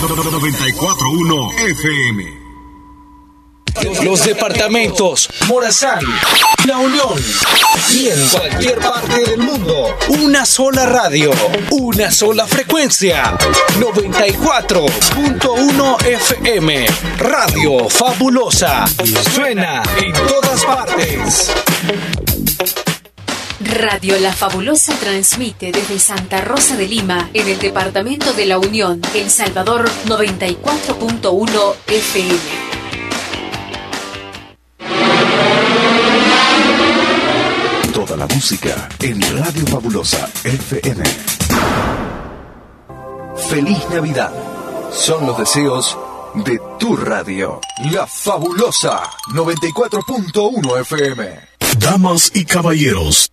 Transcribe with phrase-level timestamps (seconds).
[0.00, 2.40] 941 FM.
[4.02, 6.00] Los departamentos Morazán,
[6.64, 7.22] La Unión
[7.92, 9.94] y en cualquier parte del mundo.
[10.08, 11.32] Una sola radio,
[11.70, 13.36] una sola frecuencia.
[13.78, 16.86] 94.1 FM.
[17.18, 18.86] Radio Fabulosa.
[19.34, 21.52] Suena en todas partes.
[23.70, 29.00] Radio La Fabulosa transmite desde Santa Rosa de Lima, en el departamento de La Unión,
[29.14, 32.38] El Salvador 94.1 FM.
[37.94, 41.04] Toda la música en Radio Fabulosa FM.
[43.48, 44.32] Feliz Navidad.
[44.92, 45.96] Son los deseos
[46.34, 47.60] de tu radio.
[47.92, 51.50] La Fabulosa 94.1 FM.
[51.78, 53.30] Damas y caballeros,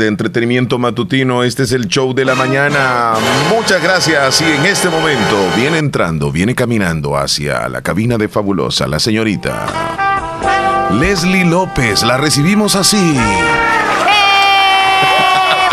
[0.00, 1.44] de entretenimiento matutino.
[1.44, 3.12] Este es el show de la mañana.
[3.54, 4.40] Muchas gracias.
[4.40, 9.66] Y en este momento viene entrando, viene caminando hacia la cabina de Fabulosa la señorita
[10.98, 12.02] Leslie López.
[12.02, 12.96] La recibimos así.
[12.96, 13.44] ¡Eh!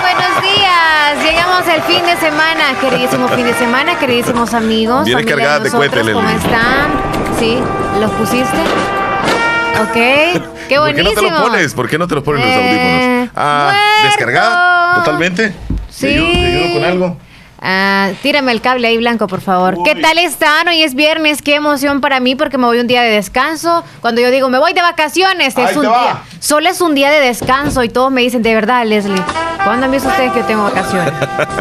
[0.01, 1.23] Buenos días.
[1.23, 5.05] Llegamos el fin de semana, queridísimo fin de semana, queridísimos amigos.
[5.05, 6.91] Viene cargada de nosotros, cohetes, ¿Cómo están?
[7.39, 7.57] Sí,
[7.99, 8.96] ¿los pusiste?
[9.81, 11.09] Ok, qué ¿Por qué buenísimo.
[11.09, 11.73] no te lo pones?
[11.73, 13.31] ¿Por qué no te los pones en los Eh, audífonos?
[13.35, 14.07] Ah, muerto.
[14.07, 14.95] ¿descargada?
[14.95, 15.53] ¿Totalmente?
[15.89, 16.07] Sí.
[16.07, 17.17] ¿Te ayudo, te ayudo con algo?
[17.59, 19.77] Ah, tírame el cable ahí blanco, por favor.
[19.83, 20.67] ¿Qué tal están?
[20.67, 23.83] Hoy es viernes, qué emoción para mí porque me voy un día de descanso.
[23.99, 25.99] Cuando yo digo me voy de vacaciones, Ahí es un va.
[26.01, 26.17] día.
[26.39, 29.21] Solo es un día de descanso y todos me dicen, de verdad, Leslie,
[29.63, 31.11] ¿cuándo han visto ustedes que yo tengo vacaciones?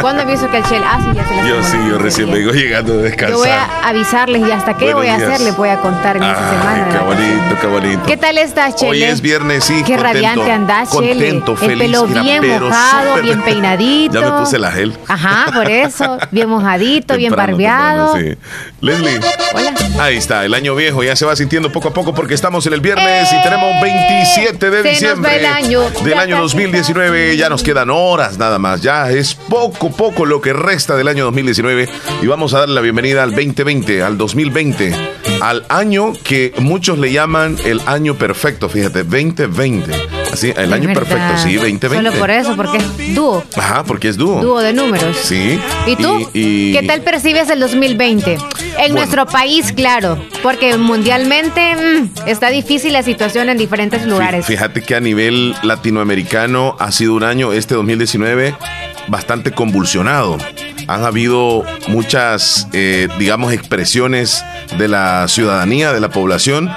[0.02, 0.82] ¿Cuándo han visto que el Shell?
[0.84, 3.36] Ah, sí, ya se las Yo sí, yo recién vengo llegando de Yo descansar.
[3.38, 5.30] voy a avisarles y hasta qué Buenos voy a días.
[5.30, 6.88] hacer les voy a contar en esta semana.
[6.92, 8.02] qué bonito, qué bonito.
[8.06, 8.90] ¿Qué tal estás, Chele?
[8.90, 9.76] Hoy es viernes, sí.
[9.76, 11.08] Qué contento, radiante andás, Chele.
[11.12, 11.78] Contento, El feliz.
[11.78, 14.20] pelo mira, bien mojado, bien peinadito.
[14.20, 14.96] ya me puse la gel.
[15.08, 15.85] Ajá, por eso.
[16.30, 18.14] Bien mojadito, bien barbeado.
[18.14, 18.48] temprano, sí.
[18.80, 19.20] Leslie.
[19.54, 19.74] Hola.
[19.98, 22.72] Ahí está, el año viejo ya se va sintiendo poco a poco porque estamos en
[22.74, 25.80] el viernes y tenemos 27 de Se diciembre el año.
[26.04, 27.36] del Ya año casi 2019.
[27.36, 28.82] Ya nos quedan horas nada más.
[28.82, 31.88] Ya es poco, poco lo que resta del año 2019
[32.22, 34.94] y vamos a darle la bienvenida al 2020, al 2020,
[35.40, 38.68] al año que muchos le llaman el año perfecto.
[38.68, 39.92] Fíjate, 2020.
[40.36, 41.88] Así, el año perfecto, sí, 2020.
[41.88, 43.42] Solo por eso, porque es dúo.
[43.56, 44.40] Ajá, porque es dúo.
[44.42, 45.16] Dúo de números.
[45.22, 45.58] Sí.
[45.86, 46.28] ¿Y tú?
[46.34, 48.32] y- ¿Qué tal percibes el 2020?
[48.34, 48.38] En
[48.76, 48.94] Bueno.
[48.96, 54.44] nuestro país, claro, porque mundialmente mm, está difícil la situación en diferentes lugares.
[54.44, 58.54] Fí- Fíjate que a nivel latinoamericano ha sido un año, este 2019,
[59.08, 60.38] bastante convulsionado.
[60.88, 64.44] Han habido muchas, eh, digamos, expresiones
[64.78, 66.70] de la ciudadanía, de la población,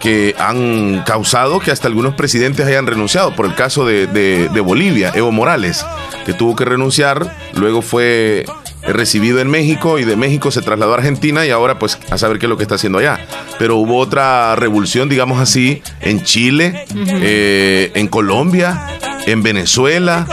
[0.00, 3.34] que han causado que hasta algunos presidentes hayan renunciado.
[3.34, 5.84] Por el caso de, de- de Bolivia, Evo Morales,
[6.24, 8.44] que tuvo que renunciar, luego fue
[8.82, 12.38] recibido en México y de México se trasladó a Argentina y ahora pues a saber
[12.38, 13.18] qué es lo que está haciendo allá.
[13.58, 18.80] Pero hubo otra revolución, digamos así, en Chile, eh, en Colombia,
[19.26, 20.24] en Venezuela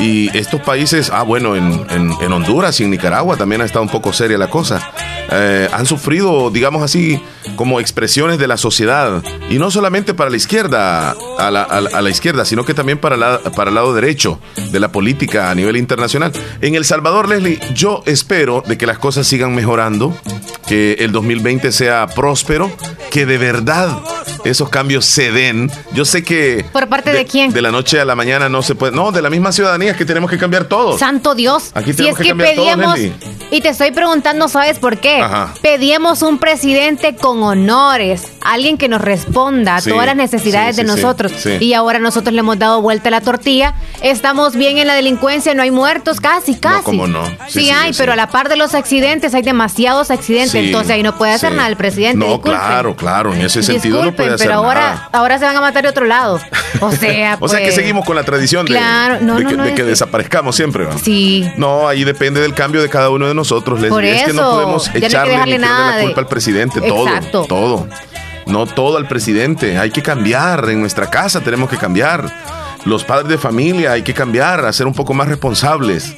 [0.00, 3.82] y estos países, ah bueno, en, en- en Honduras y en Nicaragua también ha estado
[3.82, 4.90] un poco seria la cosa.
[5.30, 7.20] Eh, han sufrido, digamos así,
[7.56, 11.90] como expresiones de la sociedad y no solamente para la izquierda, a la, a la-
[11.96, 14.38] a la izquierda, sino que también para, la- para el lado derecho
[14.70, 16.32] de la política a nivel internacional.
[16.60, 20.16] En El Salvador, Leslie, yo espero de que las cosas sigan mejorando,
[20.66, 22.70] que el 2020 sea próspero,
[23.10, 23.98] que de verdad
[24.44, 25.70] esos cambios se den.
[25.92, 26.64] Yo sé que...
[26.72, 27.52] ¿Por parte de quién?
[27.52, 28.92] De la noche a la mañana no se puede...
[28.92, 30.96] No, de la misma ciudadanía es que tenemos que cambiar todo.
[30.98, 31.70] Santo Dios.
[31.74, 32.64] Aquí si tenemos es que que cambiar todo,
[32.94, 32.98] pedíamos,
[33.50, 35.15] y te estoy preguntando, ¿sabes por qué?
[35.20, 35.54] Ajá.
[35.62, 40.82] Pedíamos un presidente con honores, alguien que nos responda a Sí, todas las necesidades sí,
[40.82, 41.32] de sí, nosotros.
[41.60, 43.74] Y ahora nosotros le hemos dado vuelta a la tortilla.
[44.02, 46.82] Estamos bien en la delincuencia, no hay muertos, casi, casi.
[46.84, 47.22] cómo no.
[47.48, 51.16] Sí, hay, pero a la par de los accidentes hay demasiados accidentes, entonces ahí no
[51.16, 52.18] puede hacer nada el presidente.
[52.18, 52.52] No, disculpen.
[52.60, 53.34] claro, claro.
[53.34, 55.08] En ese sentido no Disculpen, puede hacer pero ahora, nada.
[55.12, 56.40] ahora se van a matar de otro lado.
[56.80, 59.50] O sea, O sea que pues, seguimos con la tradición de, Claro, no, de no,
[59.50, 60.84] que, no, de es que que- desaparezcamos siempre.
[60.84, 60.96] ¿va?
[60.98, 61.48] Sí.
[61.56, 63.80] No, ahí depende del cambio de cada uno de nosotros.
[63.88, 66.20] Por es que no eso, podemos no hay que echarle ni nada la de- culpa
[66.20, 66.80] al presidente.
[66.80, 67.44] Todo, Exacto.
[67.48, 67.88] todo.
[68.46, 69.78] No todo al presidente.
[69.78, 70.68] Hay que cambiar.
[70.68, 72.30] En nuestra casa tenemos que cambiar.
[72.84, 76.14] Los padres de familia hay que cambiar, a ser un poco más responsables.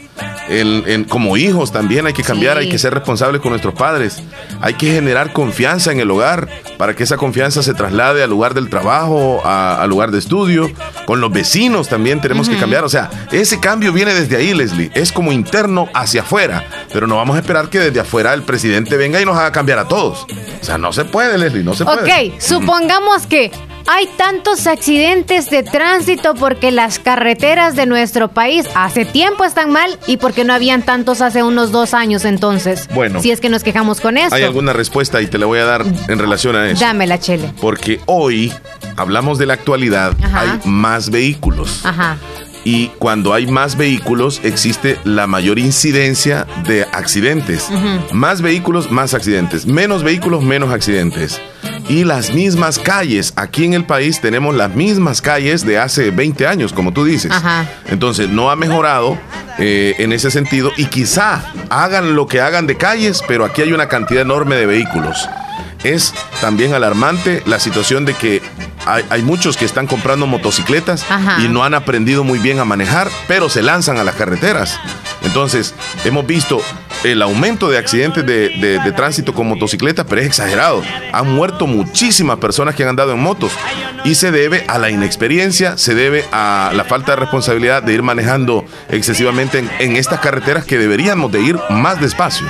[1.08, 4.22] Como hijos también hay que cambiar, hay que ser responsables con nuestros padres.
[4.60, 8.54] Hay que generar confianza en el hogar para que esa confianza se traslade al lugar
[8.54, 10.70] del trabajo, al lugar de estudio.
[11.06, 12.84] Con los vecinos también tenemos que cambiar.
[12.84, 14.90] O sea, ese cambio viene desde ahí, Leslie.
[14.94, 16.64] Es como interno hacia afuera.
[16.92, 19.78] Pero no vamos a esperar que desde afuera el presidente venga y nos haga cambiar
[19.78, 20.26] a todos.
[20.60, 22.30] O sea, no se puede, Leslie, no se puede.
[22.30, 23.50] Ok, supongamos que
[23.90, 29.98] hay tantos accidentes de tránsito porque las carreteras de nuestro país hace tiempo están mal
[30.06, 32.86] y porque no habían tantos hace unos dos años entonces.
[32.94, 33.22] Bueno.
[33.22, 34.34] Si es que nos quejamos con eso.
[34.34, 36.84] Hay alguna respuesta y te la voy a dar en relación a eso.
[36.84, 37.50] Dámela, Chele.
[37.62, 38.52] Porque hoy
[38.96, 41.86] hablamos de la actualidad, hay más vehículos.
[41.86, 42.18] Ajá.
[42.64, 47.70] Y cuando hay más vehículos existe la mayor incidencia de accidentes.
[48.12, 49.64] Más vehículos, más accidentes.
[49.64, 51.40] Menos vehículos, menos accidentes
[51.88, 53.32] y las mismas calles.
[53.36, 57.32] Aquí en el país tenemos las mismas calles de hace 20 años, como tú dices.
[57.86, 59.18] Entonces, no ha mejorado
[59.58, 63.72] eh, en ese sentido y quizá hagan lo que hagan de calles, pero aquí hay
[63.72, 65.28] una cantidad enorme de vehículos.
[65.84, 68.42] Es también alarmante la situación de que
[68.86, 71.04] hay, muchos que están comprando motocicletas
[71.44, 74.80] y no han aprendido muy bien a manejar, pero se lanzan a las carreteras.
[75.22, 75.74] Entonces,
[76.04, 76.62] hemos visto
[77.04, 80.82] el aumento de accidentes de, tránsito con motocicletas, pero es exagerado.
[81.12, 83.52] Han muerto muchísimas personas que han andado en motos
[84.04, 88.02] y se debe a la inexperiencia, se debe a la falta de responsabilidad de ir
[88.02, 92.46] manejando excesivamente en estas carreteras que deberíamos de ir más despacio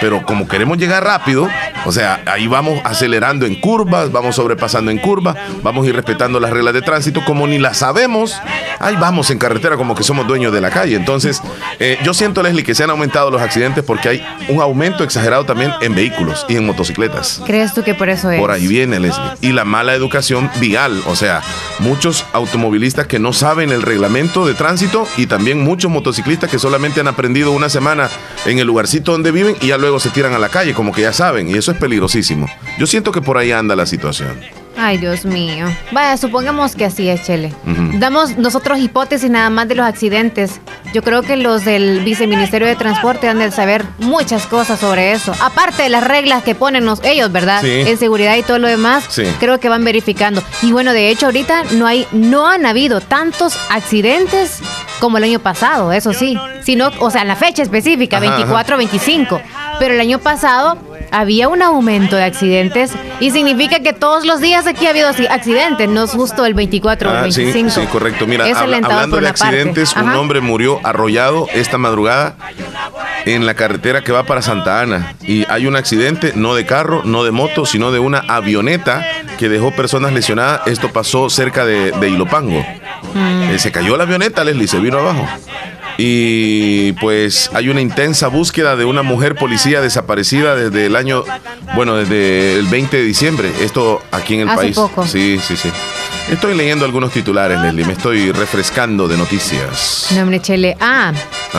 [0.00, 1.48] pero como queremos llegar rápido,
[1.84, 6.40] o sea, ahí vamos acelerando en curvas, vamos sobrepasando en curvas, vamos a ir respetando
[6.40, 8.40] las reglas de tránsito, como ni las sabemos,
[8.80, 10.96] ahí vamos en carretera como que somos dueños de la calle.
[10.96, 11.42] Entonces,
[11.78, 15.44] eh, yo siento, Leslie, que se han aumentado los accidentes porque hay un aumento exagerado
[15.44, 17.42] también en vehículos y en motocicletas.
[17.46, 18.40] ¿Crees tú que por eso es?
[18.40, 19.24] Por ahí viene, Leslie.
[19.40, 21.42] Y la mala educación vial, o sea,
[21.78, 27.00] muchos automovilistas que no saben el reglamento de tránsito y también muchos motociclistas que solamente
[27.00, 28.08] han aprendido una semana
[28.44, 31.02] en el lugarcito donde viven y ya luego se tiran a la calle, como que
[31.02, 32.48] ya saben, y eso es peligrosísimo.
[32.76, 34.40] Yo siento que por ahí anda la situación.
[34.78, 35.66] Ay, Dios mío.
[35.90, 37.52] Vaya, supongamos que así es, Chele.
[37.94, 40.60] Damos nosotros hipótesis nada más de los accidentes.
[40.92, 45.34] Yo creo que los del Viceministerio de Transporte han de saber muchas cosas sobre eso.
[45.40, 47.64] Aparte de las reglas que ponen ellos, ¿verdad?
[47.64, 49.04] En seguridad y todo lo demás,
[49.40, 50.42] creo que van verificando.
[50.62, 54.60] Y bueno, de hecho, ahorita no hay, no han habido tantos accidentes
[55.00, 56.38] como el año pasado, eso sí.
[56.62, 59.40] Sino, o sea, la fecha específica, 24, 25.
[59.78, 60.78] Pero el año pasado
[61.10, 65.88] había un aumento de accidentes y significa que todos los días aquí ha habido accidentes,
[65.88, 67.70] no es justo el 24 o el 25.
[67.70, 68.26] Sí, correcto.
[68.26, 72.36] Mira, hablando de accidentes, un hombre murió arrollado esta madrugada
[73.24, 77.02] en la carretera que va para Santa Ana y hay un accidente no de carro,
[77.04, 79.04] no de moto, sino de una avioneta
[79.38, 80.62] que dejó personas lesionadas.
[80.66, 82.64] Esto pasó cerca de, de Ilopango.
[83.14, 83.42] Mm.
[83.50, 85.26] Eh, se cayó la avioneta, Leslie, se vino abajo
[85.98, 91.24] y pues hay una intensa búsqueda de una mujer policía desaparecida desde el año,
[91.74, 93.52] bueno, desde el 20 de diciembre.
[93.60, 94.76] Esto aquí en el Hace país.
[94.76, 95.06] Poco.
[95.06, 95.70] Sí, sí, sí.
[96.30, 97.84] Estoy leyendo algunos titulares, Leslie.
[97.84, 100.08] Me estoy refrescando de noticias.
[100.10, 100.76] No, hombre, Chele.
[100.80, 101.12] Ah,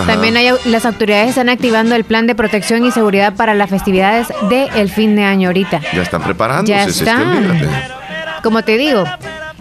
[0.06, 4.28] también hay, las autoridades están activando el plan de protección y seguridad para las festividades
[4.50, 5.81] del fin de año ahorita.
[5.94, 6.74] Ya están preparándose.
[6.74, 7.69] Ya están.
[8.44, 9.06] Como te digo,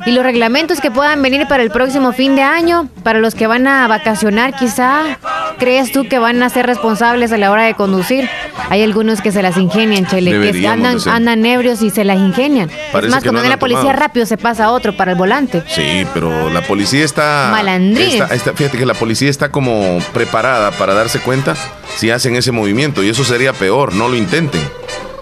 [0.07, 3.49] y los reglamentos que puedan venir para el próximo fin de año, para los que
[3.49, 5.19] van a vacacionar quizá,
[5.59, 8.31] ¿crees tú que van a ser responsables a la hora de conducir?
[8.71, 12.71] Hay algunos que se las ingenian, Chele, que andan, andan ebrios y se las ingenian.
[12.71, 15.65] es más, cuando viene la policía rápido se pasa a otro para el volante.
[15.69, 17.49] Sí, pero la policía está...
[17.51, 18.23] Malandrín.
[18.55, 21.57] fíjate que la policía está como preparada para darse cuenta
[21.97, 24.61] si hacen ese movimiento y eso sería peor, no lo intenten.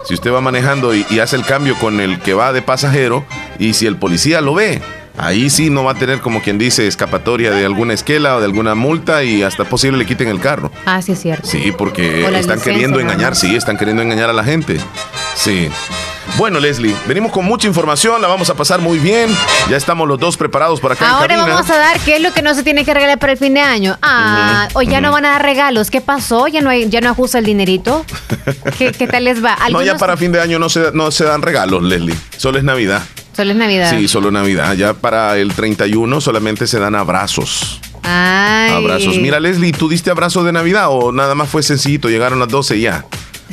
[0.05, 3.25] Si usted va manejando y, hace el cambio con el que va de pasajero
[3.59, 4.81] y si el policía lo ve,
[5.17, 8.47] ahí sí no va a tener como quien dice escapatoria de alguna esquela o de
[8.47, 10.71] alguna multa y hasta posible le quiten el carro.
[10.87, 11.49] Ah, sí es cierto.
[11.49, 14.79] Sí, porque están queriendo engañar, sí, están queriendo engañar a la gente.
[15.37, 15.69] Sí.
[16.37, 19.31] Bueno, Leslie, venimos con mucha información, la vamos a pasar muy bien.
[19.71, 21.09] Ya estamos los dos preparados para acá.
[21.11, 23.39] Ahora vamos a dar qué es lo que no se tiene que regalar para el
[23.39, 23.97] fin de año.
[24.03, 25.91] Ah, o ya no van a dar regalos.
[25.91, 26.49] ¿Qué pasó?
[26.49, 28.05] ¿Ya no, hay, ya no ajusta el dinerito?
[28.79, 29.57] ¿Qué, tal les va?
[29.71, 32.17] No, ya para fin de año no se, no se dan regalos, Leslie.
[32.37, 33.03] Solo es Navidad.
[33.37, 33.91] Solo es Navidad.
[33.91, 34.75] Sí, solo Navidad.
[34.75, 37.81] Ya para el 31 solamente se dan abrazos.
[38.03, 38.73] Ay.
[38.73, 39.19] Abrazos.
[39.19, 42.09] Mira, Leslie, ¿tú diste abrazo de Navidad o nada más fue sencillito?
[42.09, 43.05] Llegaron las 12 y ya.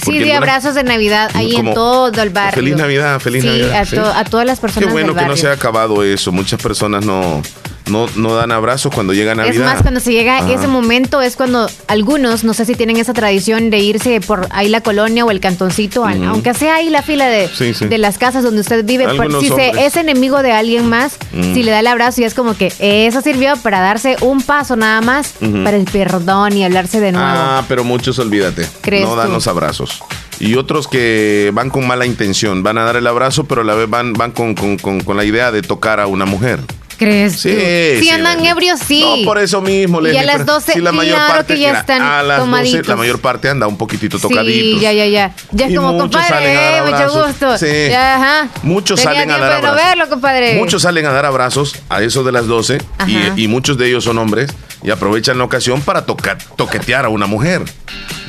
[0.03, 2.55] Sí, de abrazos de Navidad ahí en todo el barrio.
[2.55, 3.87] Feliz Navidad, feliz Navidad.
[4.15, 4.87] A, a todas las personas.
[4.87, 6.31] Qué bueno que no se ha acabado eso.
[6.31, 7.41] Muchas personas no
[7.89, 9.55] no, no dan abrazos cuando llega Navidad.
[9.55, 10.51] Es más, cuando se llega Ajá.
[10.53, 14.69] ese momento es cuando algunos, no sé si tienen esa tradición de irse por ahí
[14.69, 17.87] la colonia o el cantoncito, aunque sea ahí la fila de, Sí, sí.
[17.87, 21.17] de las casas donde usted vive, por- si se, es enemigo de alguien más,
[21.53, 24.75] si le da el abrazo y es como que eso sirvió para darse un paso
[24.75, 25.33] nada más
[25.63, 27.27] para el perdón y hablarse de nuevo.
[27.29, 28.67] Ah, pero muchos olvídate.
[28.81, 29.33] ¿Crees no dan tú?
[29.33, 30.01] los abrazos.
[30.39, 33.75] Y otros que van con mala intención, van a dar el abrazo, pero a la
[33.75, 36.59] vez van, van con, con- con- con la idea de tocar a una mujer.
[37.05, 37.33] ¿Crees?
[37.41, 37.49] Sí?
[37.97, 38.49] Si sí, andan Leslie.
[38.51, 39.01] ebrios, sí.
[39.01, 41.53] No, por eso mismo, Y a Leslie, las pero 12, si la mayor claro parte,
[41.55, 42.87] que ya mira, están a las 12, tomaditos.
[42.87, 44.77] la mayor parte anda un poquitito tocadito.
[44.77, 45.33] Sí, ya, ya, ya.
[45.51, 47.57] Ya es Y como, muchos salen a compadre, eh, mucho gusto.
[47.57, 47.89] Sí.
[47.89, 48.49] Ya, ajá.
[48.63, 49.75] Muchos Tenía salen a dar no abrazos.
[49.89, 50.55] verlo, compadre.
[50.55, 52.77] Muchos salen a dar abrazos a eso de las 12
[53.07, 54.51] y, y muchos de ellos son hombres
[54.83, 57.63] y aprovechan la ocasión para toca- toquetear a una mujer.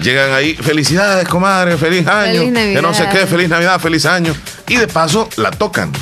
[0.02, 2.40] Llegan ahí, felicidades, comadre, feliz año.
[2.40, 3.20] Feliz que no sé Navidad.
[3.20, 4.34] qué, feliz Navidad, feliz año.
[4.68, 5.92] Y de paso la tocan.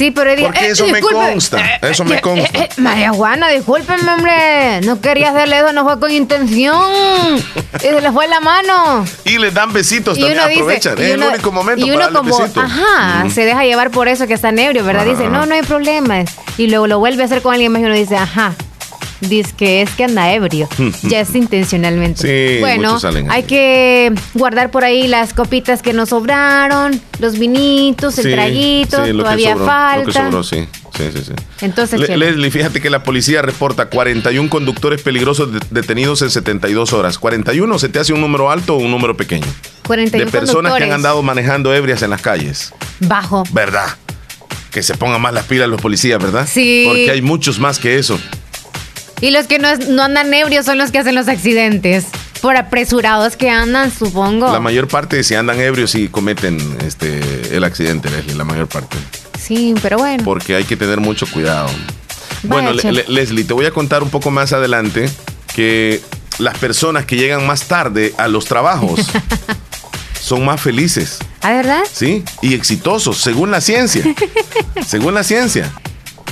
[0.00, 2.68] Sí, pero diga, Porque eso me consta, eso me consta.
[2.78, 4.80] María Juana, discúlpeme, hombre.
[4.80, 6.80] No quería hacerle eso, no fue con intención.
[7.74, 9.04] Y se le fue la mano.
[9.26, 10.98] Y les dan besitos Y también, dice, aprovechan.
[10.98, 12.64] y es uno- el único momento y uno como, besitos.
[12.64, 13.30] ajá, Ujú.
[13.30, 15.04] se deja llevar por eso que está ebrio, ¿verdad?
[15.04, 16.24] Dice, no, no hay problema.
[16.56, 18.54] Y luego lo vuelve a hacer con alguien más y uno dice, ajá.
[19.20, 20.68] Dice que es que anda ebrio.
[21.02, 22.22] ya es intencionalmente.
[22.56, 28.16] Sí, bueno, salen hay que guardar por ahí las copitas que nos sobraron, los vinitos,
[28.18, 29.98] el Sí, traguito, sí, todavía sobró, falta.
[29.98, 30.68] Lo que sobró, sí.
[30.96, 31.32] Sí, sí, sí.
[31.60, 32.16] Entonces, Le-.
[32.16, 37.18] Leslie, fíjate que la policía reporta 41 conductores peligrosos de- detenidos en 72 horas.
[37.18, 39.46] 41, ¿se te hace un número alto o un número pequeño?
[39.86, 42.72] 41 de personas que han andado manejando ebrias en las calles.
[43.00, 43.44] Bajo.
[43.52, 43.86] ¿Verdad?
[44.70, 46.46] Que se pongan más las pilas los policías, ¿verdad?
[46.50, 46.84] Sí.
[46.86, 48.18] Porque hay muchos más que eso.
[49.20, 52.06] Y los que no, no andan ebrios son los que hacen los accidentes.
[52.40, 54.50] Por apresurados que andan, supongo.
[54.50, 57.20] La mayor parte, si andan ebrios, y cometen este,
[57.54, 58.96] el accidente, Leslie, la mayor parte.
[59.38, 60.24] Sí, pero bueno.
[60.24, 61.68] Porque hay que tener mucho cuidado.
[62.44, 62.72] Vaya, Bueno.
[62.72, 65.10] Le- Leslie, te voy a contar un poco más adelante
[65.54, 66.00] que
[66.38, 69.00] las personas que llegan más tarde a los trabajos
[70.20, 71.82] son más felices, ¿Ah, verdad?
[71.92, 72.24] ¿sí?
[72.40, 74.02] Y exitosos, según la ciencia.
[74.86, 75.70] según la ciencia.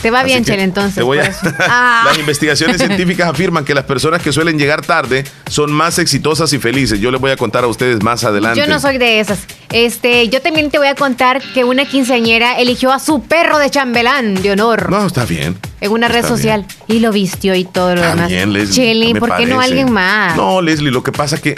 [0.02, 0.95] Te va Así bien, Chele, entonces.
[0.97, 1.33] te voy a-.
[1.71, 2.02] Ah.
[2.07, 6.59] Las investigaciones científicas afirman que las personas que suelen llegar tarde son más exitosas y
[6.59, 7.00] felices.
[7.00, 8.59] Yo les voy a contar a ustedes más adelante.
[8.61, 9.40] Yo no soy de esas.
[9.71, 13.69] Este, yo también te voy a contar que una quinceañera eligió a su perro de
[13.71, 15.57] chambelán de honor No, está bien.
[15.81, 18.28] en una red social y lo vistió y todo lo Está demás.
[18.28, 18.75] bien, Leslie.
[18.75, 20.37] Chele, me ¿por qué no alguien más?
[20.37, 21.55] No, Leslie, lo que pasa que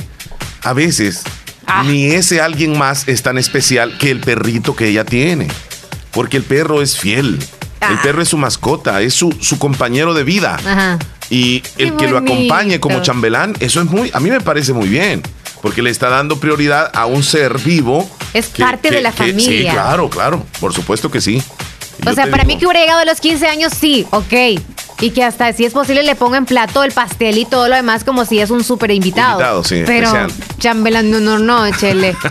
[0.62, 1.23] a veces
[1.66, 1.85] Ah.
[1.87, 5.47] ni ese alguien más es tan especial que el perrito que ella tiene.
[6.11, 7.38] Porque el perro es fiel.
[7.80, 8.00] El Ah.
[8.02, 10.56] perro es su mascota, es su, su compañero de vida.
[10.64, 10.99] Ajá.
[11.30, 14.88] Y el que lo acompañe como chambelán, eso es muy, a mí me parece muy
[14.88, 15.22] bien.
[15.62, 18.08] Porque le está dando prioridad a un ser vivo.
[18.32, 19.72] Es parte de la Sí, familia.
[19.72, 20.44] claro, claro.
[20.58, 21.42] Por supuesto que sí.
[22.02, 24.58] O Yo sea, para digo, mí que hubiera llegado a los 15 años, sí, ok.
[25.00, 27.75] Y que hasta si es posible le ponga en plato el pastel y todo lo
[27.76, 29.33] demás como si es un súper invitado.
[29.33, 30.33] Invitado, sí, Pero especial.
[30.59, 32.16] chambelán, no, no, no, chele.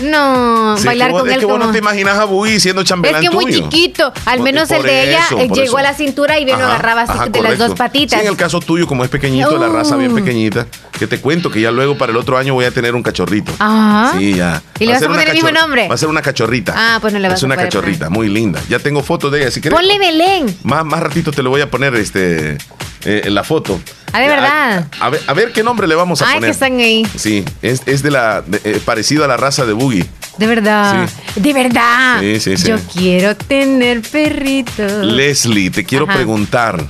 [0.00, 1.66] No, Sí, bailar que vos- con es él que vos como...
[1.66, 3.58] no te imaginas a Buggy siendo Es chambelán que muy tuyo.
[3.68, 4.12] chiquito.
[4.26, 5.78] Al Por- menos el por de ella eso, por llegó eso.
[5.78, 7.68] a la cintura y bien lo agarraba así ajá, de las correcto.
[7.68, 8.20] dos patitas.
[8.20, 10.14] Sí, en el caso tuyo, como es pequeñito, la raza bien Uh.
[10.16, 10.66] pequeñita,
[10.98, 13.52] que te cuento que ya luego para el otro año voy a tener un cachorrito.
[13.58, 14.14] Ajá.
[14.18, 14.62] Sí, ya.
[14.78, 15.88] ¿Y le Va vas a una poner el mismo nombre?
[15.88, 16.74] Va a ser una cachorrita.
[16.76, 18.60] Ah, pues no le vas Es a una poder cachorrita, muy linda.
[18.68, 19.76] Ya tengo fotos de ella, si querés.
[19.76, 20.56] Ponle Belén.
[20.62, 22.58] Más, más ratito te lo voy a poner este,
[23.04, 23.80] eh, la foto.
[24.12, 24.86] Ah, ¿de verdad?
[25.00, 26.48] A, ver, a ver qué nombre le vamos a Ay, poner.
[26.48, 27.06] que están ahí.
[27.16, 30.06] Sí, es, es de la de- eh, parecido a la raza de Boogie.
[30.38, 31.08] De verdad.
[31.36, 32.20] De verdad.
[32.20, 32.68] Sí, sí, sí.
[32.68, 35.04] Yo quiero tener perritos.
[35.04, 36.14] Leslie, te quiero Ajá.
[36.14, 36.82] preguntar.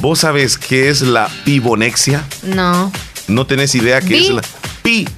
[0.00, 2.24] ¿Vos sabés qué es la pibonexia?
[2.42, 2.90] No.
[3.28, 4.42] ¿No tenés idea qué Pi- es la
[4.82, 5.10] Pibo.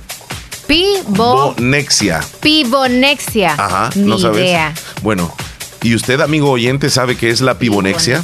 [1.56, 2.20] pibonexia?
[2.40, 3.54] Pibonexia.
[3.56, 4.40] Ajá, Ni no sabes.
[4.40, 4.74] idea.
[5.02, 5.34] Bueno,
[5.82, 8.22] ¿y usted, amigo oyente, sabe qué es la pibonexia?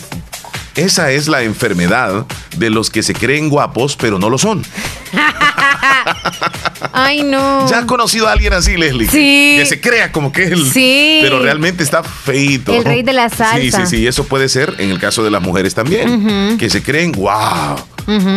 [0.81, 2.25] Esa es la enfermedad
[2.57, 4.65] de los que se creen guapos, pero no lo son.
[6.93, 7.69] Ay, no.
[7.69, 9.07] ¿Ya has conocido a alguien así, Leslie?
[9.09, 9.57] Sí.
[9.59, 10.71] Que se crea como que él.
[10.73, 11.19] Sí.
[11.23, 12.73] Pero realmente está feito.
[12.75, 13.87] El rey de la Sí, salsa.
[13.87, 14.07] sí, sí.
[14.07, 16.57] Eso puede ser en el caso de las mujeres también.
[16.59, 17.77] Que se creen, wow.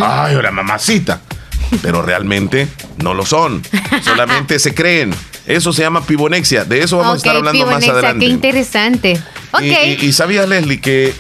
[0.04, 1.22] Ay, la mamacita.
[1.82, 3.64] Pero realmente no lo son.
[4.04, 5.14] Solamente se creen.
[5.48, 6.66] Eso se llama pibonexia.
[6.66, 8.26] De eso vamos a estar hablando más adelante.
[8.26, 9.20] Qué interesante.
[9.52, 9.62] Ok.
[9.62, 11.14] Y, y- y sabías, Leslie, que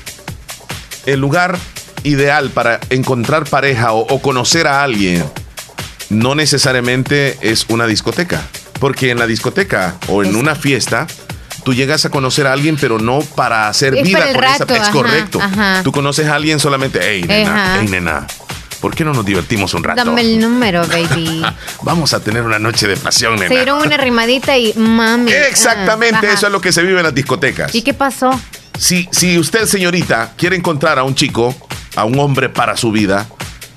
[1.05, 1.57] el lugar
[2.03, 5.23] ideal para encontrar pareja o, o conocer a alguien
[6.09, 8.41] no necesariamente es una discoteca.
[8.79, 11.07] Porque en la discoteca o en una fiesta,
[11.63, 14.63] tú llegas a conocer a alguien, pero no para hacer Es vida para con rato,
[14.65, 14.75] esa.
[14.75, 15.41] Es ajá, correcto.
[15.41, 15.81] ajá.
[15.83, 18.27] Tú conoces a alguien solamente, hey, nena, hey, nena.
[18.81, 20.03] ¿Por qué no nos divertimos un rato?
[20.03, 21.41] Dame el número, baby.
[21.83, 23.47] Vamos a tener una noche de pasión, nena.
[23.47, 25.31] Se dieron una rimadita y mami.
[25.49, 26.33] Exactamente, ajá.
[26.33, 27.73] eso es lo que se vive en las discotecas.
[27.73, 28.37] ¿Y qué pasó?
[28.77, 31.55] Si, si usted, señorita, quiere encontrar a un chico,
[31.95, 33.27] a un hombre para su vida,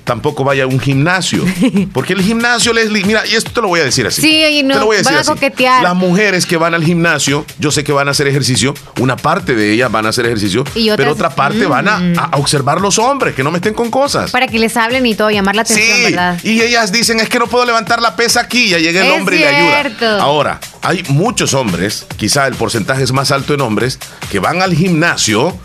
[0.07, 1.43] tampoco vaya a un gimnasio.
[1.93, 4.21] Porque el gimnasio, Leslie, mira, y esto te lo voy a decir así.
[4.21, 5.29] Sí, y no, te lo voy a decir van a así.
[5.29, 5.83] coquetear.
[5.83, 9.53] Las mujeres que van al gimnasio, yo sé que van a hacer ejercicio, una parte
[9.53, 12.17] de ellas van a hacer ejercicio, Y otras- pero otra parte van a, Mm.
[12.19, 14.31] a- a observar los hombres, que no me estén con cosas.
[14.31, 16.39] Para que les hablen y todo, llamar la atención, Sí, ¿verdad?
[16.43, 19.19] y ellas dicen, es que no puedo levantar la pesa aquí, ya llega el Es
[19.19, 19.81] hombre y le ayuda.
[19.81, 20.05] cierto.
[20.21, 23.99] Ahora, hay muchos hombres, quizá el porcentaje es más alto en hombres,
[24.31, 25.57] que van al gimnasio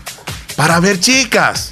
[0.57, 1.71] para ver chicas.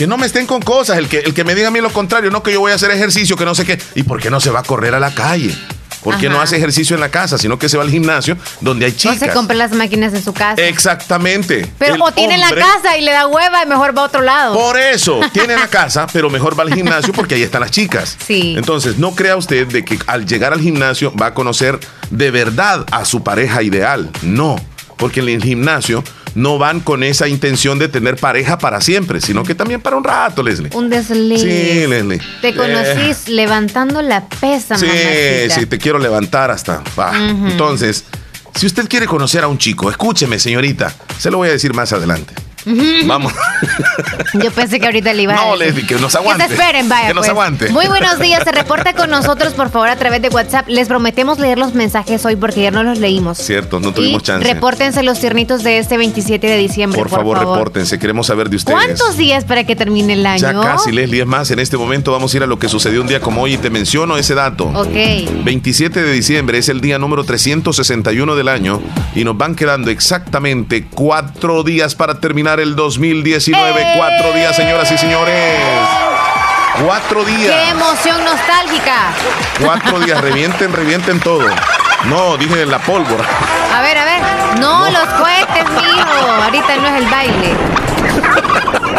[0.00, 1.92] Que no me estén con cosas, el que, el que me diga a mí lo
[1.92, 3.78] contrario, no que yo voy a hacer ejercicio, que no sé qué.
[3.94, 5.54] ¿Y por qué no se va a correr a la calle?
[6.02, 6.44] ¿Por qué no Ajá.
[6.44, 9.18] hace ejercicio en la casa, sino que se va al gimnasio donde hay O chicas?
[9.18, 10.54] se compra las máquinas en su casa.
[10.66, 11.70] Exactamente.
[11.78, 14.22] Pero El o tiene la casa y le da hueva y mejor va a otro
[14.22, 14.54] lado.
[14.54, 18.16] por eso, tiene la casa, pero mejor va al gimnasio porque ahí están las chicas.
[18.26, 18.54] Sí.
[18.56, 21.78] Entonces, no crea usted de que al llegar al gimnasio va a conocer
[22.08, 24.10] de verdad a su pareja ideal.
[24.22, 24.56] No,
[24.96, 26.02] porque en el gimnasio
[26.34, 30.04] no van con esa intención de tener pareja para siempre, sino que también para un
[30.04, 30.70] rato, Leslie.
[30.74, 31.40] Un desliz.
[31.40, 32.20] Sí, Leslie.
[32.40, 35.54] Te conocís levantando la pesa, Sí, mamacita.
[35.60, 36.82] sí, te quiero levantar hasta.
[37.48, 38.04] Entonces,
[38.54, 40.94] si usted quiere conocer a un chico, escúcheme, señorita.
[41.18, 42.34] Se lo voy a decir más adelante.
[43.06, 43.32] Vamos.
[44.34, 45.56] Yo pensé que ahorita le iba a No.
[45.56, 46.44] Leslie, que nos aguante.
[46.44, 47.08] Que se esperen, vaya.
[47.08, 47.30] Que nos pues.
[47.30, 47.68] aguante.
[47.70, 48.42] Muy buenos días.
[48.44, 50.68] Se reporta con nosotros, por favor, a través de WhatsApp.
[50.68, 53.38] Les prometemos leer los mensajes hoy porque ayer no los leímos.
[53.38, 54.46] Cierto, no tuvimos y chance.
[54.46, 56.98] repórtense los tiernitos de este 27 de diciembre.
[56.98, 57.98] Por, favor, repórtense.
[57.98, 58.78] Queremos saber de ustedes.
[58.78, 60.40] ¿Cuántos días para que termine el año?
[60.40, 61.20] Ya casi, Leslie.
[61.20, 63.42] Es más, en este momento vamos a ir a lo que sucedió un día como
[63.42, 64.66] hoy y te menciono ese dato.
[64.66, 65.44] Ok.
[65.44, 68.80] 27 de diciembre es el día número 361 del año
[69.14, 73.80] y nos van quedando exactamente cuatro días para terminar el 2019.
[73.82, 73.92] ¡Eh!
[73.96, 75.60] Cuatro días, señoras y señores.
[76.84, 77.70] Cuatro ¡Qué días.
[77.70, 79.12] emoción nostálgica!
[79.62, 80.20] Cuatro días.
[80.20, 81.46] Revienten, revienten todo.
[82.04, 83.24] No, dije la pólvora.
[83.76, 84.20] A ver, a ver.
[84.58, 86.32] No, los cohetes, mijo.
[86.44, 87.54] Ahorita no es el baile.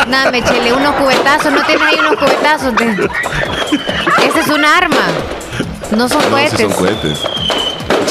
[0.08, 1.51] Nada, me chele, unos cubetazos.
[1.51, 2.74] No tienes ahí unos cubetazos.
[2.79, 4.98] Ese es un arma.
[5.96, 6.51] No son No, cohetes.
[6.51, 7.20] si son cohetes.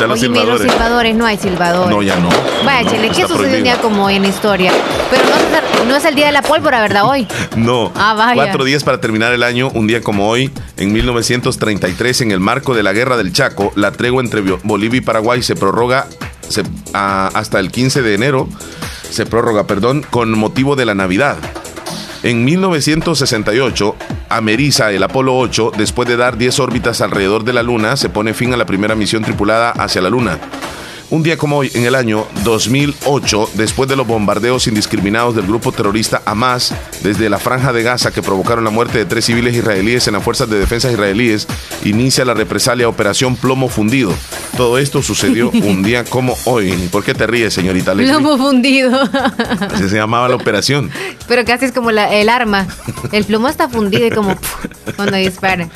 [0.00, 1.14] Echa los Oye, mira, los silbadores.
[1.14, 1.90] no hay silbadores.
[1.90, 2.28] No, ya no.
[2.64, 4.72] Vaya, chele, ¿qué Está sucedió un día como hoy en la historia?
[5.10, 7.04] Pero no es, no es el día de la pólvora, ¿verdad?
[7.04, 7.26] Hoy.
[7.56, 7.92] No.
[7.94, 8.34] Ah, vaya.
[8.34, 12.74] Cuatro días para terminar el año, un día como hoy, en 1933, en el marco
[12.74, 16.06] de la Guerra del Chaco, la tregua entre Bolivia y Paraguay se prorroga
[16.48, 16.62] se-
[16.94, 18.48] a- hasta el 15 de enero,
[19.10, 21.36] se prorroga, perdón, con motivo de la Navidad.
[22.22, 23.96] En 1968,
[24.28, 28.34] ameriza el Apolo 8, después de dar 10 órbitas alrededor de la Luna, se pone
[28.34, 30.38] fin a la primera misión tripulada hacia la Luna.
[31.08, 35.72] Un día como hoy, en el año 2008, después de los bombardeos indiscriminados del grupo
[35.72, 40.06] terrorista Hamas desde la franja de Gaza que provocaron la muerte de tres civiles israelíes
[40.06, 41.48] en las fuerzas de defensa israelíes,
[41.84, 44.14] inicia la represalia Operación Plomo Fundido.
[44.60, 46.72] Todo esto sucedió un día como hoy.
[46.92, 48.12] ¿Por qué te ríes, señorita Leslie?
[48.12, 48.92] Lomo fundido.
[49.72, 50.90] Así se llamaba la operación.
[51.26, 52.66] Pero casi es como la- el arma.
[53.10, 54.36] El plomo está fundido y como
[54.96, 55.66] cuando dispara.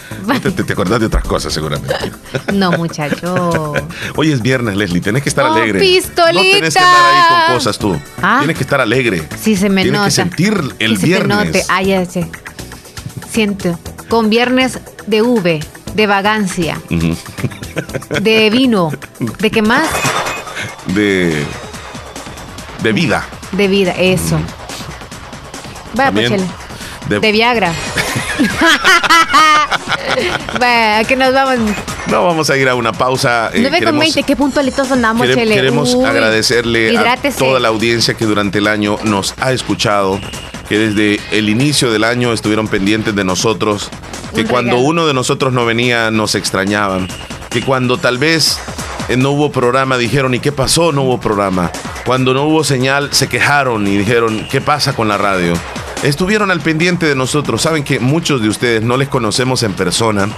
[0.43, 1.95] Te, te, te acordás de otras cosas, seguramente.
[2.53, 3.73] No, muchacho.
[4.17, 5.01] Hoy es viernes, Leslie.
[5.01, 5.81] Tienes que estar Oh, alegre.
[5.81, 6.33] pistolita.
[6.35, 7.99] No tienes que andar ahí con cosas tú.
[8.21, 8.37] Ah.
[8.41, 9.27] Tienes que estar alegre.
[9.41, 10.05] Sí, se me Tienes nota.
[10.11, 11.37] que sentir el Que se te viernes.
[11.47, 11.65] note.
[11.69, 12.29] Ay, ya sé.
[13.31, 13.79] Siento.
[14.11, 15.61] Con viernes de V,
[15.95, 16.81] de vagancia,
[18.21, 18.91] de vino.
[19.39, 19.89] ¿De qué más?
[20.87, 21.45] de,
[22.83, 23.25] de vida.
[23.53, 24.39] De vida, eso.
[25.95, 26.43] Vaya, También pues,
[27.09, 27.73] de- De Viagra.
[30.61, 31.59] ¿a qué nos vamos?
[32.11, 33.51] No, vamos a ir a una pausa.
[33.53, 35.55] eh, 9 con queremos- 20, qué puntualitos andamos, quere- chele.
[35.55, 40.21] queremos Uy, agradecerle a toda la audiencia que durante el año nos ha escuchado,
[40.69, 43.91] que desde el inicio del año estuvieron pendientes de nosotros,
[44.35, 44.89] que Un cuando regalo.
[44.89, 47.09] uno de nosotros no venía nos extrañaban,
[47.51, 48.59] que cuando tal vez
[49.09, 50.93] eh, no hubo programa dijeron, ¿y qué pasó?
[50.93, 51.71] No hubo programa.
[52.07, 55.55] Cuando no hubo señal se quejaron y dijeron, ¿qué pasa con la radio?
[56.03, 57.63] Estuvieron al pendiente de nosotros.
[57.63, 60.29] Saben que muchos de ustedes no les conocemos en persona,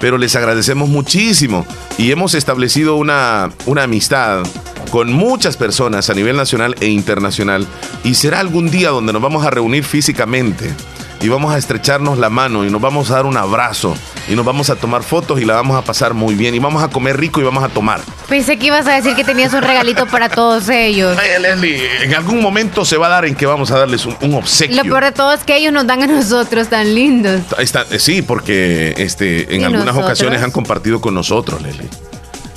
[0.00, 1.64] pero les agradecemos muchísimo
[1.96, 4.42] y hemos establecido una, una amistad
[4.90, 7.66] con muchas personas a nivel nacional e internacional
[8.04, 10.74] y será algún día donde nos vamos a reunir físicamente
[11.22, 13.94] y vamos a estrecharnos la mano y nos vamos a dar un abrazo
[14.28, 16.82] y nos vamos a tomar fotos y la vamos a pasar muy bien y vamos
[16.82, 18.00] a comer rico y vamos a tomar.
[18.28, 21.16] Pensé que ibas a decir que tenías un regalito para todos ellos.
[21.18, 24.16] Ay, Leslie, en algún momento se va a dar en que vamos a darles un,
[24.20, 24.76] un obsequio.
[24.76, 27.40] Lo peor de todo es que ellos nos dan a nosotros tan lindos.
[27.58, 30.06] Está, eh, sí, porque este, en ¿Y algunas nosotros?
[30.06, 31.88] ocasiones han compartido con nosotros, Leslie.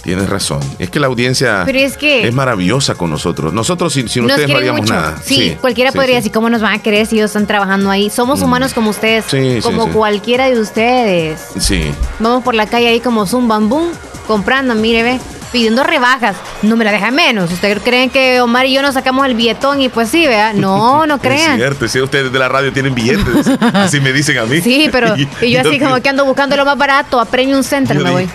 [0.06, 0.60] Tienes razón.
[0.80, 3.52] Es que la audiencia Pero es que- maravillosa con nosotros.
[3.54, 4.94] Nosotros sin, sin Nos ustedes no haríamos mucho.
[4.94, 5.18] nada.
[5.22, 6.20] Sí, cualquiera sí, podría sí.
[6.20, 8.10] decir cómo nos van a querer si ellos están trabajando ahí.
[8.12, 9.92] Somos humanos como ustedes, Sí, sí, como sí.
[9.94, 11.42] cualquiera de ustedes.
[11.60, 11.92] Sí.
[12.20, 13.90] Vamos por la calle ahí como zoom bam boom,
[14.28, 15.20] comprando, mire, ve.
[15.56, 16.36] Pidiendo rebajas.
[16.64, 17.50] No me la deja menos.
[17.50, 20.52] ¿Ustedes creen que Omar y yo nos sacamos el billetón y pues sí, vea?
[20.52, 21.54] No, no crean.
[21.54, 23.48] Es cierto, si ustedes de la radio tienen billetes.
[23.74, 24.60] así me dicen a mí.
[24.60, 27.98] Sí, pero y, yo así como que ando buscando lo más barato, a Premium Center
[27.98, 28.30] me voy.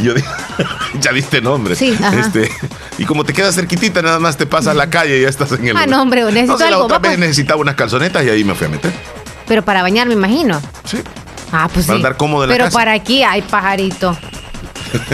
[0.00, 0.12] Yo,
[1.00, 1.76] ya viste nombre.
[1.76, 2.50] Sí, Este,
[2.98, 5.68] y como te quedas cerquitita, nada más te pasas la calle y ya estás en
[5.68, 5.76] el.
[5.76, 6.80] Ah, no, hombre, necesito algo.
[6.80, 8.92] La otra vez necesitaba unas calzonetas y ahí me fui a meter.
[9.46, 10.60] Pero para bañar, me imagino.
[10.84, 10.98] Sí.
[11.52, 12.04] Ah, pues para sí.
[12.04, 12.76] andar cómodo en la Pero casa.
[12.76, 14.18] para aquí, ay, pajarito.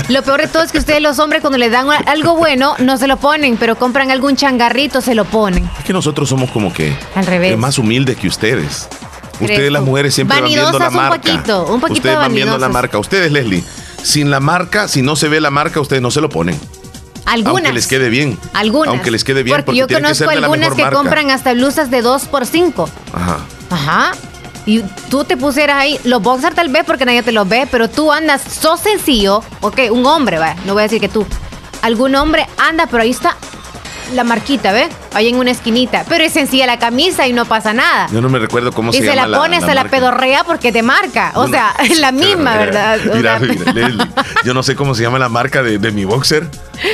[0.08, 2.96] Lo peor de todo es que ustedes los hombres cuando les dan algo bueno no
[2.96, 5.68] se lo ponen, pero compran algún changarrito se lo ponen.
[5.78, 7.56] Es que nosotros somos como que Al revés.
[7.58, 8.88] más humildes que ustedes.
[9.40, 11.16] Ustedes las mujeres siempre van viendo la Vanidosas un marca.
[11.32, 12.98] poquito, un poquito ustedes van viendo la marca.
[12.98, 13.64] Ustedes, Leslie,
[14.02, 16.58] sin la marca, si no se ve la marca, ustedes no se lo ponen.
[17.26, 17.56] Algunas.
[17.64, 18.38] Aunque les quede bien.
[18.52, 18.88] Algunas.
[18.90, 20.96] Aunque les quede bien, Porque, porque yo que conozco algunas que marca.
[20.96, 23.38] compran hasta blusas de 2 por 5 Ajá.
[23.70, 24.12] Ajá.
[24.66, 27.88] Y tú te pusieras ahí, los boxers tal vez porque nadie te los ve, pero
[27.88, 31.26] tú andas, sos sencillo, ok, un hombre, va, no voy a decir que tú.
[31.82, 33.36] Algún hombre anda, pero ahí está
[34.12, 34.88] la marquita, ¿ves?
[35.14, 36.04] Ahí en una esquinita.
[36.08, 38.08] Pero es sencilla la camisa y no pasa nada.
[38.12, 39.90] Yo no me recuerdo cómo y se, se llama la pone, se la marca.
[39.90, 41.32] pedorrea porque te marca.
[41.34, 42.98] O No, sea, es la misma, ¿verdad?
[43.14, 44.06] Mira, mira, Leslie,
[44.44, 46.46] yo no sé cómo se llama la marca de, de mi boxer,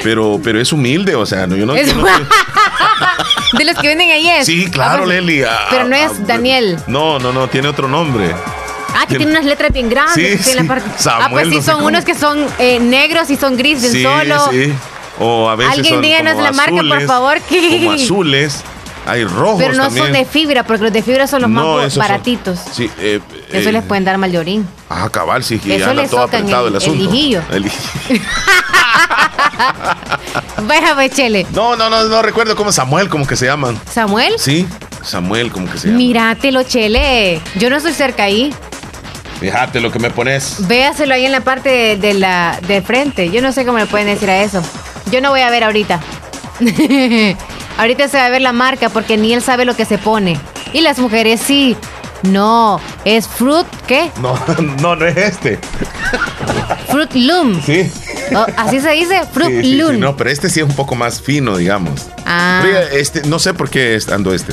[0.03, 2.07] pero, pero es humilde, o sea, no, yo no, es- yo no
[3.59, 4.47] de los que venden ahí es.
[4.47, 5.45] Sí, claro, Ah, pues, Leslie.
[5.45, 6.79] ah, Pero no es ah, Daniel.
[6.87, 8.35] No, no, no, tiene otro nombre.
[8.95, 10.41] Ah, que tiene unas letras bien grandes.
[10.45, 10.69] Sí, la sí.
[10.69, 13.93] parte- Samuel, ah, pues sí, no son unos que son eh, negros y son grises
[13.93, 14.51] Sí, solo.
[14.51, 14.73] sí.
[15.21, 18.63] O a veces Alguien son díganos como la marca, por favor, que- Como azules.
[19.07, 20.07] Hay rojos Pero no también.
[20.07, 22.59] son de fibra, porque los de fibra son los No, más son- baratitos.
[22.73, 24.69] Sí, eh, Eso eh, les pueden dar mal de orín.
[24.91, 27.05] Ah, cabal, sí, que Eso anda todo apretado el, el- el asunto.
[27.05, 27.43] hijillo.
[27.51, 27.65] El
[28.09, 28.21] hij-
[30.67, 31.47] Vaya, pues, Chele.
[31.53, 33.79] No, no, no, no recuerdo cómo Samuel, como que se llaman.
[33.91, 34.35] ¿Samuel?
[34.39, 34.67] Sí,
[35.03, 35.99] Samuel, como que se llama.
[35.99, 37.41] Míratelo, Chele.
[37.57, 38.55] Yo no estoy cerca ahí.
[39.41, 40.67] Fíjate lo que me pones.
[40.69, 43.31] Véaselo ahí en la parte de, de la de frente.
[43.31, 44.63] Yo no sé cómo le pueden decir a eso.
[45.11, 46.01] Yo no voy a ver ahorita.
[47.79, 50.39] ahorita se va a ver la marca porque ni él sabe lo que se pone.
[50.73, 51.77] Y las mujeres sí.
[52.23, 54.11] No, es Fruit, ¿qué?
[54.21, 54.39] No,
[54.83, 55.59] no, no es este.
[56.89, 57.63] Fruit Loom.
[57.63, 57.91] Sí.
[58.35, 59.99] Oh, Así se dice, Fruit Sí, sí, sí, Loom.
[59.99, 62.09] no, pero este sí es un poco más fino, digamos.
[62.27, 62.63] Ah.
[62.93, 64.53] Este, no sé por qué ando este.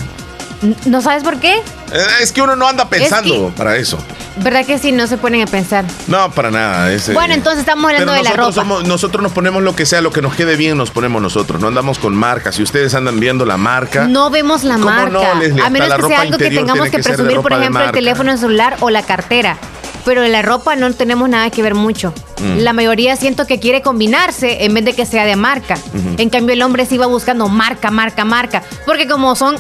[0.86, 1.54] ¿No sabes por qué?
[1.58, 3.98] Eh, Es que uno no anda pensando que- para eso.
[4.38, 4.92] ¿Verdad que sí?
[4.92, 5.86] No se ponen a pensar.
[6.08, 6.92] No, para nada.
[6.92, 8.52] es, eh, Bueno, entonces estamos hablando de la ropa.
[8.54, 11.60] somos- nosotros nos ponemos lo que sea, lo que nos quede bien, nos ponemos nosotros.
[11.62, 12.56] No andamos con marcas.
[12.56, 14.08] Si ustedes andan viendo la marca.
[14.08, 15.10] No vemos la ¿Cómo marca.
[15.10, 15.64] no, Leslie?
[15.64, 18.90] a menos que sea algo que tengamos que presumir, por ejemplo, el teléfono celular o
[18.90, 19.58] la cartera.
[20.06, 22.14] Pero en la ropa no tenemos nada que ver mucho.
[22.40, 22.60] Mm.
[22.60, 25.78] La mayoría siento que quiere combinarse en vez de que sea de marca.
[26.18, 28.64] En cambio, el hombre sí va buscando marca, marca, marca.
[28.86, 29.58] Porque como son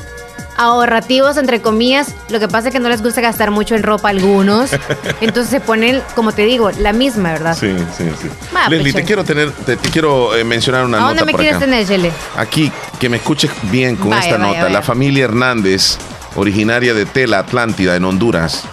[0.57, 4.07] ahorrativos, entre comillas, lo que pasa es que no les gusta gastar mucho en ropa
[4.09, 4.71] a algunos.
[5.21, 7.55] Entonces se ponen, como te digo, la misma, ¿verdad?
[7.57, 8.27] Sí, sí, sí.
[8.69, 11.41] Leslie, te quiero tener, te, te quiero eh, mencionar una ¿A dónde nota me por
[11.41, 11.65] quieres acá.
[11.65, 12.11] tener, Shele?
[12.35, 14.61] Aquí, que me escuches bien con Vaya, esta vaya, nota.
[14.63, 14.73] vaya.
[14.73, 15.97] La familia Hernández,
[16.35, 18.63] originaria de Tela, Atlántida, en Honduras,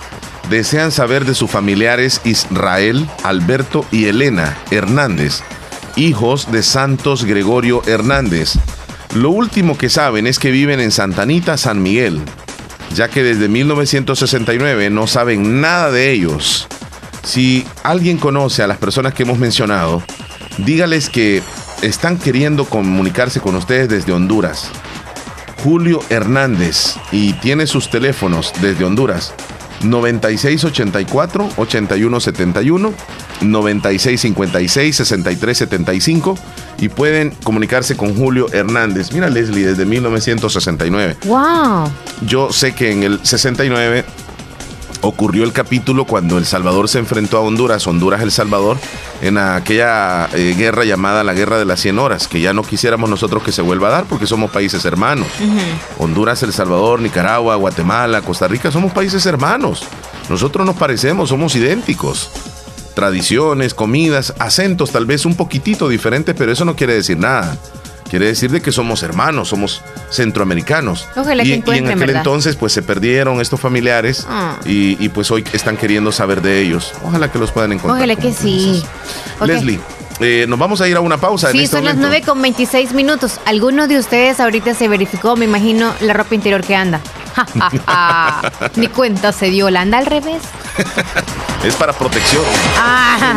[0.49, 5.43] desean saber de sus familiares Israel, Alberto y Elena Hernández,
[5.97, 8.55] hijos de Santos Gregorio Hernández.
[9.15, 12.21] Lo último que saben es que viven en Santanita, San Miguel,
[12.95, 16.67] ya que desde 1969 no saben nada de ellos.
[17.23, 20.03] Si alguien conoce a las personas que hemos mencionado,
[20.59, 21.43] dígales que
[21.83, 24.71] están queriendo comunicarse con ustedes desde Honduras.
[25.63, 29.33] Julio Hernández y tiene sus teléfonos desde Honduras
[29.85, 32.93] 9684 8171
[33.41, 36.39] 9656 6375
[36.79, 39.13] y pueden comunicarse con Julio Hernández.
[39.13, 41.17] Mira Leslie desde 1969.
[41.27, 41.91] ¡Wow!
[42.27, 44.05] Yo sé que en el 69
[45.05, 48.79] ocurrió el capítulo cuando El Salvador se enfrentó a Honduras, Honduras El Salvador,
[49.21, 53.09] en aquella eh, guerra llamada la Guerra de las 100 Horas, que ya no quisiéramos
[53.11, 55.29] nosotros que se vuelva a dar porque somos países hermanos.
[55.99, 59.85] Honduras, El Salvador, Nicaragua, Guatemala, Costa Rica, somos países hermanos.
[60.29, 62.31] Nosotros nos parecemos, somos idénticos.
[62.95, 67.57] Tradiciones, comidas, acentos tal vez un poquitito diferentes, pero eso no quiere decir nada.
[68.09, 71.09] Quiere decir de que somos hermanos, somos centroamericanos.
[71.17, 72.17] Ojalá y, que y en aquel ¿verdad?
[72.19, 74.57] entonces pues se perdieron estos familiares Ah.
[74.65, 76.93] y, y, pues hoy están queriendo saber de ellos.
[77.05, 77.97] Ojalá que los puedan encontrar.
[77.99, 78.85] Ojalá que sí.
[79.45, 79.81] Leslie,
[80.21, 81.49] eh, nos vamos a ir a una pausa.
[81.49, 82.11] en Sí, este son las momento.
[82.21, 83.41] 9 con 26 minutos.
[83.47, 87.01] ¿Alguno de ustedes ahorita se verificó, me imagino, la ropa interior que anda?
[87.35, 88.71] Ja, ja, ja.
[88.77, 90.43] Ni cuenta se dio, la anda al revés.
[91.65, 92.43] Es para protección.
[92.77, 93.37] Ah.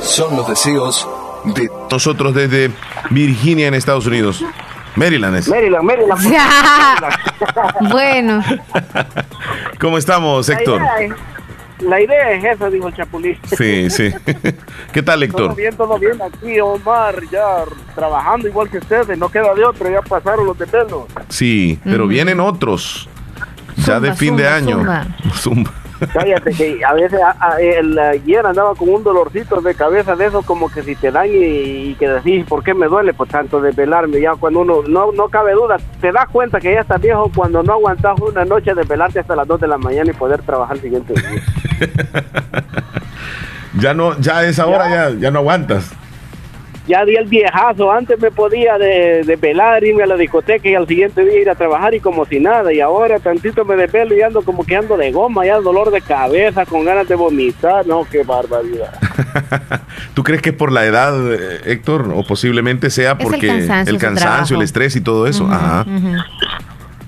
[0.00, 1.08] Son los deseos
[1.44, 2.70] de Nosotros desde
[3.10, 4.44] Virginia en Estados Unidos.
[4.94, 5.48] Maryland es.
[5.48, 6.20] Maryland, Maryland.
[7.90, 8.44] bueno,
[9.80, 10.80] ¿Cómo estamos, Héctor?
[10.80, 11.88] Ay, ay.
[11.88, 13.38] la idea es esa, dijo el Chapulín.
[13.56, 14.12] Sí, sí.
[14.92, 15.46] ¿Qué tal, Héctor?
[15.48, 16.20] Todo bien, todo bien.
[16.22, 19.18] Aquí Omar ya trabajando igual que ustedes.
[19.18, 21.08] No queda de otro, ya pasaron los de pelo.
[21.28, 23.08] Sí, pero vienen otros.
[23.86, 24.84] Ya de fin de año.
[25.34, 25.72] Zumba.
[26.12, 27.20] Cállate, que a veces
[27.60, 31.26] el, ayer andaba con un dolorcito de cabeza de eso, como que si te dan
[31.28, 33.14] y, que decís, ¿por qué me duele?
[33.14, 36.72] Pues tanto de velarme, ya cuando uno, no, no cabe duda, te das cuenta que
[36.72, 39.78] ya estás viejo cuando no aguantas una noche de velarte hasta las 2 de la
[39.78, 41.42] mañana y poder trabajar el siguiente día.
[43.78, 45.92] ya no, ya a esa hora ya, ya no aguantas
[46.86, 47.92] ya di el viejazo.
[47.92, 51.50] Antes me podía de, de pelar, irme a la discoteca y al siguiente día ir
[51.50, 52.72] a trabajar y como si nada.
[52.72, 56.00] Y ahora tantito me desvelo y ando como que ando de goma, ya dolor de
[56.00, 57.86] cabeza, con ganas de vomitar.
[57.86, 58.92] No, qué barbaridad.
[60.14, 62.12] ¿Tú crees que es por la edad, eh, Héctor?
[62.14, 65.46] ¿O posiblemente sea porque el cansancio, el, estrés y todo eso?
[65.50, 65.86] Ajá.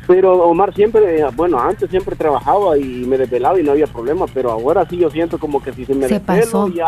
[0.07, 4.51] Pero Omar siempre, bueno, antes siempre trabajaba y me desvelaba y no había problema, pero
[4.51, 6.69] ahora sí yo siento como que si se me se pasó.
[6.69, 6.87] ya,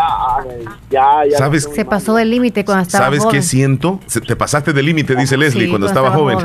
[0.90, 1.38] ya, ya.
[1.38, 1.68] ¿Sabes?
[1.72, 4.00] Se pasó del límite cuando estaba ¿Sabes qué siento?
[4.26, 6.38] te pasaste del límite, dice Leslie, cuando, estaba, joven.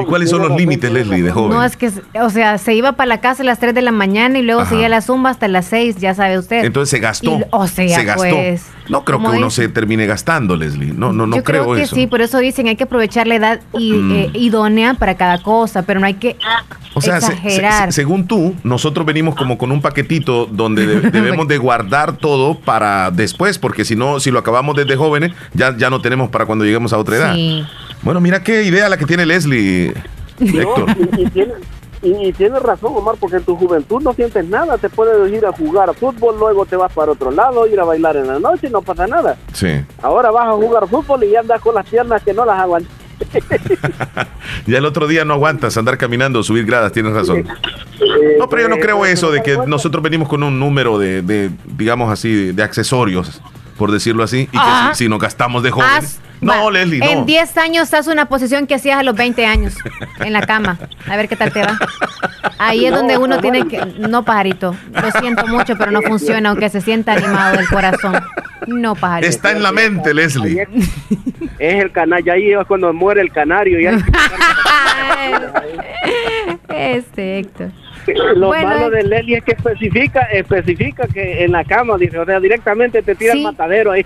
[0.00, 1.50] ¿Y cuáles son los límites, Leslie, de joven?
[1.50, 1.90] No, es que,
[2.20, 4.64] o sea, se iba para la casa a las 3 de la mañana y luego
[4.66, 6.64] seguía la zumba hasta las 6, ya sabe usted.
[6.64, 7.38] Entonces se gastó.
[7.50, 8.22] o sea, se gastó.
[8.22, 10.92] Pues, no creo que uno se termine gastando, Leslie.
[10.92, 13.36] No, no, no Yo creo, creo que sí, por eso dicen hay que aprovechar la
[13.36, 14.12] edad mm.
[14.12, 16.36] eh, idónea para cada cosa, pero no hay que
[16.94, 17.92] o sea, exagerar.
[17.92, 23.58] según tú, nosotros venimos como con un paquetito donde debemos de guardar todo para después,
[23.58, 26.92] porque si no, si lo acabamos desde jóvenes, ya, ya no tenemos para cuando lleguemos
[26.92, 27.36] a otra edad.
[28.02, 29.94] Bueno, mira qué idea la que tiene Leslie,
[30.40, 30.96] Héctor.
[31.16, 34.78] Y, tienes razón, Omar, porque en tu juventud no sientes nada.
[34.78, 38.16] Te puedes ir a jugar fútbol, luego te vas para otro lado, ir a bailar
[38.16, 39.36] en la noche y no pasa nada.
[39.52, 39.84] Sí.
[40.02, 42.92] Ahora vas a jugar fútbol y andas con las piernas que no las aguantas.
[44.66, 47.46] ya el otro día no aguantas andar caminando, subir gradas, tienes razón.
[48.38, 51.50] No, pero yo no creo eso de que nosotros venimos con un número de, de
[51.66, 53.42] digamos así, de accesorios
[53.80, 56.20] por decirlo así, y que si, nos gastamos de jóvenes.
[56.40, 57.06] No, Leslie, no.
[57.06, 59.76] En 10 años estás una posición que hacías a los 20 años
[60.20, 60.78] en la cama.
[61.08, 61.78] A ver qué tal te va.
[62.58, 63.84] Ahí es donde uno tiene que.
[63.98, 64.74] No, pajarito.
[64.92, 68.20] Lo siento mucho, pero no funciona, aunque se sienta animado del corazón.
[68.66, 69.28] No, pajarito.
[69.28, 70.66] Está en la mente, Leslie.
[71.58, 72.32] Es el canario.
[72.32, 73.78] Ahí es cuando muere el canario.
[76.68, 77.70] este, Héctor.
[78.36, 82.40] Lo malo de Lely es que especifica, especifica que en la cama, dice, o sea,
[82.40, 84.04] directamente te tira el matadero ahí.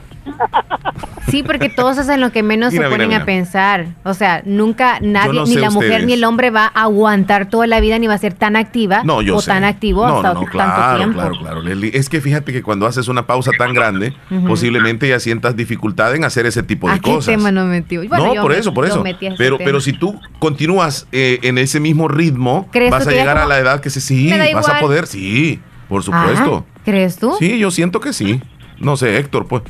[1.28, 3.86] Sí, porque todos hacen lo que menos se ponen a pensar.
[4.04, 7.80] O sea, nunca nadie, ni la mujer ni el hombre va a aguantar toda la
[7.80, 11.18] vida ni va a ser tan activa o tan activo hasta tanto tiempo.
[11.18, 11.90] Claro, claro, Lely.
[11.94, 14.14] Es que fíjate que cuando haces una pausa tan grande,
[14.46, 17.36] posiblemente ya sientas dificultad en hacer ese tipo de cosas.
[17.38, 19.02] no, por eso, por eso.
[19.38, 23.58] Pero, pero si tú continúas eh, en ese mismo ritmo, vas a llegar a la
[23.58, 26.66] edad que sí, vas a poder, sí, por supuesto.
[26.84, 27.34] ¿Crees tú?
[27.38, 28.42] Sí, yo siento que sí.
[28.78, 29.62] No sé, Héctor, pues.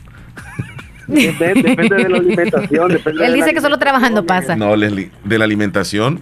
[1.06, 2.92] Depende, de la alimentación.
[3.22, 4.56] Él dice que solo trabajando pasa.
[4.56, 6.20] No, Leslie, de la alimentación,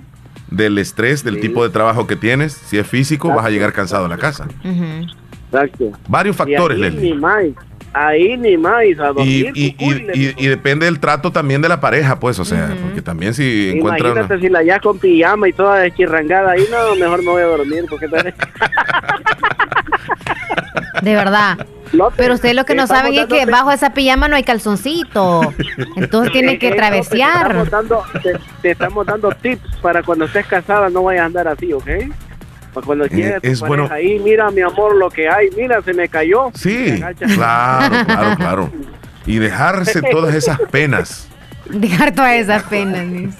[0.51, 4.07] del estrés, del tipo de trabajo que tienes, si es físico, vas a llegar cansado
[4.07, 4.47] a la casa.
[5.51, 5.92] Exacto.
[6.09, 7.14] Varios factores, Leslie
[7.92, 9.53] ahí ni más a dormir.
[9.55, 13.35] Y, y, y, depende del trato también de la pareja, pues, o sea, porque también
[13.35, 14.12] si encuentran...
[14.12, 17.47] Imagínate si la ya con pijama y toda deschirrangada ahí, no, mejor no voy a
[17.47, 18.07] dormir, porque...
[21.00, 21.66] de verdad.
[22.16, 25.42] Pero ustedes lo que no saben es que bajo esa pijama no hay calzoncito.
[25.96, 27.52] Entonces tiene que travesear.
[27.52, 28.05] Te estamos, dando,
[28.62, 31.88] te estamos dando tips para cuando estés casada no vayas a andar así, ¿ok?
[32.72, 33.87] Pues cuando eh, es bueno.
[33.90, 36.50] ahí, mira mi amor lo que hay, mira, se me cayó.
[36.55, 37.02] Sí,
[37.35, 38.72] claro, claro, claro.
[39.26, 41.28] Y dejarse todas esas penas.
[41.68, 43.37] Dejar todas esas penas.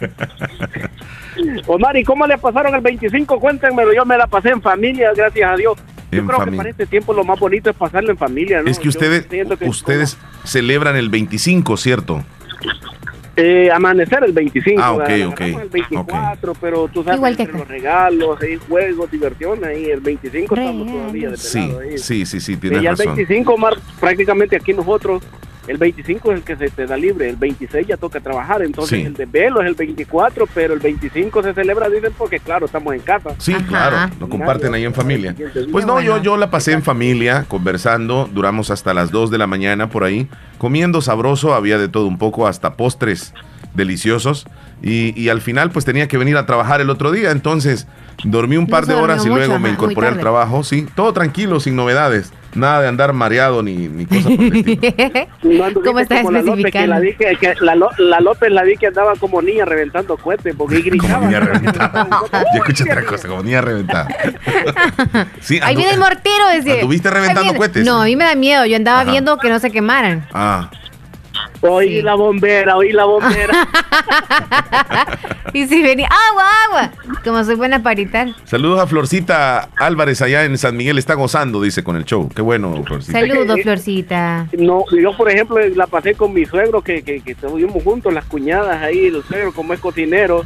[1.67, 3.41] Omar, ¿y cómo le pasaron el 25?
[3.41, 5.79] Cuéntenmelo, yo me la pasé en familia, gracias a Dios.
[6.13, 8.63] Yo creo que para este tiempo lo más bonito es pasarlo en familia.
[8.63, 8.71] ¿no?
[8.71, 9.27] Es que ustedes,
[9.63, 12.23] ustedes celebran el 25, ¿cierto?
[13.35, 14.83] Eh, amanecer el 25.
[14.83, 15.41] Ah, ok, ok.
[15.41, 19.87] El 24, pero tú sabes, Igual que los regalos, hay juegos, diversión ahí.
[19.87, 21.97] El 25 estamos todavía de sí, ahí.
[21.97, 25.23] Sí, sí, sí, tienes y el 25, Mar, prácticamente aquí nosotros
[25.69, 29.07] el 25 es el que se te da libre, el 26 ya toca trabajar, entonces
[29.07, 32.95] el de velo es el 24, pero el 25 se celebra, dicen, porque claro, estamos
[32.95, 33.31] en casa.
[33.39, 35.35] Sí, claro, lo comparten ahí en familia.
[35.71, 39.47] Pues no, yo, yo la pasé en familia, conversando, duramos hasta las 2 de la
[39.47, 43.33] mañana por ahí, comiendo sabroso, había de todo un poco, hasta postres
[43.75, 44.47] deliciosos,
[44.83, 47.87] y, y al final pues tenía que venir a trabajar el otro día, entonces
[48.25, 51.77] dormí un par de horas y luego me incorporé al trabajo, sí, todo tranquilo, sin
[51.77, 54.83] novedades Nada de andar mareado ni, ni cosas por el estilo.
[55.43, 58.63] No anduviste ¿Cómo estás como la López, que la, vi que, que la, López la
[58.63, 61.15] vi que andaba como niña reventando cohetes porque gritaba.
[61.15, 62.09] Como niña reventada.
[62.33, 64.09] Yo escuché otra cosa, como niña reventada.
[65.41, 66.75] Sí, Ahí viene el mortero, decía.
[66.75, 67.85] ¿Anduviste Ahí reventando cohetes?
[67.85, 68.65] No, a mí me da miedo.
[68.67, 69.11] Yo andaba Ajá.
[69.11, 70.27] viendo que no se quemaran.
[70.33, 70.71] Ah,
[71.63, 72.03] Oí Sí.
[72.03, 73.69] la bombera, oí la bombera.
[75.55, 76.91] Y si venía, agua, agua.
[77.23, 78.29] Como soy buena para gritar.
[78.45, 80.97] saludos a Florcita Álvarez allá en San Miguel.
[80.97, 82.27] Está gozando, dice, con el show.
[82.35, 83.21] Qué bueno, Florcita.
[83.21, 84.49] Saludos, Florcita.
[84.57, 88.25] No, yo por ejemplo la pasé con mi suegro que, que, que estuvimos juntos, las
[88.25, 90.43] cuñadas ahí, el suegro como es cocinero,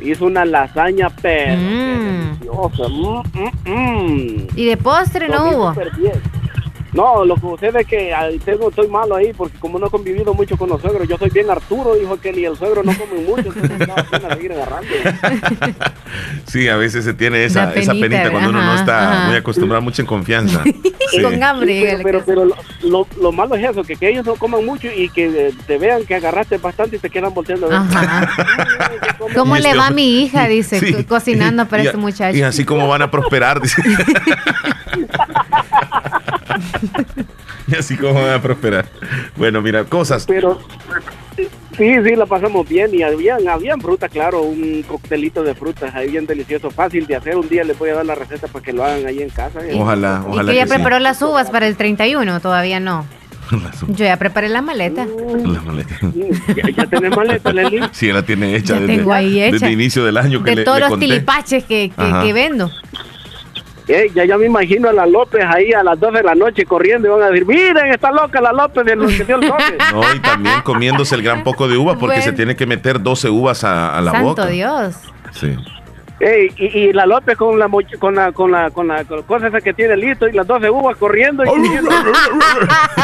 [0.00, 2.38] hizo una lasaña pero Mm.
[2.38, 2.88] deliciosa.
[2.88, 4.46] Mm, mm, mm.
[4.54, 5.74] Y de postre no hubo.
[6.96, 10.32] No, lo que sucede es que tengo, estoy malo ahí porque como no he convivido
[10.34, 13.20] mucho con los suegros, yo soy bien Arturo, dijo aquel, y el suegro no come
[13.20, 14.88] mucho, entonces no pena seguir agarrando.
[16.46, 19.26] Sí, a veces se tiene esa, La esa penita, penita cuando uno no está ajá.
[19.28, 20.62] muy acostumbrado, mucho en confianza.
[21.08, 21.22] Sí.
[21.22, 21.82] Con hambre.
[21.84, 24.66] Pero, que- pero, pero lo, lo, lo malo es eso, que, que ellos no coman
[24.66, 27.70] mucho y que eh, te vean que agarraste bastante y te quedan volteando.
[27.70, 28.28] Ajá.
[29.36, 30.48] ¿Cómo Y le este va a mi hija?
[30.48, 30.92] Dice, Sí.
[30.94, 32.36] co- cocinando para Y- ese muchacho.
[32.36, 33.80] Y así como van a prosperar, dice.
[37.68, 38.86] y así como van a prosperar.
[39.36, 40.24] Bueno, mira, cosas.
[40.26, 40.60] Pero
[41.36, 41.48] sí,
[42.04, 46.26] sí, la pasamos bien y habían, habían fruta, claro, un coctelito de frutas ahí bien
[46.26, 47.36] delicioso, fácil de hacer.
[47.36, 49.60] Un día les voy a dar la receta para que lo hagan ahí en casa.
[49.66, 49.72] ¿eh?
[49.74, 50.74] Ojalá, ¿Y ojalá que ya que sí.
[50.74, 52.40] preparó las uvas para el 31?
[52.40, 53.04] Todavía no.
[53.86, 55.06] Yo ya preparé la maleta.
[55.06, 55.94] La maleta.
[56.56, 57.80] Ya, ya tenés maleta, Leslie.
[57.92, 59.52] Sí, la tiene hecha Ya desde, tengo ahí hecha.
[59.52, 61.06] desde inicio del año que De le, todos le los conté.
[61.06, 62.72] tilipaches que, que, que vendo.
[63.88, 66.64] Eh, ya, ya me imagino a la López ahí a las 12 de la noche
[66.66, 69.48] corriendo y van a decir, miren, está loca la López de los que dio el
[69.48, 69.78] toque.
[69.92, 72.22] No, y también comiéndose el gran poco de uva porque Bueno.
[72.24, 74.46] se tiene que meter 12 uvas a, a la Santo boca.
[74.46, 74.96] Dios.
[75.32, 75.54] Sí.
[76.18, 79.18] Ey, y, y la López con la, moch- con la con la con la con
[79.18, 81.90] la cosa esa que tiene listo y las 12 uvas corriendo y diciendo,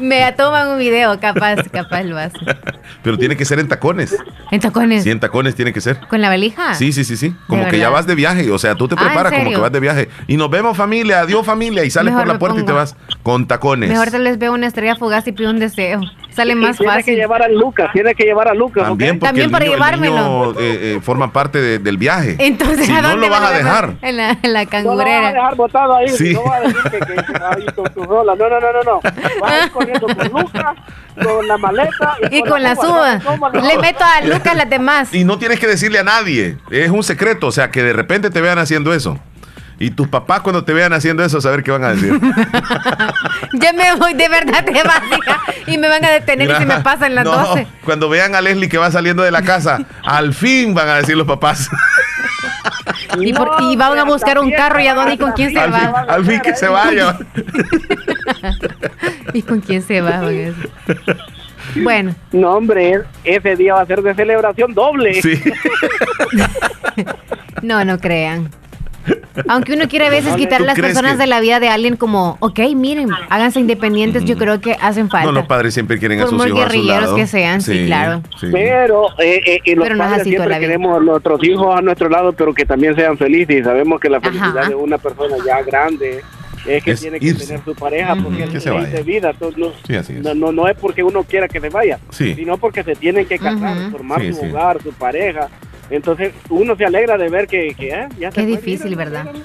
[0.00, 2.38] Me toman un video, capaz, capaz lo hace.
[3.02, 4.16] Pero tiene que ser en tacones.
[4.50, 5.04] ¿En tacones?
[5.04, 5.98] Sí, en tacones tiene que ser.
[6.08, 6.74] ¿Con la valija?
[6.74, 7.34] Sí, sí, sí, sí.
[7.46, 8.50] Como que ya vas de viaje.
[8.50, 10.08] O sea, tú te Ah, ¿en preparas como que vas de viaje.
[10.26, 11.84] Y nos vemos familia, adiós familia.
[11.84, 13.90] Y sales Mejor por la puerta y te vas con tacones.
[13.90, 16.00] Mejor te les veo una estrella fugaz y pido un deseo.
[16.34, 17.16] Sale más tiene que fácil.
[17.16, 18.84] llevar a Lucas, tiene que llevar a Lucas.
[18.84, 20.14] También porque También el para niño, el llevármelo.
[20.46, 22.36] niño, eh, eh, forma parte de- del viaje.
[22.38, 23.94] Entonces, si ¿a no lo vas van a dejar.
[24.02, 25.32] En la, en la No lo vas a cangurera.
[25.32, 26.34] dejar botado ahí, Sí.
[26.34, 28.34] no vas a decir que, que, que ahí con tu rola.
[28.34, 29.00] No, no, no, no, no.
[29.40, 30.74] Vas a ir corriendo con Lucas,
[31.22, 33.22] con la maleta Y con las uvas.
[33.62, 35.14] Le meto a Lucas las demás.
[35.14, 36.56] Y no tienes que decirle a nadie.
[36.70, 37.46] Es un secreto.
[37.46, 39.18] O sea, que de repente te vean haciendo eso.
[39.78, 42.18] Y tus papás cuando te vean haciendo eso, a saber qué van a decir.
[43.54, 46.66] Ya me voy, de verdad te vas, hija, Y me van a detener y se
[46.66, 47.66] me pasan las no, 12.
[47.84, 51.16] Cuando vean a Leslie que va saliendo de la casa, al fin van a decir
[51.16, 51.68] los papás.
[53.20, 55.58] Y, por- y van a buscar un carro y a dónde y con quién se
[55.58, 56.00] al, fin, va.
[56.08, 57.18] al fin que se vaya.
[59.32, 60.20] ¿Y con quién se va?
[61.76, 65.20] Bueno, No, hombre, ese día va a ser de celebración doble.
[65.22, 65.40] Sí.
[67.62, 68.50] no, no crean.
[69.48, 71.96] Aunque uno quiere a veces quitar ¿tú las personas que- de la vida de alguien
[71.96, 75.26] como, ok, miren, háganse independientes, yo creo que hacen falta.
[75.26, 77.16] No, los padres siempre quieren a Por sus muy hijos a su guerrilleros lado.
[77.16, 78.22] que sean, sí, claro.
[78.40, 78.46] sí.
[78.52, 82.08] Pero, eh, eh, y los Pero no así siempre queremos a nuestros hijos a nuestro
[82.08, 83.60] lado, pero que también sean felices.
[83.60, 84.68] Y sabemos que la felicidad Ajá.
[84.68, 86.22] de una persona ya grande
[86.66, 87.46] es que Es tiene que irse.
[87.46, 88.90] tener su pareja, porque Que es se ley vaya.
[88.96, 89.30] de vida.
[89.30, 90.20] entonces no, Sí, así es.
[90.22, 92.34] no, no, no es porque uno quiera que se vaya, Sí.
[92.34, 94.46] sino porque se tienen que casar, formar Sí, su sí.
[94.46, 95.48] hogar, su pareja.
[95.90, 99.04] Entonces uno se alegra de ver que, que eh, ya se Qué fue, difícil, mira,
[99.04, 99.24] ¿verdad?
[99.32, 99.44] mira,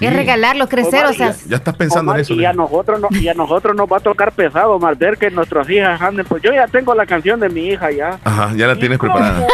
[0.00, 0.06] Sí.
[0.06, 2.34] Es regalarlo, crecer, o sea, Ya estás pensando Omar, en eso.
[2.34, 5.30] y a nosotros no, y a nosotros nos va a tocar pesado más ver que
[5.30, 8.66] nuestras hijas anden pues yo ya tengo la canción de mi hija ya Ajá, ya
[8.66, 9.46] la tienes preparada.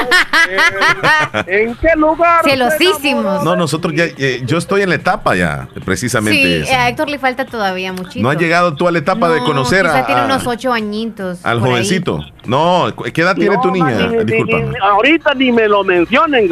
[1.47, 2.45] ¿En qué lugar?
[2.45, 3.43] Celosísimos.
[3.45, 6.41] No, nosotros ya, eh, yo estoy en la etapa ya, precisamente.
[6.65, 6.83] sí, esa.
[6.85, 8.23] a Héctor le falta todavía muchito.
[8.23, 11.45] no has llegado tú a la etapa de No, conocer a, tiene unos ocho añitos.
[11.45, 11.65] al ahí.
[11.65, 12.21] jovencito.
[12.45, 14.07] No, ¿qué edad tiene No, tu niña?
[14.07, 14.59] ni- Disculpa.
[14.59, 16.49] ni- ahorita ni me lo mencionen.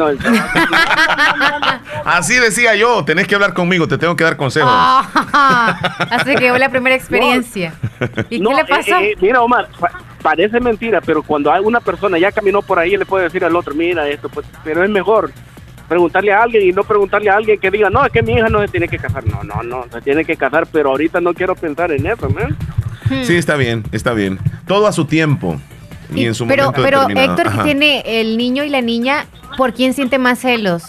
[2.03, 4.69] Así decía yo, tenés que hablar conmigo, te tengo que dar consejos.
[4.73, 5.77] Ah,
[6.11, 7.73] así que fue la primera experiencia.
[8.29, 8.95] ¿Y No, qué le eh, pasó?
[8.99, 12.97] eh, mira, Omar, pa- parece mentira, pero cuando hay una persona ya caminó por ahí,
[12.97, 15.31] le puede decir al otro, mira esto, pues, pero es mejor
[15.87, 18.49] preguntarle a alguien y no preguntarle a alguien que diga, no, es que mi hija
[18.49, 19.23] no se tiene que casar.
[19.27, 22.57] No, no, no, se tiene que casar, pero ahorita no quiero pensar en eso, man.
[23.23, 24.39] Sí, está bien, está bien.
[24.67, 25.59] Todo a su tiempo.
[26.13, 27.07] Y, Y- en su pero momento pero.
[27.09, 27.63] Héctor, que Ajá.
[27.63, 29.25] tiene el niño y la niña,
[29.57, 30.83] ¿por quién siente más celos?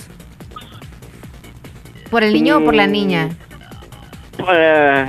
[2.10, 2.92] ¿Por el niño o por la Mm.
[2.92, 3.28] niña?
[4.36, 5.08] Pues,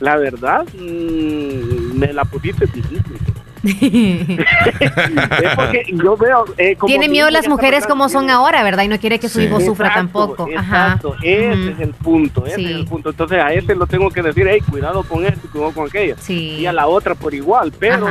[0.00, 3.18] la verdad, mm, me la pusiste difícil.
[3.62, 6.44] es porque yo veo...
[6.58, 8.82] Eh, Tiene miedo las mujeres como son ahora, ¿verdad?
[8.82, 10.48] Y no quiere que su hijo sufra tampoco.
[10.48, 13.10] Exacto, ese es el punto, ese es el punto.
[13.10, 16.16] Entonces a ese lo tengo que decir, hey, cuidado con esto, cuidado con aquello.
[16.28, 18.08] Y a la otra por igual, pero...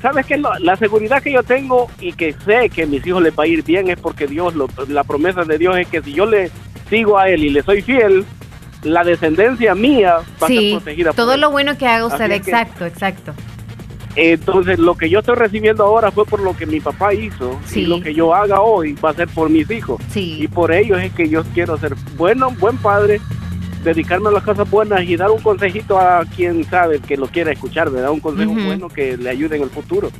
[0.00, 0.40] ¿Sabes qué?
[0.60, 3.46] La seguridad que yo tengo y que sé que a mis hijos les va a
[3.46, 4.54] ir bien es porque Dios,
[4.88, 6.50] la promesa de Dios es que si yo le
[6.88, 8.24] sigo a Él y le soy fiel,
[8.82, 11.12] la descendencia mía va a estar protegida.
[11.12, 13.34] Todo lo bueno que haga usted, exacto, exacto.
[14.16, 17.58] Entonces, lo que yo estoy recibiendo ahora fue por lo que mi papá hizo.
[17.72, 20.00] Y lo que yo haga hoy va a ser por mis hijos.
[20.14, 23.20] Y por ellos es que yo quiero ser bueno, buen padre,
[23.82, 27.52] dedicarme a las cosas buenas y dar un consejito a quien sabe que lo quiera
[27.52, 28.10] escuchar, ¿verdad?
[28.10, 30.10] Un consejo bueno que le ayude en el futuro.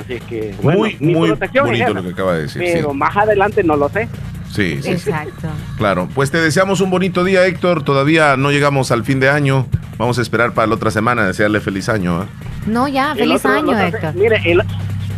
[0.00, 2.62] Así es que, muy, muy bonito lo que acaba de decir.
[2.62, 4.08] Pero más adelante no lo sé.
[4.50, 4.90] Sí, sí.
[4.90, 5.48] Exacto.
[5.76, 7.82] Claro, pues te deseamos un bonito día, Héctor.
[7.82, 9.66] Todavía no llegamos al fin de año.
[9.98, 12.22] Vamos a esperar para la otra semana, desearle feliz año.
[12.22, 12.26] ¿eh?
[12.66, 14.14] No, ya, feliz año, Héctor.
[14.14, 14.62] Mire, el,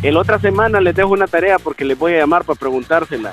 [0.02, 3.32] el, otra semana les dejo una tarea porque les voy a llamar para preguntársela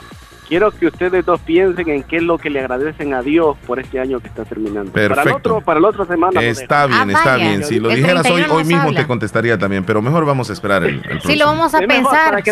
[0.51, 3.79] quiero que ustedes dos piensen en qué es lo que le agradecen a Dios por
[3.79, 4.91] este año que está terminando.
[4.91, 5.15] Perfecto.
[5.15, 6.41] Para el otro, para la otra semana.
[6.41, 7.63] Está bien, ah, está bien.
[7.63, 11.01] Si lo dijeras hoy, hoy mismo te contestaría también, pero mejor vamos a esperar el,
[11.09, 12.43] el Sí, lo vamos a pensar.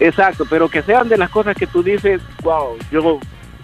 [0.00, 3.18] exacto, pero que sean de las cosas que tú dices, wow, yo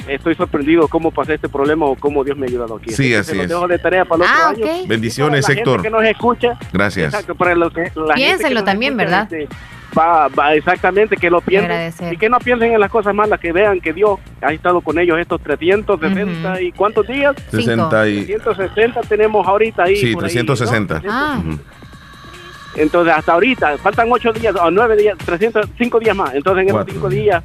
[0.06, 2.92] estoy sorprendido cómo pasé este problema o cómo Dios me ha ayudado aquí.
[2.92, 3.50] Sí, así es.
[3.50, 4.86] dejo de tarea para el ah, otro año.
[4.86, 5.82] Bendiciones, Héctor.
[5.82, 6.58] que nos escucha.
[6.72, 7.12] Gracias.
[7.12, 9.30] Exacto, para lo que, la Piénsenlo también, ¿verdad?
[9.30, 9.54] Este,
[9.96, 13.52] va, va exactamente que lo piensen y que no piensen en las cosas malas, que
[13.52, 17.34] vean que Dios ha estado con ellos estos 360 y cuántos días?
[17.50, 19.96] 60 y 360 tenemos ahorita ahí.
[19.96, 21.02] Sí, 360.
[21.08, 21.40] Ah.
[22.76, 26.34] Entonces hasta ahorita faltan 8 días o 9 días, 305 días más.
[26.34, 27.42] Entonces en esos 5 días,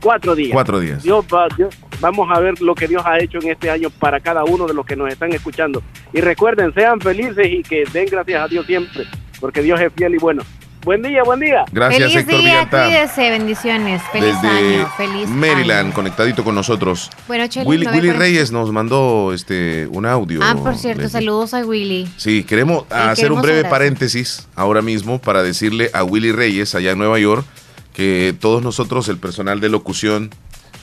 [0.00, 0.52] 4 días.
[0.52, 1.02] 4 días.
[1.02, 4.20] Dios, va, Dios, vamos a ver lo que Dios ha hecho en este año para
[4.20, 5.82] cada uno de los que nos están escuchando.
[6.12, 9.04] Y recuerden, sean felices y que den gracias a Dios siempre,
[9.40, 10.42] porque Dios es fiel y bueno.
[10.84, 11.64] Buen día, buen día.
[11.70, 14.02] Gracias, Feliz Héctor día, cuídese, bendiciones.
[14.10, 17.08] Feliz año, feliz Maryland, conectadito con nosotros.
[17.28, 20.40] Bueno, Willy, Willy Reyes nos mandó este un audio.
[20.42, 22.08] Ah, por cierto, saludos a Willy.
[22.16, 26.98] Sí, queremos hacer un breve paréntesis ahora mismo para decirle a Willy Reyes allá en
[26.98, 27.46] Nueva York
[27.92, 30.30] que todos nosotros, el personal de locución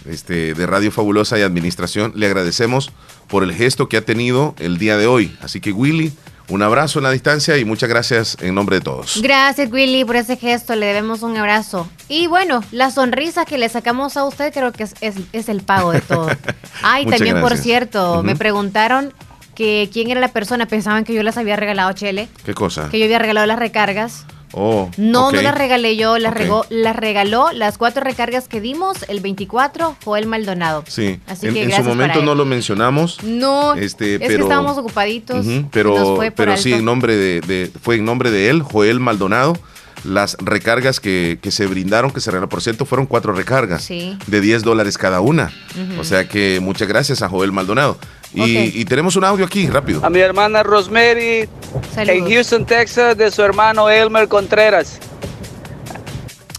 [0.06, 2.94] este, de Radio Fabulosa y Administración, le agradecemos
[3.28, 5.36] por el gesto que ha tenido el día de hoy.
[5.42, 6.14] Así que Willy,
[6.50, 9.22] un abrazo en la distancia y muchas gracias en nombre de todos.
[9.22, 10.76] Gracias, Willy, por ese gesto.
[10.76, 11.88] Le debemos un abrazo.
[12.08, 16.02] Y bueno, la sonrisa que le sacamos a usted creo que es, el pago de
[16.02, 16.30] todo.
[16.82, 19.14] Ay, también, por cierto, me preguntaron
[19.56, 20.66] que quién era la persona.
[20.66, 22.28] Pensaban que yo les había regalado Chele.
[22.44, 22.90] ¿Qué cosa?
[22.90, 24.26] Que yo había regalado las recargas.
[24.54, 26.34] Oh, no, no las regalé yo, las,
[26.70, 30.84] las regaló las cuatro recargas que dimos, el 24, Joel Maldonado.
[30.88, 33.24] Sí, Así en, que en su momento no lo mencionamos.
[33.24, 35.46] No, este, es que estábamos ocupaditos.
[35.72, 39.58] pero pero sí, en nombre de, fue en nombre de él, Joel Maldonado.
[40.06, 44.64] Las recargas que, se brindaron, que se regalaron, por cierto, fueron cuatro recargas de 10
[44.64, 45.52] dólares cada una.
[46.00, 47.98] O sea que muchas gracias a Joel Maldonado.
[48.34, 50.06] Y, tenemos un audio aquí, rápido.
[50.06, 51.50] A mi hermana Rosemary
[51.98, 55.00] en Houston, Texas, de su hermano Elmer Contreras.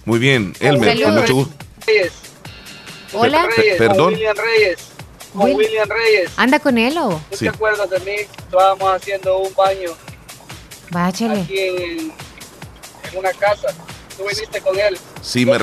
[0.05, 1.55] Muy bien, Elmer, con mucho gusto.
[3.13, 3.49] Hola.
[3.79, 4.15] perdón.
[4.15, 4.79] William Reyes.
[5.33, 6.31] Con William Reyes.
[6.37, 7.21] ¿Anda con él o?
[7.31, 8.17] ¿Tú te acuerdas de mí?
[8.17, 9.91] Estábamos haciendo un baño.
[10.91, 11.43] Báchale.
[11.43, 12.13] Aquí en,
[13.11, 13.69] en una casa
[14.21, 14.99] tú viniste con él.
[15.23, 15.59] Sí, me,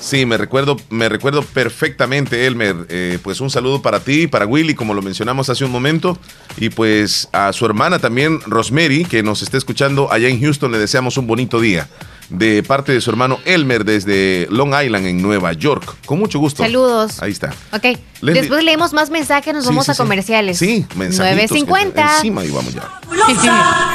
[0.00, 2.76] sí me recuerdo, me recuerdo perfectamente, Elmer.
[2.88, 6.16] Eh, pues un saludo para ti y para Willy, como lo mencionamos hace un momento.
[6.56, 10.78] Y pues a su hermana también, Rosemary, que nos está escuchando allá en Houston, le
[10.78, 11.88] deseamos un bonito día.
[12.32, 15.96] De parte de su hermano Elmer desde Long Island, en Nueva York.
[16.06, 16.62] Con mucho gusto.
[16.62, 17.22] Saludos.
[17.22, 17.52] Ahí está.
[17.72, 17.98] Ok.
[18.22, 20.58] Después leemos más mensajes, nos vamos a comerciales.
[20.58, 21.50] Sí, mensajes.
[21.50, 22.16] 9.50.
[22.16, 23.00] Encima y vamos ya.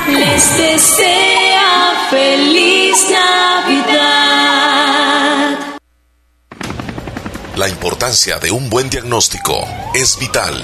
[0.08, 4.38] Les desea feliz Navidad.
[7.56, 10.64] La importancia de un buen diagnóstico es vital.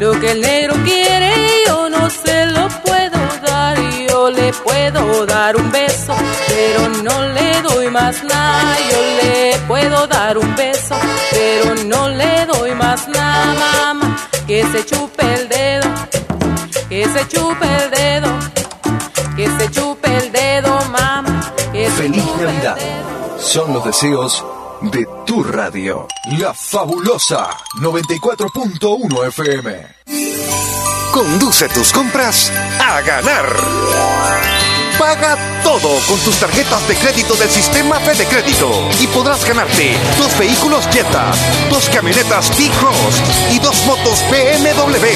[0.00, 1.30] Lo que el negro quiere
[1.66, 3.76] yo no se lo puedo dar.
[4.08, 6.14] Yo le puedo dar un beso,
[6.48, 8.78] pero no le doy más nada.
[8.90, 10.94] Yo le puedo dar un beso,
[11.30, 14.16] pero no le doy más nada, mamá.
[14.46, 15.88] Que se chupe el dedo,
[16.88, 18.28] que se chupe el dedo,
[19.36, 21.52] que se chupe el dedo, mamá.
[21.98, 22.78] Feliz Navidad.
[23.38, 24.42] Son los deseos
[24.82, 26.06] de tu radio,
[26.38, 27.50] la fabulosa
[27.80, 29.96] 94.1 FM.
[31.12, 34.69] Conduce tus compras a ganar.
[35.00, 38.70] Paga todo con tus tarjetas de crédito del sistema Fede Crédito
[39.00, 41.32] y podrás ganarte dos vehículos Jetta,
[41.70, 45.06] dos camionetas T-Cross y dos motos BMW.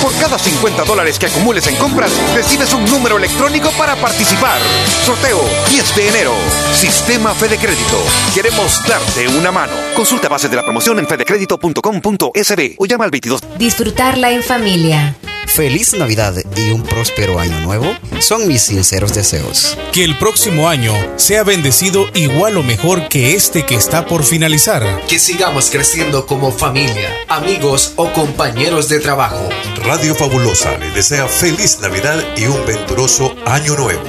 [0.00, 4.60] Por cada 50 dólares que acumules en compras, recibes un número electrónico para participar.
[5.04, 6.34] Sorteo 10 de enero.
[6.72, 7.98] Sistema Fede Crédito.
[8.32, 9.72] Queremos darte una mano.
[9.96, 13.40] Consulta bases de la promoción en fedecredito.com.sb o llama al 22.
[13.58, 15.16] Disfrutarla en familia.
[15.46, 17.86] Feliz Navidad y un próspero año nuevo
[18.18, 19.23] son mis sinceros deseos.
[19.92, 25.00] Que el próximo año sea bendecido igual o mejor que este que está por finalizar.
[25.08, 29.48] Que sigamos creciendo como familia, amigos o compañeros de trabajo.
[29.82, 34.02] Radio Fabulosa le desea feliz Navidad y un venturoso año nuevo.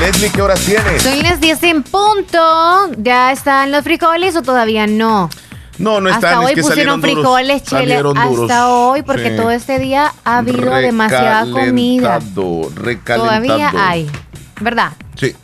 [0.00, 1.02] Leslie, ¿qué horas tienes?
[1.02, 2.90] Son las 10 en punto.
[2.96, 5.28] ¿Ya están los frijoles o todavía no?
[5.78, 6.24] No, no están.
[6.34, 8.02] Hasta hoy es que pusieron frijoles, Chile.
[8.16, 12.20] Hasta hoy, porque todo este día ha habido demasiada comida.
[13.04, 14.10] Todavía hay,
[14.60, 14.92] ¿verdad?
[15.16, 15.34] Sí,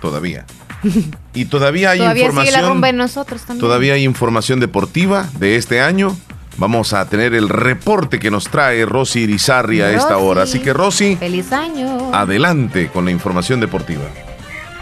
[0.00, 0.44] todavía.
[1.34, 2.52] Y todavía hay todavía información.
[2.52, 3.60] Sigue la rumba en nosotros también.
[3.60, 6.14] Todavía hay información deportiva de este año.
[6.58, 10.42] Vamos a tener el reporte que nos trae Rosy Irizarri a esta hora.
[10.42, 12.14] Así que Rosy, feliz año.
[12.14, 14.02] Adelante con la información deportiva.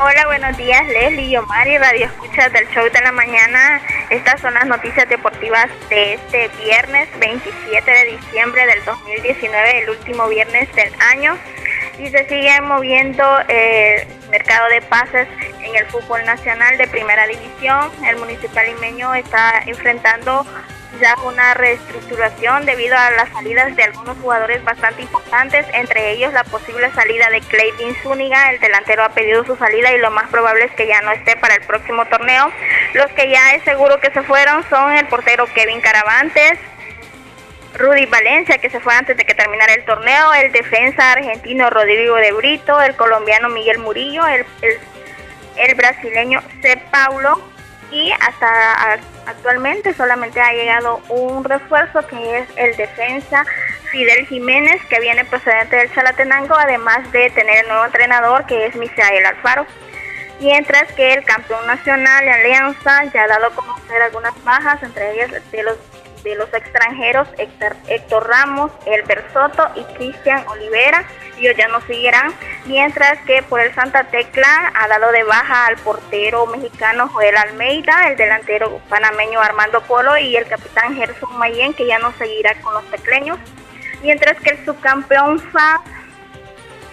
[0.02, 3.82] Hola, buenos días, Leslie y Omar y Radio Escuchas del Show de la Mañana.
[4.08, 10.26] Estas son las noticias deportivas de este viernes 27 de diciembre del 2019, el último
[10.28, 11.36] viernes del año.
[11.98, 15.28] Y se sigue moviendo el mercado de pases
[15.62, 17.90] en el fútbol nacional de primera división.
[18.08, 20.46] El municipal limeño está enfrentando
[21.00, 26.44] ya una reestructuración debido a las salidas de algunos jugadores bastante importantes, entre ellos la
[26.44, 30.64] posible salida de Clayton Zúñiga, el delantero ha pedido su salida y lo más probable
[30.64, 32.50] es que ya no esté para el próximo torneo.
[32.94, 36.58] Los que ya es seguro que se fueron son el portero Kevin Caravantes,
[37.74, 42.16] Rudy Valencia, que se fue antes de que terminara el torneo, el defensa argentino Rodrigo
[42.16, 44.78] de Brito, el colombiano Miguel Murillo, el, el,
[45.56, 46.82] el brasileño C.
[46.90, 47.40] Paulo,
[47.90, 48.98] y hasta
[49.30, 53.44] actualmente solamente ha llegado un refuerzo que es el defensa
[53.90, 58.76] Fidel Jiménez que viene procedente del Chalatenango además de tener el nuevo entrenador que es
[58.76, 59.66] Misael Alfaro.
[60.40, 65.12] Mientras que el campeón nacional de Alianza ya ha dado a conocer algunas bajas entre
[65.12, 65.76] ellas de los
[66.22, 71.04] de los extranjeros Héctor, Ramos, Elber Soto y Cristian Olivera.
[71.38, 72.34] Ellos ya no seguirán,
[72.66, 78.08] mientras que por el Santa Tecla ha dado de baja al portero mexicano Joel Almeida,
[78.08, 82.74] el delantero panameño Armando Polo y el capitán Gerson Mayen, que ya no seguirá con
[82.74, 83.38] los tecleños.
[84.02, 85.80] Mientras que el subcampeón FA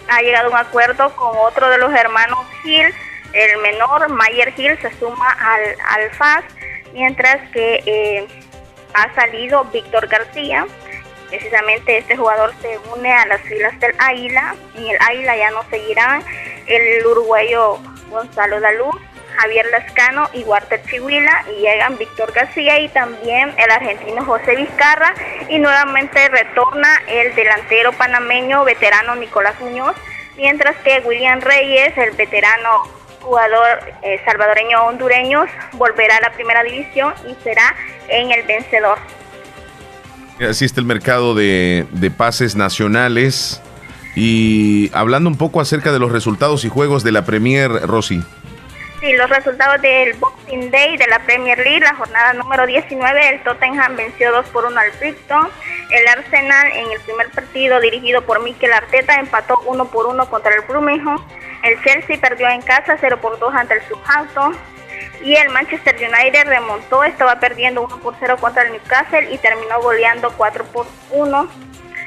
[0.10, 2.94] ha llegado a un acuerdo con otro de los hermanos Gil,
[3.34, 6.46] el menor Mayer Gil se suma al, al FAS,
[6.94, 8.28] mientras que eh,
[8.94, 10.66] ha salido Víctor García.
[11.30, 14.56] Precisamente este jugador se une a las filas del Águila.
[14.76, 16.24] En el Águila ya no seguirán
[16.68, 17.80] el uruguayo
[18.10, 18.92] Gonzalo Dalú,
[19.38, 25.14] Javier Lascano y Walter Chihuila y llegan Víctor García y también el argentino José Vizcarra
[25.50, 29.96] y nuevamente retorna el delantero panameño veterano Nicolás Muñoz,
[30.38, 32.97] mientras que William Reyes, el veterano
[33.28, 37.76] jugador eh, salvadoreño hondureño volverá a la primera división y será
[38.08, 38.98] en el vencedor.
[40.40, 43.62] Así está el mercado de, pases nacionales.
[44.16, 48.24] Y hablando un poco acerca de los resultados y juegos de la Premier, Rosy.
[49.00, 53.44] Sí, los resultados del Boxing Day de la Premier League, la jornada número 19, el
[53.44, 55.50] Tottenham venció 2 por 1 al Brighton.
[55.92, 60.52] El Arsenal en el primer partido dirigido por Mikel Arteta empató 1 por 1 contra
[60.56, 61.24] el Birmingham.
[61.64, 64.58] El Chelsea perdió en casa 0 por 2 ante el Southampton.
[65.22, 69.80] Y el Manchester United remontó, estaba perdiendo 1 por 0 contra el Newcastle y terminó
[69.80, 71.48] goleando 4 por 1.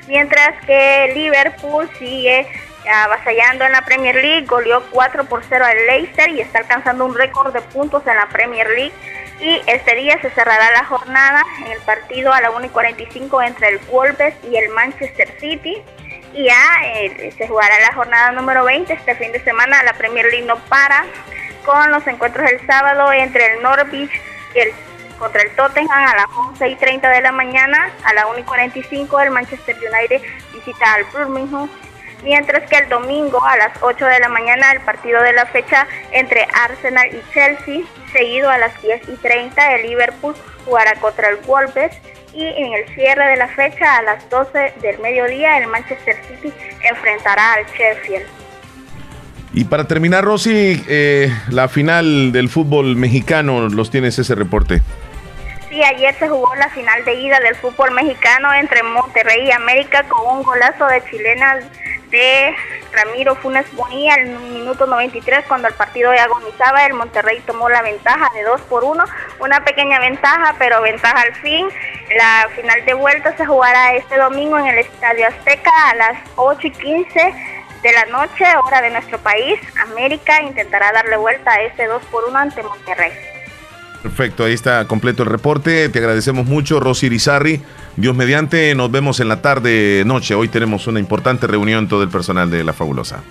[0.09, 2.49] Mientras que Liverpool sigue
[2.91, 7.15] avasallando en la Premier League, goleó 4 por 0 al Leicester y está alcanzando un
[7.15, 8.93] récord de puntos en la Premier League.
[9.41, 13.43] Y este día se cerrará la jornada en el partido a la 1 y 45
[13.43, 15.83] entre el Wolves y el Manchester City.
[16.35, 16.63] Y ya
[16.95, 19.83] eh, se jugará la jornada número 20 este fin de semana.
[19.83, 21.05] La Premier League no para.
[21.65, 24.11] con los encuentros del sábado entre el Norwich
[24.55, 24.73] y el
[25.21, 28.43] contra el Tottenham a las 11 y 30 de la mañana, a las 1 y
[28.43, 30.23] 45 el Manchester United
[30.55, 31.69] visita al Birmingham,
[32.23, 35.87] mientras que el domingo a las 8 de la mañana el partido de la fecha
[36.13, 41.37] entre Arsenal y Chelsea, seguido a las 10 y 30 el Liverpool jugará contra el
[41.47, 41.93] Wolves
[42.33, 46.53] y en el cierre de la fecha a las 12 del mediodía el Manchester City
[46.89, 48.27] enfrentará al Sheffield.
[49.53, 54.81] Y para terminar, Rosy, eh, la final del fútbol mexicano, ¿los tienes ese reporte?
[55.71, 60.03] Sí, ayer se jugó la final de ida del fútbol mexicano entre Monterrey y América
[60.03, 61.61] con un golazo de chilena
[62.11, 62.57] de
[62.91, 66.85] Ramiro Funes Bonilla el minuto 93 cuando el partido agonizaba.
[66.87, 69.05] El Monterrey tomó la ventaja de 2 por 1,
[69.39, 71.69] una pequeña ventaja, pero ventaja al fin.
[72.17, 76.67] La final de vuelta se jugará este domingo en el Estadio Azteca a las 8
[76.67, 77.35] y 15
[77.83, 79.61] de la noche, hora de nuestro país.
[79.79, 83.13] América intentará darle vuelta a ese 2 por 1 ante Monterrey.
[84.03, 85.89] Perfecto, ahí está completo el reporte.
[85.91, 87.61] Te agradecemos mucho, Rosy Rizarri.
[87.97, 90.35] Dios mediante, nos vemos en la tarde, noche.
[90.35, 93.23] Hoy tenemos una importante reunión todo el personal de La Fabulosa.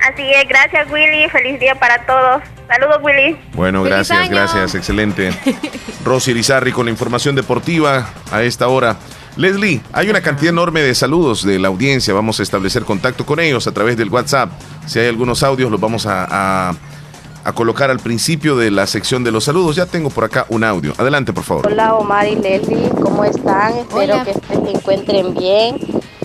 [0.00, 2.42] Así es, gracias Willy, feliz día para todos.
[2.68, 3.36] Saludos Willy.
[3.54, 5.32] Bueno, gracias, gracias, excelente.
[6.04, 8.96] Rosy Rizarri con la información deportiva a esta hora.
[9.36, 12.14] Leslie, hay una cantidad enorme de saludos de la audiencia.
[12.14, 14.52] Vamos a establecer contacto con ellos a través del WhatsApp.
[14.86, 16.74] Si hay algunos audios, los vamos a a
[17.52, 19.76] colocar al principio de la sección de los saludos.
[19.76, 20.92] Ya tengo por acá un audio.
[20.98, 21.66] Adelante, por favor.
[21.66, 23.76] Hola Omar y Leslie, ¿cómo están?
[23.76, 25.76] Espero que se encuentren bien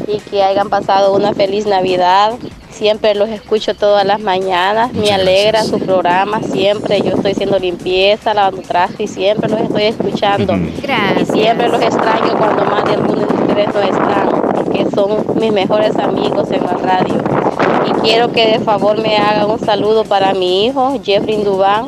[0.07, 2.33] y que hayan pasado una feliz Navidad.
[2.71, 8.33] Siempre los escucho todas las mañanas, me alegra su programa, siempre yo estoy haciendo limpieza,
[8.33, 10.55] lavando traje y siempre los estoy escuchando.
[10.55, 15.51] Y siempre los extraño cuando más de algunos de ustedes no están, porque son mis
[15.51, 17.38] mejores amigos en la radio.
[17.87, 21.87] Y quiero que de favor me hagan un saludo para mi hijo, Jeffrey Dubán,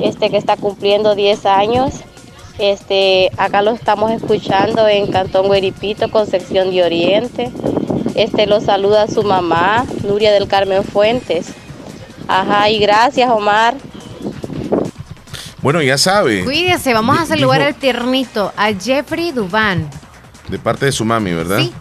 [0.00, 1.94] este que está cumpliendo 10 años.
[2.58, 7.50] Este, acá lo estamos escuchando en Cantón Gueripito, Concepción de Oriente.
[8.14, 11.48] Este lo saluda su mamá, Nuria del Carmen Fuentes.
[12.28, 13.74] Ajá, y gracias, Omar.
[15.60, 16.44] Bueno, ya sabe.
[16.44, 19.90] Cuídese, vamos a saludar al tiernito, a Jeffrey Dubán.
[20.48, 21.58] De parte de su mami, ¿verdad?
[21.58, 21.72] Sí.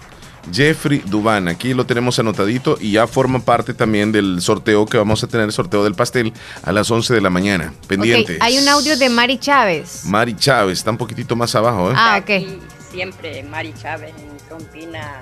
[0.52, 1.48] Jeffrey Dubán.
[1.48, 5.46] Aquí lo tenemos anotadito y ya forma parte también del sorteo que vamos a tener,
[5.46, 6.34] el sorteo del pastel
[6.64, 7.74] a las 11 de la mañana.
[7.88, 8.38] Pendiente.
[8.42, 10.06] hay un audio de Mari Chávez.
[10.06, 11.92] Mari Chávez, está un poquitito más abajo.
[11.92, 11.96] ¿eh?
[11.96, 12.62] Ah, ok.
[12.92, 15.22] Siempre Mari Chávez en Trompina.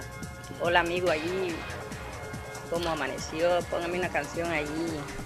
[0.61, 1.53] Hola amigo allí.
[2.73, 3.49] ¿Cómo amaneció?
[3.69, 4.67] Póngame una canción allí.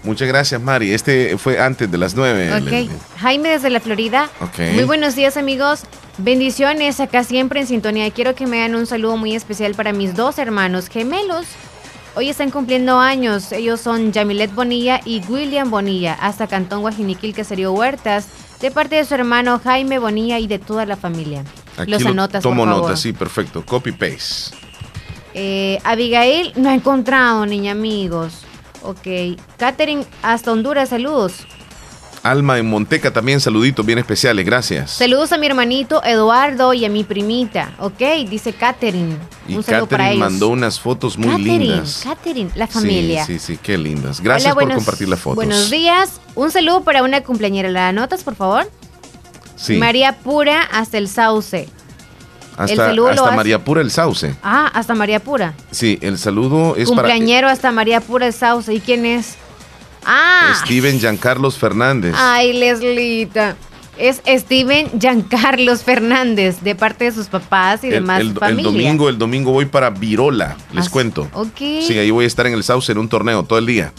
[0.03, 0.93] Muchas gracias, Mari.
[0.93, 2.53] Este fue antes de las 9.
[2.55, 2.91] Ok.
[3.19, 4.29] Jaime desde la Florida.
[4.41, 4.59] Ok.
[4.73, 5.83] Muy buenos días, amigos.
[6.17, 8.11] Bendiciones acá siempre en sintonía.
[8.11, 11.45] Quiero que me hagan un saludo muy especial para mis dos hermanos gemelos.
[12.15, 13.53] Hoy están cumpliendo años.
[13.53, 18.27] Ellos son Yamilet Bonilla y William Bonilla, hasta Cantón Guajiniquil, que sería Huertas,
[18.59, 21.45] de parte de su hermano Jaime Bonilla y de toda la familia.
[21.77, 23.65] Aquí Los anotas, Tomo nota, sí, perfecto.
[23.65, 24.66] Copy paste.
[25.39, 28.41] Eh, Abigail no ha encontrado, niña amigos.
[28.81, 29.37] Ok.
[29.57, 31.45] Catherine, hasta Honduras, saludos.
[32.23, 34.89] Alma en Monteca también saluditos bien especiales, gracias.
[34.91, 39.15] Saludos a mi hermanito Eduardo y a mi primita, ok, dice Catherine.
[39.47, 40.19] Un saludo para ellos.
[40.19, 42.01] mandó unas fotos muy lindas.
[42.03, 43.23] Catherine, la familia.
[43.23, 44.19] Sí, sí, sí, qué lindas.
[44.19, 45.35] Gracias por compartir las fotos.
[45.35, 46.19] Buenos días.
[46.33, 47.69] Un saludo para una cumpleañera.
[47.69, 48.69] ¿La anotas, por favor?
[49.55, 49.77] Sí.
[49.77, 51.69] María Pura hasta el Sauce.
[52.57, 54.35] Hasta, hasta María Pura el Sauce.
[54.41, 55.53] Ah, hasta María Pura.
[55.69, 58.73] Sí, el saludo es Cumpleañero hasta María Pura el Sauce.
[58.73, 59.35] ¿Y quién es?
[60.03, 60.55] Ah.
[60.63, 62.15] Steven Giancarlos Fernández.
[62.17, 63.55] Ay, Leslita.
[63.97, 69.17] Es Steven Giancarlos Fernández, de parte de sus papás y demás el, el, domingo, el
[69.17, 71.27] domingo voy para Virola, les cuento.
[71.33, 71.57] Ok.
[71.57, 73.91] Sí, ahí voy a estar en el Sauce en un torneo todo el día.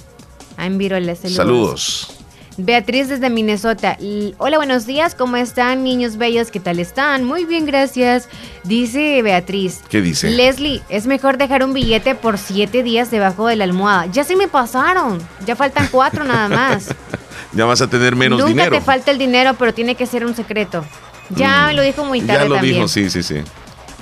[0.56, 1.36] Ah, en Virola, saludos.
[1.36, 2.17] Saludos.
[2.58, 3.96] Beatriz desde Minnesota.
[4.38, 5.14] Hola, buenos días.
[5.14, 6.50] ¿Cómo están, niños bellos?
[6.50, 7.22] ¿Qué tal están?
[7.22, 8.28] Muy bien, gracias.
[8.64, 9.80] Dice Beatriz.
[9.88, 10.28] ¿Qué dice?
[10.30, 14.06] Leslie, es mejor dejar un billete por siete días debajo de la almohada.
[14.06, 15.20] Ya se me pasaron.
[15.46, 16.92] Ya faltan cuatro nada más.
[17.52, 18.70] ya vas a tener menos dinero.
[18.70, 20.84] Nunca te falta el dinero, pero tiene que ser un secreto.
[21.30, 22.42] Ya mm, lo dijo muy tarde.
[22.42, 23.36] Ya lo dijo, sí, sí, sí.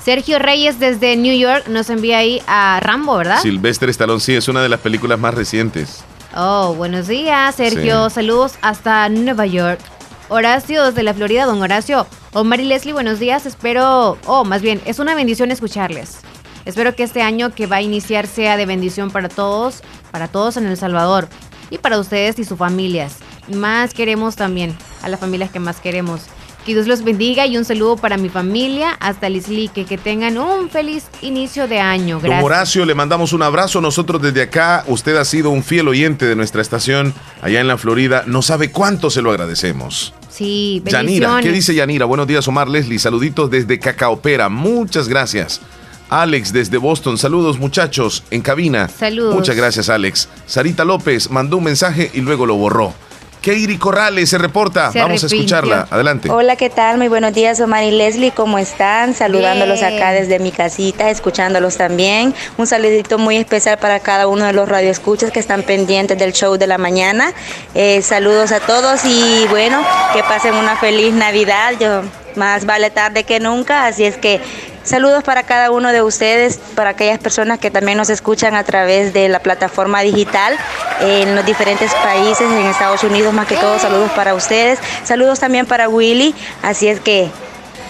[0.02, 3.42] Sergio Reyes desde New York nos envía ahí a Rambo, ¿verdad?
[3.42, 6.04] Silvestre Stallone, sí, es una de las películas más recientes.
[6.38, 8.10] Oh, buenos días, Sergio.
[8.10, 9.80] Saludos hasta Nueva York.
[10.28, 12.06] Horacio desde la Florida, don Horacio.
[12.34, 13.46] Omar y Leslie, buenos días.
[13.46, 16.18] Espero, oh, más bien, es una bendición escucharles.
[16.66, 20.58] Espero que este año que va a iniciar sea de bendición para todos, para todos
[20.58, 21.30] en El Salvador
[21.70, 23.16] y para ustedes y sus familias.
[23.48, 26.26] Más queremos también a las familias que más queremos.
[26.66, 29.84] Que Dios los bendiga y un saludo para mi familia hasta Lislique.
[29.84, 32.16] Que tengan un feliz inicio de año.
[32.16, 32.44] Don Gracias.
[32.44, 33.80] Horacio, le mandamos un abrazo.
[33.80, 37.78] Nosotros desde acá, usted ha sido un fiel oyente de nuestra estación allá en la
[37.78, 38.24] Florida.
[38.26, 40.12] No sabe cuánto se lo agradecemos.
[40.28, 41.38] Sí, Yanira.
[41.40, 42.04] ¿qué dice Yanira?
[42.04, 42.98] Buenos días, Omar Leslie.
[42.98, 44.48] Saluditos desde Cacaopera.
[44.48, 45.60] Muchas gracias.
[46.08, 47.16] Alex desde Boston.
[47.16, 48.88] Saludos, muchachos, en cabina.
[48.88, 49.36] Saludos.
[49.36, 50.28] Muchas gracias, Alex.
[50.46, 52.92] Sarita López mandó un mensaje y luego lo borró.
[53.46, 54.90] Keiri Corrales se reporta.
[54.90, 55.86] Se Vamos a escucharla.
[55.88, 56.28] Adelante.
[56.28, 56.98] Hola, ¿qué tal?
[56.98, 59.14] Muy buenos días, Omar y Leslie, ¿cómo están?
[59.14, 59.94] Saludándolos Bien.
[59.94, 62.34] acá desde mi casita, escuchándolos también.
[62.58, 66.56] Un saludito muy especial para cada uno de los radioescuchas que están pendientes del show
[66.56, 67.32] de la mañana.
[67.76, 69.80] Eh, saludos a todos y bueno,
[70.12, 71.74] que pasen una feliz Navidad.
[71.78, 72.02] Yo
[72.34, 74.40] más vale tarde que nunca, así es que
[74.86, 79.12] Saludos para cada uno de ustedes, para aquellas personas que también nos escuchan a través
[79.12, 80.56] de la plataforma digital
[81.00, 83.80] en los diferentes países, en Estados Unidos más que todo.
[83.80, 84.78] Saludos para ustedes.
[85.02, 86.36] Saludos también para Willy.
[86.62, 87.32] Así es que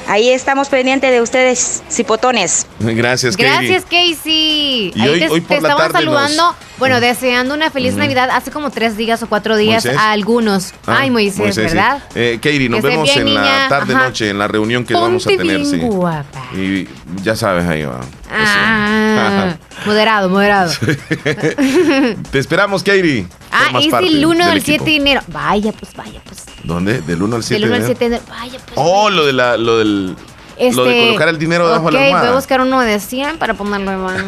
[0.09, 2.67] ahí estamos pendientes de ustedes, cipotones.
[2.81, 3.53] Gracias, Keiri.
[3.69, 4.93] Gracias, Casey.
[4.95, 7.71] Y Ahí hoy- te, hoy te por la estamos tarde saludando, nos- bueno, deseando una
[7.71, 7.95] feliz.
[7.95, 10.01] Navidad hace como tres días o cuatro días Moisés.
[10.01, 10.73] a algunos.
[10.87, 11.77] Ah, Ay, Moisés, Moisés, sí.
[11.77, 12.03] ¿verdad?
[12.15, 15.31] Eh, Keiri, nos Que vemos bien, en la tarde-noche, en la reunión que vamos a
[15.31, 15.47] tener.
[15.47, 15.79] bien sí.
[15.79, 16.47] guapa.
[16.55, 16.87] Y
[17.23, 18.01] ya sabes, ahí va.
[18.31, 19.55] Ah,
[19.87, 20.73] moderado, moderado.
[22.31, 23.27] Te esperamos, Keiri.
[23.51, 24.85] Ah, es parte el 1 del equipo.
[24.85, 25.21] 7 de enero.
[25.29, 26.45] Vaya, pues, vaya, pues.
[26.67, 27.01] ¿Dónde?
[27.01, 27.99] ¿Del 1 al 7 Del 1 de al enero?
[27.99, 28.31] 7 de.
[28.31, 28.73] Vaya, pues.
[28.75, 30.17] Oh, lo, de la, lo del...
[30.59, 32.35] Lo de Este, colocar el dinero debajo ok, de la voy a almohada.
[32.37, 34.25] buscar uno de 100 para ponerlo en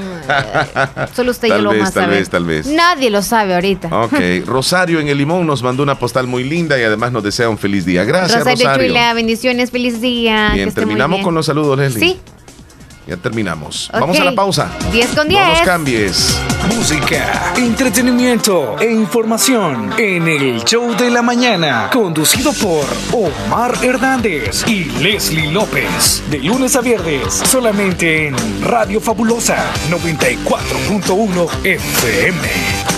[1.17, 2.19] Solo usted y yo lo vez, a tal saber.
[2.19, 2.67] vez, tal vez.
[2.67, 3.89] Nadie lo sabe ahorita.
[4.03, 4.13] Ok,
[4.47, 7.57] Rosario en el Limón nos mandó una postal muy linda y además nos desea un
[7.57, 8.05] feliz día.
[8.05, 8.89] Gracias, Rosario, Rosario.
[8.89, 10.49] Chula, bendiciones, feliz día.
[10.51, 11.25] que Bien, muy terminamos bien.
[11.25, 12.01] con los saludos, Leslie.
[12.11, 12.21] Sí.
[13.09, 13.89] Ya terminamos.
[13.91, 14.71] Vamos a la pausa.
[14.93, 15.63] 10 con No nos 10.
[15.67, 16.39] cambies.
[16.77, 24.85] Música, entretenimiento e información en el show de la mañana, conducido por Omar Hernández y
[25.01, 26.23] Leslie López.
[26.31, 29.57] De lunes a viernes, solamente en Radio Fabulosa
[29.89, 32.98] 94.1 FM.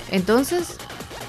[0.11, 0.75] Entonces,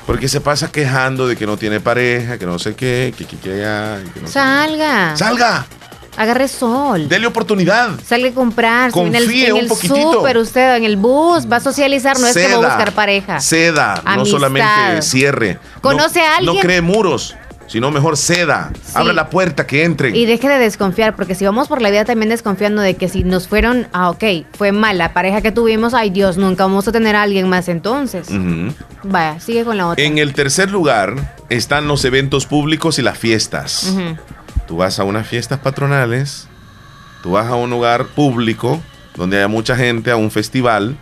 [0.07, 3.37] Porque se pasa quejando de que no tiene pareja, que no sé qué, que que
[3.37, 5.17] que no sé- salga.
[5.17, 5.67] ¡Salga!
[6.15, 7.09] Agarre sol.
[7.09, 7.93] Dele oportunidad.
[8.07, 8.93] Salga a comprar.
[8.93, 10.13] si en el, Confíe en un el poquitito.
[10.13, 13.41] súper usted, en el bus, va a socializar, no es que va a buscar pareja.
[13.41, 15.59] Ceda, no solamente cierre.
[15.81, 16.55] ¿Conoce No- a alguien?
[16.57, 17.35] No cree muros,
[17.73, 18.71] sino mejor ceda.
[18.93, 20.15] Abre la puerta, que entren.
[20.15, 23.25] Y deje de desconfiar, porque si vamos por la vida también desconfiando de que si
[23.25, 27.17] nos fueron, ah, ok, fue mala pareja que tuvimos, ay Dios, nunca vamos a tener
[27.17, 28.29] a alguien más entonces.
[29.05, 30.05] Vaya, sigue con la otra.
[30.05, 31.15] En el tercer lugar
[31.49, 33.97] están los eventos públicos y las fiestas.
[34.69, 36.49] Tú vas a unas fiestas patronales,
[37.23, 38.83] tú vas a un lugar público
[39.17, 40.99] donde haya mucha gente, a un festival.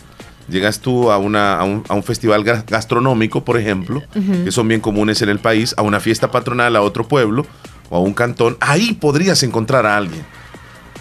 [0.51, 4.03] Llegas tú a, una, a, un, a un festival ga- gastronómico, por ejemplo,
[4.44, 7.46] que son bien comunes en el país, a una fiesta patronal, a otro pueblo
[7.88, 8.57] o a un cantón.
[8.61, 10.24] Ahí podrías encontrar a alguien.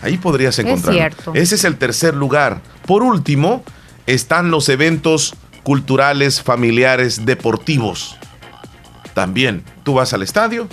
[0.02, 0.94] Ahí podrías Es encontrar.
[0.94, 1.32] cierto.
[1.34, 2.62] Ese es el tercer lugar.
[2.86, 3.64] Por último,
[4.06, 5.34] están los eventos
[5.64, 8.16] culturales, familiares, deportivos.
[9.14, 10.68] También, tú vas al estadio,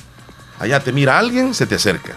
[0.58, 2.12] allá te mira alguien, se te acerca.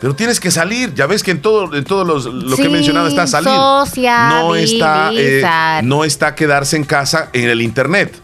[0.00, 2.68] Pero tienes que salir, ya ves que en todo, en todos los, lo que he
[2.68, 3.48] mencionado está salir.
[3.50, 5.42] No está, eh,
[5.82, 8.14] no está quedarse en casa en el internet.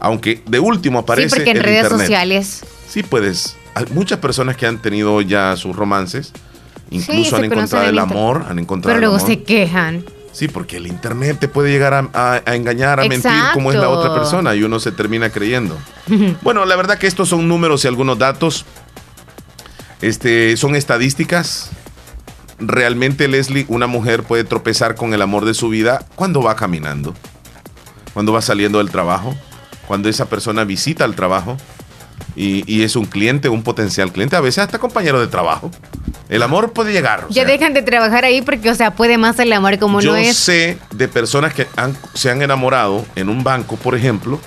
[0.00, 2.06] Aunque de último aparece sí, porque en el redes internet.
[2.06, 2.64] sociales.
[2.88, 3.56] Sí puedes.
[3.74, 6.32] Hay muchas personas que han tenido ya sus romances,
[6.90, 10.04] incluso han encontrado el amor, han encontrado Pero luego se quejan.
[10.32, 13.78] Sí, porque el internet te puede llegar a, a- a engañar, a mentir como es
[13.78, 15.78] la otra persona y uno se termina creyendo.
[16.42, 18.66] Bueno, la verdad que estos son números y algunos datos.
[20.00, 21.70] Este, son estadísticas.
[22.58, 27.14] Realmente, Leslie, una mujer puede tropezar con el amor de su vida cuando va caminando,
[28.12, 29.34] cuando va saliendo del trabajo,
[29.88, 31.56] cuando esa persona visita el trabajo
[32.36, 35.70] y, y es un cliente, un potencial cliente, a veces hasta compañero de trabajo.
[36.28, 37.26] El amor puede llegar.
[37.28, 40.12] ya sea, dejan de trabajar ahí porque, o sea, puede más el amor como yo
[40.12, 40.36] no es.
[40.36, 44.40] sé de personas que han- se han enamorado en un banco, por ejemplo,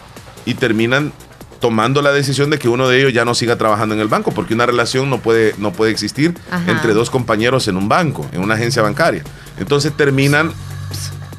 [0.45, 1.11] y terminan
[1.59, 4.31] tomando la decisión de que uno de ellos ya no siga trabajando en el banco,
[4.31, 6.71] porque una relación no puede, no puede existir Ajá.
[6.71, 9.23] entre dos compañeros en un banco, en una agencia bancaria.
[9.59, 10.51] Entonces terminan,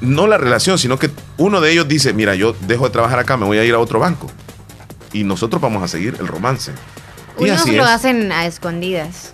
[0.00, 3.36] no la relación, sino que uno de ellos dice, mira, yo dejo de trabajar acá,
[3.36, 4.30] me voy a ir a otro banco.
[5.12, 6.72] y nosotros vamos a seguir el romance.
[7.38, 7.88] Y Unos así lo es.
[7.88, 9.32] hacen a escondidas.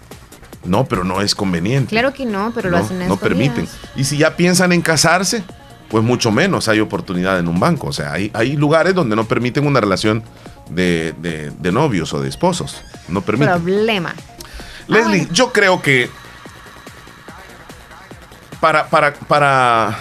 [0.65, 1.91] No, pero no es conveniente.
[1.91, 3.55] Claro que no, pero lo no, hacen a no escondidas.
[3.55, 3.69] permiten.
[3.97, 5.43] Y si ya piensan en casarse,
[5.89, 7.89] pues mucho menos hay oportunidad en un banco.
[7.89, 10.23] O sea, hay, hay lugares donde no permiten una relación
[10.71, 12.83] de, de- de novios o de esposos.
[13.09, 13.55] No permiten.
[13.63, 14.15] Problema.
[14.89, 16.11] Leslie, yo creo que
[18.61, 19.99] para, para, para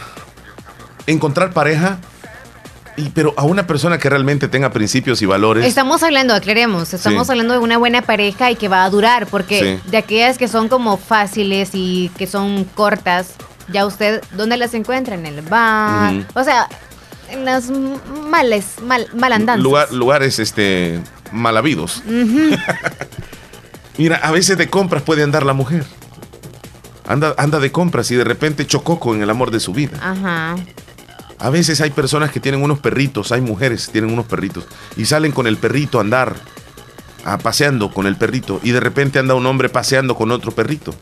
[1.08, 1.98] encontrar pareja,
[2.96, 5.66] y, pero a una persona que realmente tenga principios y valores.
[5.66, 7.32] Estamos hablando, aclaremos, estamos Sí.
[7.32, 9.90] hablando de una buena pareja y que va a durar, porque Sí.
[9.90, 13.34] de aquellas que son como fáciles y que son cortas,
[13.70, 15.16] ya usted, ¿dónde las encuentra?
[15.16, 16.68] En el bar, o sea,
[17.34, 17.70] en las
[18.30, 19.64] males, mal, malandanzas.
[19.64, 21.00] lugar- lugares este,
[21.32, 22.02] mal habidos.
[23.98, 25.86] Mira, a veces de compras puede andar la mujer.
[27.06, 29.98] Anda, anda de compras y de repente chocó con el amor de su vida.
[30.02, 30.56] Ajá.
[31.38, 34.66] A veces hay personas que tienen unos perritos, hay mujeres que tienen unos perritos
[34.96, 36.36] y salen con el perrito a andar,
[37.26, 40.96] a paseando con el perrito y de repente anda un hombre paseando con otro perrito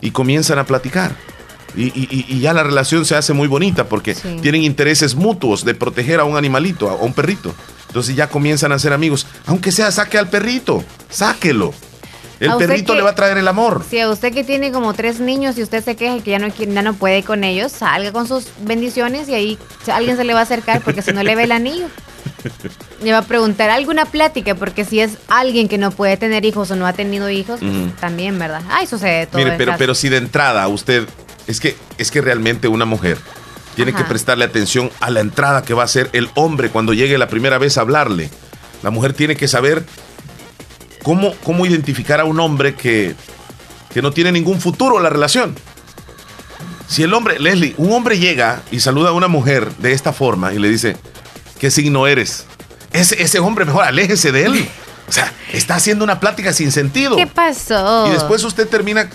[0.00, 1.14] y comienzan a platicar.
[1.76, 4.36] Y, y- y- y ya la relación se hace muy bonita porque Sí.
[4.42, 7.54] tienen intereses mutuos de proteger a un animalito, a un perrito.
[7.88, 9.26] Entonces ya comienzan a ser amigos.
[9.46, 11.72] Aunque sea, saque al perrito, sáquelo.
[12.40, 13.84] El perrito que- le va a traer el amor.
[13.88, 16.48] Si a usted que tiene como tres niños y usted se queja que ya no,
[16.48, 19.58] ya no puede con ellos, salga con sus bendiciones y ahí
[19.92, 21.86] alguien se le va a acercar porque si no le ve el anillo.
[23.02, 26.70] Le va a preguntar alguna plática porque si es alguien que no puede tener hijos
[26.70, 28.62] o no ha tenido hijos, pues, también, ¿verdad?
[28.68, 29.38] Ay, sucede todo.
[29.42, 31.06] Mire, pero, pero si de entrada usted,
[31.46, 33.18] es que, es que realmente una mujer
[33.74, 34.02] tiene Ajá.
[34.02, 37.28] que prestarle atención a la entrada que va a hacer el hombre cuando llegue la
[37.28, 38.30] primera vez a hablarle.
[38.82, 39.84] La mujer tiene que saber
[41.02, 43.14] cómo, cómo identificar a un hombre que,
[43.92, 45.56] que no tiene ningún futuro en la relación.
[46.86, 50.52] Si el hombre, Leslie, un hombre llega y saluda a una mujer de esta forma
[50.52, 50.96] y le dice,
[51.58, 52.46] ¿qué signo eres?
[52.92, 54.68] Ese, ese hombre mejor aléjese de él.
[55.08, 57.16] O sea, está haciendo una plática sin sentido.
[57.16, 58.06] ¿Qué pasó?
[58.08, 59.10] Y después usted termina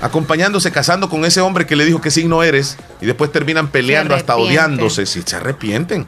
[0.00, 4.14] acompañándose, casando con ese hombre que le dijo qué signo eres, y después terminan peleando
[4.14, 5.06] hasta odiándose.
[5.06, 6.06] Si se arrepienten.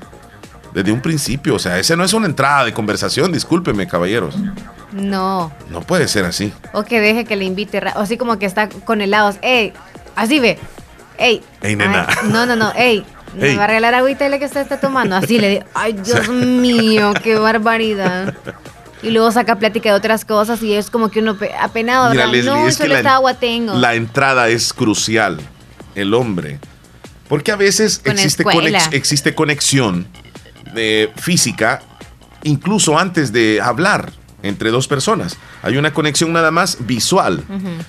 [0.72, 1.56] Desde un principio.
[1.56, 4.34] O sea, esa no es una entrada de conversación, discúlpeme, caballeros.
[4.92, 5.52] No.
[5.68, 6.52] No puede ser así.
[6.72, 9.36] O que deje que le invite, o así como que está con helados.
[9.42, 9.74] Ey,
[10.16, 10.58] así ve.
[11.18, 11.42] Ey.
[11.60, 12.06] Ey, nena.
[12.08, 12.72] Ay, no, no, no.
[12.74, 13.04] Ey.
[13.34, 15.16] ¿Me va a regalar agüita de la que usted está tomando?
[15.16, 18.34] Así le digo, ay, Dios mío, qué barbaridad.
[19.02, 22.26] Y luego saca plática de otras cosas y es como que uno pe- apenado, Mira,
[22.26, 22.32] ¿verdad?
[22.36, 23.74] Leslie, no, es que la, esta agua tengo.
[23.74, 25.40] la entrada es crucial.
[25.94, 26.58] El hombre.
[27.28, 30.06] Porque a veces Con existe, conex- existe conexión
[30.76, 31.82] eh, física,
[32.44, 35.36] incluso antes de hablar entre dos personas.
[35.62, 37.42] Hay una conexión nada más visual,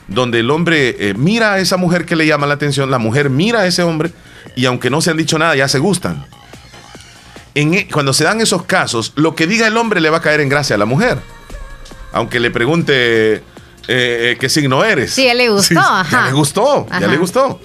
[0.07, 3.29] donde el hombre eh, mira a esa mujer que le llama la atención, la mujer
[3.29, 4.11] mira a ese hombre
[4.55, 6.25] y aunque no se han dicho nada, ya se gustan.
[7.55, 10.21] En e- cuando se dan esos casos, lo que diga el hombre le va a
[10.21, 11.19] caer en gracia a la mujer.
[12.11, 13.41] Aunque le pregunte eh,
[13.87, 15.13] eh, qué signo eres.
[15.13, 16.25] Sí, ya le gustó, ya ajá.
[16.27, 17.59] le gustó, ya le gustó.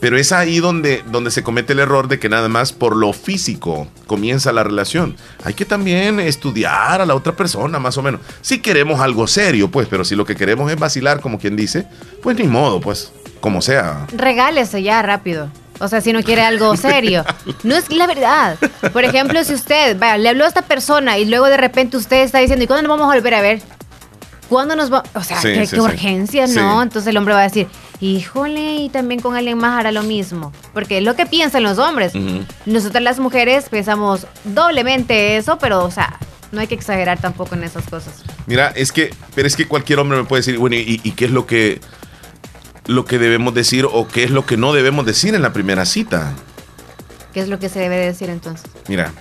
[0.00, 3.14] Pero es ahí donde, donde se comete el error de que nada más por lo
[3.14, 5.16] físico comienza la relación.
[5.44, 8.20] Hay que también estudiar a la otra persona, más o menos.
[8.42, 11.86] Si queremos algo serio, pues, pero si lo que queremos es vacilar, como quien dice,
[12.22, 14.06] pues ni modo, pues, como sea.
[14.14, 15.48] Regálese ya rápido.
[15.80, 17.24] O sea, si no quiere algo serio.
[17.62, 18.56] No es la verdad.
[18.92, 22.22] Por ejemplo, si usted, vaya, le habló a esta persona y luego de repente usted
[22.22, 23.60] está diciendo, ¿y cuándo nos vamos a volver a ver?
[24.48, 25.02] ¿Cuándo nos va?
[25.14, 25.80] O sea, Sí, qué, sí, qué sí.
[25.80, 26.82] urgencia, ¿no?
[26.82, 27.66] Entonces el hombre va a decir,
[28.00, 30.52] híjole, y también con alguien más hará lo mismo.
[30.74, 32.12] Porque es lo que piensan los hombres.
[32.66, 36.18] Nosotras las mujeres pensamos doblemente eso, pero, o sea,
[36.52, 38.22] no hay que exagerar tampoco en esas cosas.
[38.46, 41.24] Mira, es que, pero es que cualquier hombre me puede decir, bueno, ¿y, y qué
[41.24, 41.80] es lo que,
[42.86, 45.84] lo que debemos decir o qué es lo que no debemos decir en la primera
[45.86, 46.32] cita?
[47.32, 48.66] ¿Qué es lo que se debe decir entonces?
[48.88, 49.12] Mira,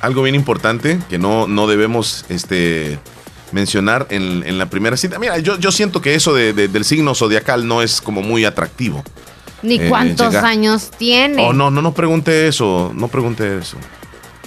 [0.00, 2.98] algo bien importante que no, no debemos este,
[3.52, 5.18] mencionar en, en la primera cita.
[5.18, 8.44] Mira, yo, yo siento que eso de- de- del signo zodiacal no es como muy
[8.44, 9.02] atractivo.
[9.62, 13.76] Ni Eh, cuántos años tiene, Oh, no, no, no pregunte eso, no pregunte eso.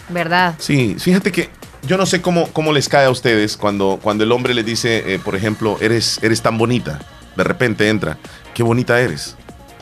[0.07, 0.55] ¿verdad?
[0.57, 1.49] Sí, fíjate que
[1.83, 5.13] yo no sé cómo, cómo les cae a ustedes cuando, cuando el hombre le dice,
[5.13, 6.99] eh, por ejemplo, eres, eres tan bonita.
[7.35, 8.17] De repente entra,
[8.53, 9.35] qué bonita eres.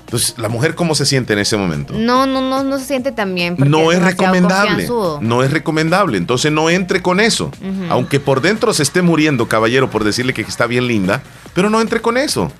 [0.09, 1.93] Entonces, la mujer cómo se siente en ese momento.
[1.93, 3.55] No, no, no, no se siente tan bien.
[3.59, 4.87] No es recomendable.
[5.21, 6.17] No es recomendable.
[6.17, 7.51] Entonces no entre con eso.
[7.89, 11.21] Aunque por dentro se esté muriendo, caballero, por decirle que está bien linda,
[11.53, 12.51] pero no entre con eso.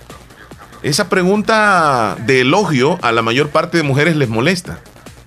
[0.84, 4.80] Esa pregunta de elogio a la mayor parte de mujeres les molesta.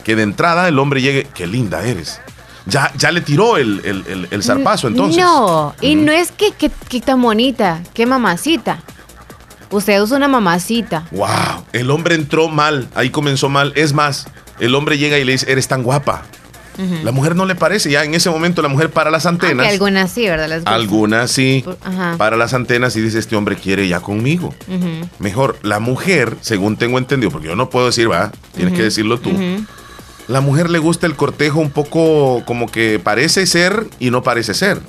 [0.04, 2.20] Que de entrada el hombre llegue, qué linda eres.
[2.66, 5.20] Ya, ya le tiró el, el, el- el zarpazo entonces.
[5.22, 8.80] No, y no es que, que, que tan bonita, qué mamacita.
[9.70, 11.06] Usted es una mamacita.
[11.12, 13.72] Wow, el hombre entró mal, ahí comenzó mal.
[13.74, 14.26] Es más,
[14.60, 16.22] el hombre llega y le dice, eres tan guapa.
[17.04, 19.52] La mujer no le parece, ya en ese momento la mujer para las antenas.
[19.58, 20.62] Aunque algunas sí, ¿verdad?
[20.64, 22.14] Algunas sí, Ajá.
[22.16, 24.54] para las antenas y dice, este hombre quiere ya conmigo.
[25.18, 29.20] Mejor, la mujer, según tengo entendido, porque yo no puedo decir, va, tienes que decirlo
[29.20, 29.30] tú.
[30.28, 34.54] La mujer le gusta el cortejo un poco como que parece ser y no parece
[34.54, 34.80] ser.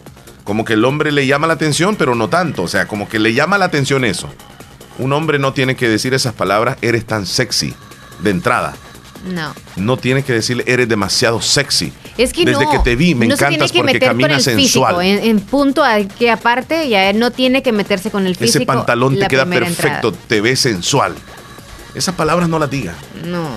[0.43, 2.63] Como que el hombre le llama la atención, pero no tanto.
[2.63, 4.29] O sea, como que le llama la atención eso.
[4.99, 7.73] Un hombre no tiene que decir esas palabras, eres tan sexy,
[8.19, 8.75] de entrada.
[9.25, 9.55] No.
[9.77, 11.93] No tiene que decirle, eres demasiado sexy.
[12.17, 12.71] Es que Desde no.
[12.71, 15.05] que te vi, me no encantas que porque meter con caminas el físico, sensual.
[15.05, 18.57] En, en punto a que aparte ya no tiene que meterse con el físico.
[18.59, 20.25] Ese pantalón te queda perfecto, entrada.
[20.27, 21.15] te ves sensual.
[21.95, 22.93] Esas palabras no las diga.
[23.25, 23.47] No.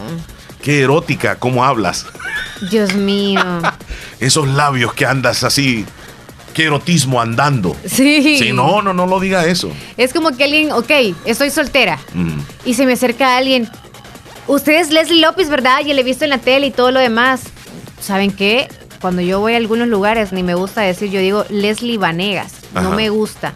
[0.66, 2.06] Qué erótica, cómo hablas.
[2.72, 3.40] Dios mío.
[4.18, 5.86] Esos labios que andas así.
[6.54, 7.76] Qué erotismo andando.
[7.84, 8.36] Sí.
[8.36, 9.70] Sí, no, no, no lo diga eso.
[9.96, 10.90] Es como que alguien, ok,
[11.24, 12.40] estoy soltera Mm.
[12.64, 13.70] y se me acerca alguien.
[14.48, 15.82] Usted es Leslie López, ¿verdad?
[15.86, 17.42] Ya le he visto en la tele y todo lo demás.
[18.00, 18.66] ¿Saben qué?
[19.00, 22.54] Cuando yo voy a algunos lugares, ni me gusta decir, yo digo Leslie Vanegas.
[22.74, 23.52] No me gusta.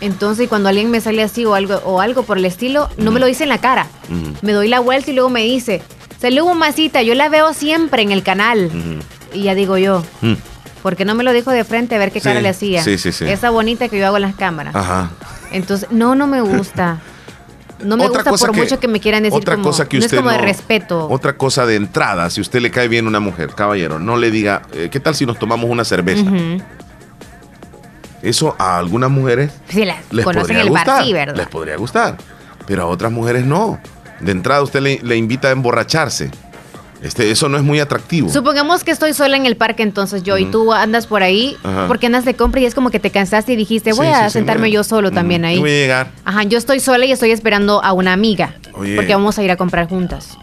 [0.00, 3.20] Entonces, cuando alguien me sale así o algo, o algo por el estilo, no me
[3.20, 3.86] lo dice en la cara.
[4.40, 5.82] Me doy la vuelta y luego me dice,
[6.20, 8.70] saludos, masita, yo la veo siempre en el canal.
[9.32, 10.34] Y ya digo yo, Mm.
[10.82, 12.82] ¿por qué no me lo dijo de frente a ver qué Sí, cara le hacía?
[12.82, 13.24] sí, sí, sí.
[13.26, 14.74] Esa bonita que yo hago en las cámaras.
[14.74, 15.10] Ajá.
[15.52, 16.98] Entonces, no, no me gusta.
[17.82, 19.88] No me Otra gusta cosa por que- mucho que me quieran decir otra como, cosa
[19.88, 21.08] que no usted es como de respeto.
[21.08, 24.62] Otra cosa de entrada, si usted le cae bien una mujer, caballero, no le diga,
[24.72, 26.24] eh, ¿qué tal si nos tomamos una cerveza?
[28.20, 30.86] Eso a algunas mujeres Sí, la les conocen podría el gustar.
[30.88, 31.36] bar, sí, ¿verdad?
[31.36, 32.16] Les podría gustar.
[32.66, 33.78] Pero a otras mujeres no.
[34.20, 36.30] De entrada usted le, le invita a emborracharse.
[37.00, 38.28] Este, eso no es muy atractivo.
[38.28, 41.86] Supongamos que estoy sola en el parque entonces yo y tú andas por ahí Ajá.
[41.86, 44.24] porque andas de compra y es como que te cansaste y dijiste voy Sí, a
[44.28, 45.60] sí, sentarme yo solo también ahí.
[45.60, 46.10] Voy a llegar.
[46.24, 48.96] Ajá, yo estoy sola y estoy esperando a una amiga Oye.
[48.96, 50.36] porque vamos a ir a comprar juntas.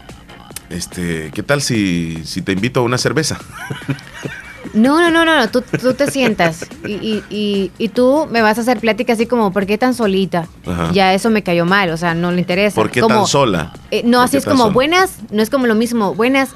[0.70, 3.38] Este, ¿qué tal si, si te invito a una cerveza?
[4.74, 8.42] No, no, no, no, no, tú, tú te sientas y, y, y, y tú me
[8.42, 10.46] vas a hacer plática así como ¿por qué tan solita?
[10.66, 10.90] Ajá.
[10.92, 12.74] Ya eso me cayó mal, o sea, no le interesa.
[12.74, 13.72] ¿Por qué Como- tan sola?
[13.90, 14.72] Eh, no, ¿Por así es como sola?
[14.74, 16.14] buenas, no es como lo mismo.
[16.14, 16.50] Buenas,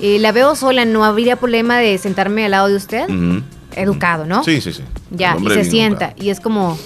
[0.00, 3.06] eh, la veo sola, no habría problema de sentarme al lado de usted.
[3.76, 4.42] Educado, ¿no?
[4.42, 4.82] Sí, sí, sí.
[5.10, 6.14] Ya, y se sienta.
[6.16, 6.76] Y es como.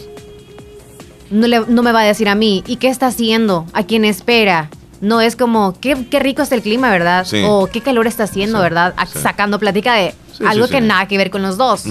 [1.30, 3.66] No, le, no me va a decir a mí, ¿y qué está haciendo?
[3.72, 4.68] ¿A quién espera?
[5.04, 7.24] No, es como, qué, qué rico está el clima, ¿verdad?
[7.26, 7.42] Sí.
[7.46, 8.94] O qué calor está haciendo, ¿verdad?
[8.96, 9.18] A- sí.
[9.22, 10.86] Sacando plática de Sí, algo sí, que sí.
[10.86, 11.84] nada que ver con los dos.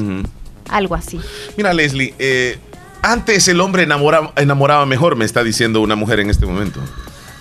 [0.69, 1.19] Algo así.
[1.55, 2.57] Mira, Leslie, eh,
[3.01, 6.79] antes el hombre enamoraba, enamoraba mejor, me está diciendo una mujer en este momento.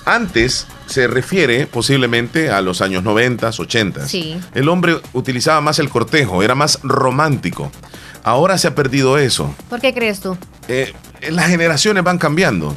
[0.05, 4.07] Antes se refiere posiblemente a los años 90, 80.
[4.09, 4.37] Sí.
[4.55, 7.71] El hombre utilizaba más el cortejo, era más romántico.
[8.25, 9.55] Ahora se ha perdido eso.
[9.71, 10.37] ¿Por qué crees tú?
[10.69, 10.93] Eh,
[11.31, 12.75] las generaciones van cambiando.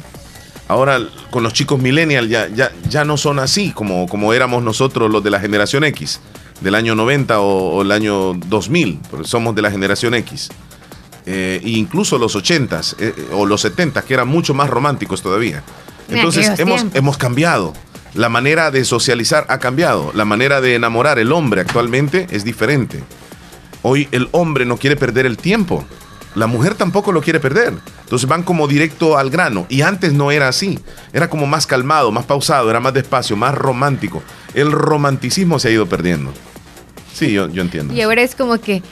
[0.68, 1.00] Ahora
[1.30, 5.22] con los chicos millennial ya, ya, ya no son así como, como éramos nosotros los
[5.22, 6.20] de la generación X,
[6.60, 10.50] del año 90 o, o el año 2000, porque somos de la generación X.
[11.28, 15.64] Eh, e incluso los 80s eh, o los 70s, que eran mucho más románticos todavía.
[16.08, 16.96] En Entonces hemos, tiempos.
[16.96, 17.72] hemos cambiado.
[18.14, 20.12] La manera de socializar ha cambiado.
[20.14, 23.02] La manera de enamorar el hombre actualmente es diferente.
[23.82, 25.84] Hoy el hombre no quiere perder el tiempo.
[26.36, 27.72] La mujer tampoco lo quiere perder.
[28.02, 29.66] Entonces van como directo al grano.
[29.70, 30.78] Y antes no era así.
[31.12, 34.22] Era como más calmado, más pausado, era más despacio, más romántico.
[34.54, 36.32] El romanticismo se ha ido perdiendo.
[37.14, 37.94] Sí, yo, yo entiendo.
[37.94, 38.82] Y ahora es como que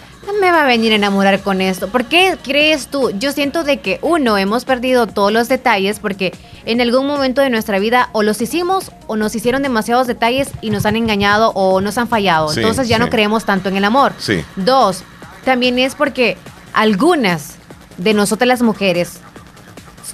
[0.40, 1.88] me va a venir a enamorar con esto.
[1.88, 3.10] ¿Por qué crees tú?
[3.18, 6.32] Yo siento de que uno hemos perdido todos los detalles porque
[6.64, 10.70] en algún momento de nuestra vida o los hicimos o nos hicieron demasiados detalles y
[10.70, 12.48] nos han engañado o nos han fallado.
[12.48, 13.02] Sí, Entonces ya sí.
[13.02, 14.12] no creemos tanto en el amor.
[14.18, 14.42] Sí.
[14.56, 15.04] Dos,
[15.44, 16.38] también es porque
[16.74, 17.54] algunas
[17.96, 19.20] de nosotras las mujeres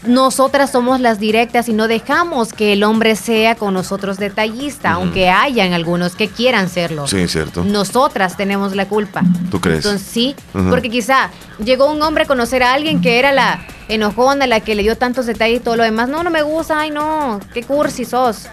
[0.07, 5.29] nosotras somos las directas y no dejamos que el hombre sea con nosotros detallista, aunque
[5.29, 7.07] hayan algunos que quieran serlo.
[7.07, 7.65] Sí, cierto.
[7.65, 9.23] Nosotras tenemos la culpa.
[9.51, 9.85] ¿Tú crees?
[9.85, 11.31] Entonces sí, porque quizá
[11.63, 14.97] llegó un hombre a conocer a alguien que era la enojona, la que le dio
[14.97, 16.09] tantos detalles y todo lo demás.
[16.09, 18.49] No, no me gusta, ay no, qué cursi sos.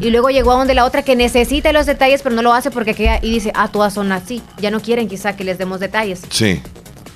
[0.00, 2.70] Y luego llegó a donde la otra que necesita los detalles, pero no lo hace
[2.70, 4.42] porque queda y dice, ah, todas son así.
[4.58, 6.22] Ya no quieren quizá que les demos detalles.
[6.30, 6.62] Sí.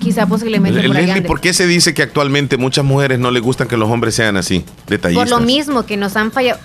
[0.01, 1.21] Quizá posiblemente por Leslie.
[1.21, 4.35] ¿por qué se dice que actualmente muchas mujeres no les gustan que los hombres sean
[4.35, 5.29] así, detallistas?
[5.29, 6.59] Por lo mismo que nos han fallado.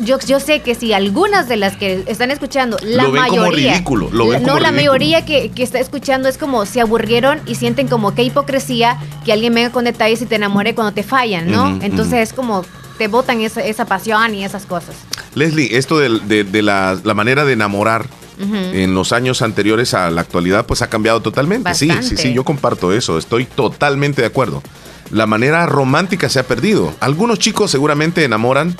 [0.00, 3.40] Yo, yo sé que si algunas de las que están escuchando, la Lo ven como
[3.42, 3.72] mayoría.
[3.72, 4.92] ridículo, lo ven no, como la ridículo.
[4.92, 9.32] mayoría que, que está escuchando es como se aburrieron y sienten como qué hipocresía que
[9.32, 11.78] alguien venga con detalles y te enamore cuando te fallan, ¿no?
[11.82, 12.64] Entonces es como
[12.96, 14.94] te botan esa, esa pasión y esas cosas.
[15.34, 18.06] Leslie, esto de, de- de la, la manera de enamorar
[18.40, 18.54] Ujú.
[18.54, 21.74] en los años anteriores a la actualidad, pues ha cambiado totalmente.
[21.74, 22.22] Sí, sí, Bastante.
[22.22, 24.62] sí, yo comparto eso, estoy totalmente de acuerdo.
[25.10, 26.94] La manera romántica se ha perdido.
[27.00, 28.76] Algunos chicos seguramente enamoran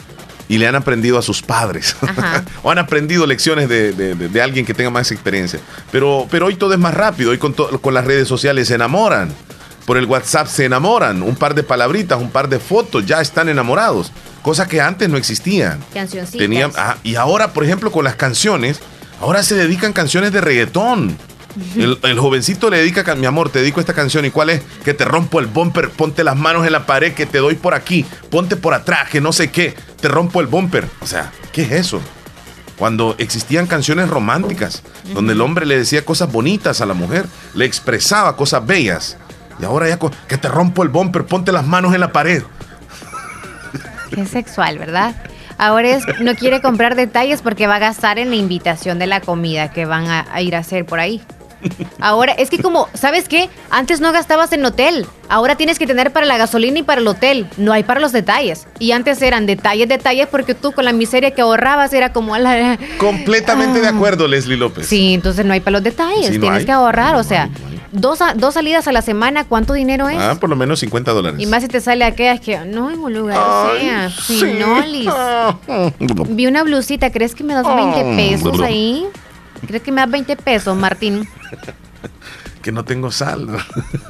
[0.48, 1.96] y le han aprendido a sus padres
[2.62, 5.60] o han aprendido lecciones de, de- de- de alguien que tenga más experiencia.
[5.90, 8.74] Pero, pero hoy todo es más rápido, hoy con, to- con las redes sociales se
[8.74, 9.30] enamoran,
[9.86, 13.48] por el WhatsApp se enamoran, un par de palabritas, un par de fotos, ya están
[13.48, 15.80] enamorados, cosa que antes no existían.
[15.94, 16.38] Cancioncitas.
[16.38, 18.80] Tenían, ajá, y ahora, por ejemplo, con las canciones,
[19.20, 21.16] ahora se dedican canciones de reggaetón.
[21.76, 24.24] El, el jovencito le dedica, mi amor, te dedico esta canción.
[24.24, 24.62] ¿Y cuál es?
[24.84, 27.74] Que te rompo el bumper, ponte las manos en la pared, que te doy por
[27.74, 30.88] aquí, ponte por atrás, que no sé qué, te rompo el bumper.
[31.00, 32.00] O sea, ¿qué es eso?
[32.76, 37.64] Cuando existían canciones románticas, donde el hombre le decía cosas bonitas a la mujer, le
[37.64, 39.16] expresaba cosas bellas.
[39.58, 39.98] Y ahora ya,
[40.28, 42.44] que te rompo el bumper, ponte las manos en la pared.
[44.14, 45.16] Qué sexual, ¿verdad?
[45.58, 49.20] Ahora es, no quiere comprar detalles porque va a gastar en la invitación de la
[49.20, 51.20] comida que van a, a ir a hacer por ahí.
[52.00, 53.48] Ahora, es que como, ¿sabes qué?
[53.70, 55.06] Antes no gastabas en hotel.
[55.28, 57.46] Ahora tienes que tener para la gasolina y para el hotel.
[57.56, 58.66] No hay para los detalles.
[58.78, 62.38] Y antes eran detalles, detalles, porque tú con la miseria que ahorrabas era como a
[62.38, 62.78] la...
[62.98, 64.86] Completamente de acuerdo, Leslie López.
[64.86, 66.28] Sí, entonces no hay para los detalles.
[66.28, 66.66] Sí, no tienes hay.
[66.66, 67.16] que ahorrar.
[67.16, 67.48] o sea,
[67.92, 70.18] dos, a- dos salidas a la semana, ¿cuánto dinero es?
[70.18, 71.40] Ah, por lo menos 50 dólares.
[71.40, 73.38] Y más si te sale aquellas que no en un lugar
[73.80, 74.40] sea, sí.
[74.40, 75.08] finolis.
[76.28, 78.16] Vi una blusita, ¿crees que me das 20 Oh.
[78.16, 79.06] pesos ahí?
[79.66, 81.28] ¿Crees que me das 20 pesos, Martín?
[82.62, 83.56] Que no tengo saldo.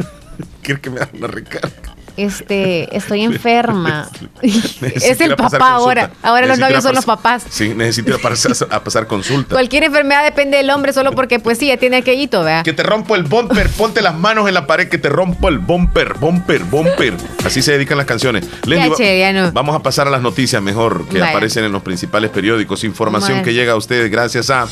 [0.62, 1.70] Quiero que me hagan una recarga.
[2.18, 4.08] Este, estoy enferma.
[4.82, 6.10] Es el papá ahora.
[6.22, 7.44] Ahora los Necesito novios son los papás.
[7.48, 9.54] Sí, necesito a pasar, a pasar consulta.
[9.54, 12.64] Cualquier enfermedad depende del hombre solo porque pues sí, ya tiene aquellito, ¿verdad?
[12.64, 15.58] Que te rompo el bumper, ponte las manos en la pared, que te rompo el
[15.58, 17.14] bumper, bumper, bumper.
[17.44, 18.46] Así se dedican las canciones.
[18.64, 19.52] Leslie, che, ya no.
[19.52, 21.30] Vamos a pasar a las noticias mejor que Vaya.
[21.30, 22.82] aparecen en los principales periódicos.
[22.84, 24.66] Información que llega a ustedes gracias a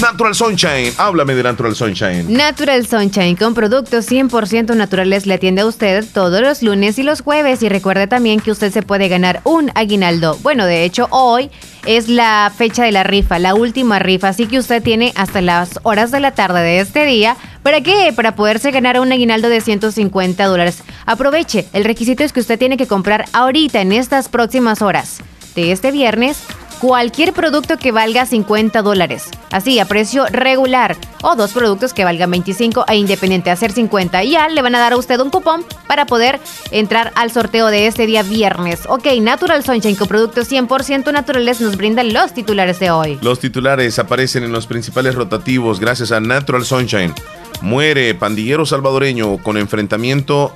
[0.00, 0.92] Natural Sunshine.
[0.96, 2.32] Háblame de Natural Sunshine.
[2.32, 7.22] Natural Sunshine con productos 100% naturales le atiende a usted todos los lunes y los
[7.22, 10.38] jueves y recuerde también que usted se puede ganar un aguinaldo.
[10.42, 11.50] Bueno, de hecho hoy
[11.86, 15.80] es la fecha de la rifa, la última rifa, así que usted tiene hasta las
[15.82, 17.36] horas de la tarde de este día.
[17.64, 18.12] ¿Para qué?
[18.14, 20.82] Para poderse ganar un aguinaldo de 150 dólares.
[21.04, 25.18] Aproveche, el requisito es que usted tiene que comprar ahorita en estas próximas horas
[25.56, 26.38] de este viernes
[26.78, 29.28] cualquier producto que valga 50 dólares.
[29.50, 30.96] Así, a precio regular.
[31.22, 34.22] O dos productos que valgan 25 e independiente a ser 50.
[34.24, 37.68] Y ya le van a dar a usted un cupón para poder entrar al sorteo
[37.68, 38.80] de este día viernes.
[38.88, 43.18] Ok, Natural Sunshine con productos 100% naturales nos brindan los titulares de hoy.
[43.22, 47.14] Los titulares aparecen en los principales rotativos gracias a Natural Sunshine.
[47.60, 50.52] Muere pandillero salvadoreño con enfrentamiento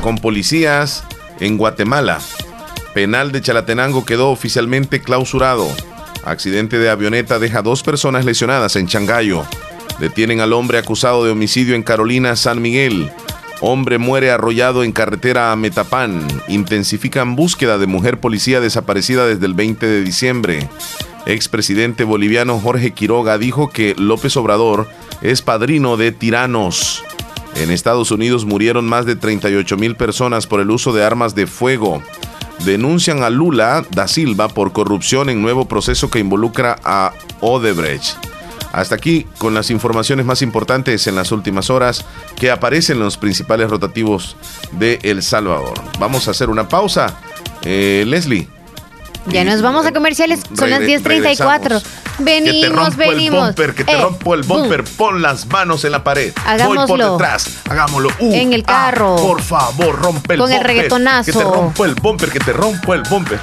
[0.00, 1.04] con policías
[1.40, 2.18] en Guatemala.
[2.94, 5.66] Penal de Chalatenango quedó oficialmente clausurado.
[6.24, 9.44] Accidente de avioneta deja dos personas lesionadas en Changayo.
[9.98, 13.10] Detienen al hombre acusado de homicidio en Carolina, San Miguel.
[13.60, 16.26] Hombre muere arrollado en carretera a Metapán.
[16.46, 20.68] Intensifican búsqueda de mujer policía desaparecida desde el 20 de diciembre.
[21.26, 24.88] Expresidente boliviano Jorge Quiroga dijo que López Obrador
[25.20, 27.02] es padrino de tiranos.
[27.56, 31.46] En Estados Unidos murieron más de 38 mil personas por el uso de armas de
[31.46, 32.02] fuego.
[32.64, 38.16] Denuncian a Lula da Silva por corrupción en nuevo proceso que involucra a Odebrecht.
[38.72, 42.04] Hasta aquí con las informaciones más importantes en las últimas horas
[42.36, 44.36] que aparecen en los principales rotativos
[44.72, 45.74] de El Salvador.
[46.00, 47.16] Vamos a hacer una pausa.
[47.62, 48.48] Eh, Leslie.
[49.26, 51.04] Ya nos vamos a comerciales, son las Regre- 10.34.
[51.80, 51.82] regresamos.
[51.82, 53.46] que te Venimos, rompo el venimos.
[53.46, 54.84] bumper, que te Eh, rompo el bumper.
[54.84, 56.32] Pon las manos en la pared.
[56.34, 57.12] Voy por Hagámoslo.
[57.12, 57.48] detrás.
[57.68, 58.10] Hagámoslo.
[58.20, 59.16] Uh, En el ah, carro.
[59.16, 60.66] por favor, rompe el Con el bumper.
[60.76, 61.32] reggaetonazo.
[61.32, 63.40] Que te rompo el bumper, que te rompo el bumper.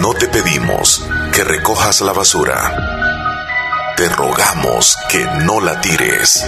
[0.00, 1.02] No te pedimos
[1.32, 3.94] que recojas la basura.
[3.96, 6.44] Te rogamos que no la tires.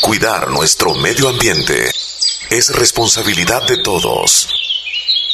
[0.00, 1.90] Cuidar nuestro medio ambiente
[2.50, 4.48] es responsabilidad de todos.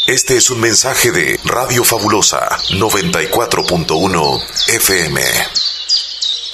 [0.07, 5.23] Este es un mensaje de Radio Fabulosa 94.1 FM.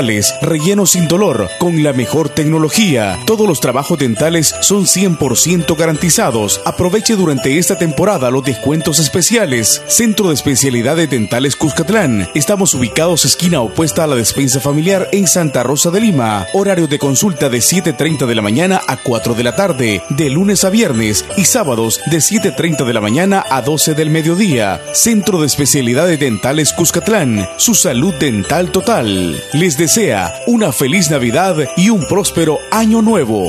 [0.00, 3.18] Relleno sin dolor, con la mejor tecnología.
[3.26, 6.60] Todos los trabajos dentales son 100% garantizados.
[6.64, 9.82] Aproveche durante esta temporada los descuentos especiales.
[9.88, 12.28] Centro de Especialidades Dentales Cuscatlán.
[12.36, 16.46] Estamos ubicados esquina opuesta a la despensa familiar en Santa Rosa de Lima.
[16.52, 20.62] Horario de consulta de 7.30 de la mañana a 4 de la tarde, de lunes
[20.62, 24.80] a viernes y sábados de 7.30 de la mañana a 12 del mediodía.
[24.92, 27.48] Centro de Especialidades Dentales Cuscatlán.
[27.56, 29.42] Su salud dental total.
[29.52, 33.48] Les desea una feliz Navidad y un próspero año nuevo.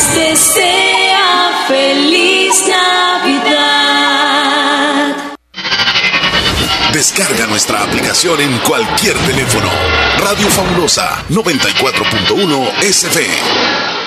[0.00, 3.96] Les desea feliz Navidad.
[6.92, 9.70] Descarga nuestra aplicación en cualquier teléfono.
[10.18, 13.99] Radio Fabulosa 94.1 SF.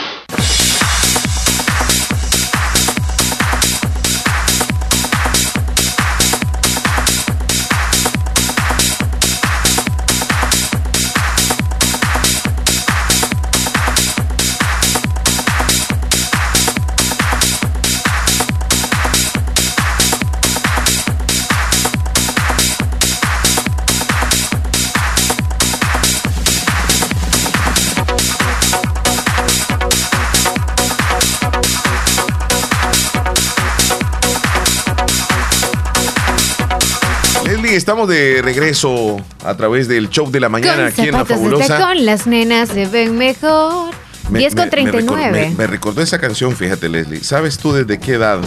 [37.75, 41.79] Estamos de regreso a través del show de la mañana aquí en La Fabulosa.
[41.79, 43.93] Con las nenas se ven mejor.
[44.29, 45.53] 10 con 39.
[45.57, 47.23] Me, recordó esa canción, fíjate, Leslie.
[47.23, 48.39] ¿Sabes tú desde qué edad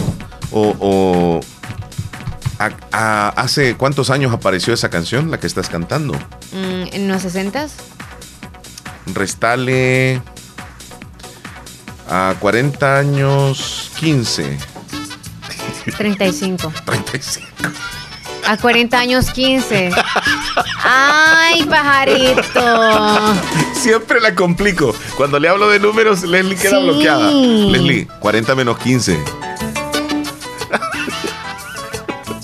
[0.51, 1.39] o,
[2.91, 6.13] hace cuántos años apareció esa canción, la que estás cantando?
[6.51, 7.67] Mm, ¿En los 60
[9.13, 10.21] Restale
[12.09, 14.57] a 40 años 15.
[15.97, 16.73] 35.
[16.85, 17.47] 35.
[18.47, 19.91] A 40 años 15.
[20.83, 23.35] Ay, pajarito.
[23.73, 24.95] Siempre la complico.
[25.17, 27.29] Cuando le hablo de números, Leslie queda bloqueada.
[27.29, 29.19] Leslie, 40 menos 15.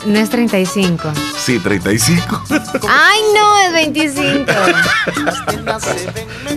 [0.06, 1.14] No es 35.
[1.46, 2.44] Sí, 35.
[2.88, 4.46] Ay, no, es 25.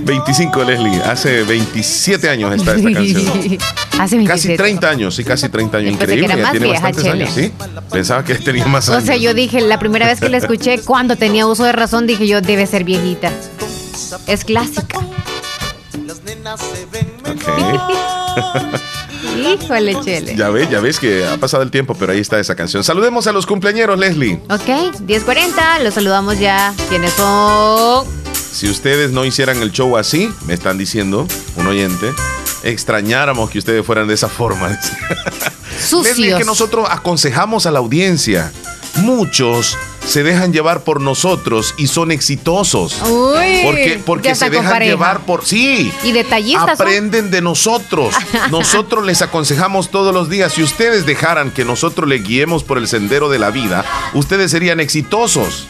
[0.01, 1.03] 25, Leslie.
[1.03, 3.59] Hace 27 años está esta canción.
[3.99, 4.27] Hace 27.
[4.27, 5.93] Casi 30 años, sí, casi 30 años.
[5.95, 6.27] Increíble.
[6.29, 7.53] Que era más tiene vieja, bastantes años, sí.
[7.91, 9.03] Pensaba que tenía más años.
[9.03, 12.07] O sea, yo dije, la primera vez que la escuché, cuando tenía uso de razón,
[12.07, 13.33] dije yo, debe ser viejita.
[14.29, 15.01] Es clásica.
[17.25, 17.43] Ok.
[19.35, 20.37] Híjole, Chele.
[20.37, 22.85] Ya ves, ya ves que ha pasado el tiempo, pero ahí está esa canción.
[22.85, 24.41] Saludemos a los cumpleañeros, Leslie.
[24.49, 24.67] Ok,
[25.07, 26.75] 10.40, los saludamos ya.
[26.89, 28.07] ¿Quiénes son?
[28.35, 31.27] Si ustedes no hicieran el show así, me están diciendo,
[31.57, 32.11] un oyente,
[32.63, 34.79] extrañáramos que ustedes fueran de esa forma.
[35.79, 36.17] Sucios.
[36.19, 38.53] Leslie, que nosotros aconsejamos a la audiencia.
[38.99, 43.03] Muchos se dejan llevar por nosotros y son exitosos.
[43.03, 45.93] Uy, porque porque se dejan llevar por sí.
[46.05, 46.81] Y detallistas.
[46.81, 48.15] Aprenden de nosotros.
[48.51, 50.53] nosotros les aconsejamos todos los días.
[50.53, 54.81] Si ustedes dejaran que nosotros les guiemos por el sendero de la vida, ustedes serían
[54.81, 55.67] exitosos.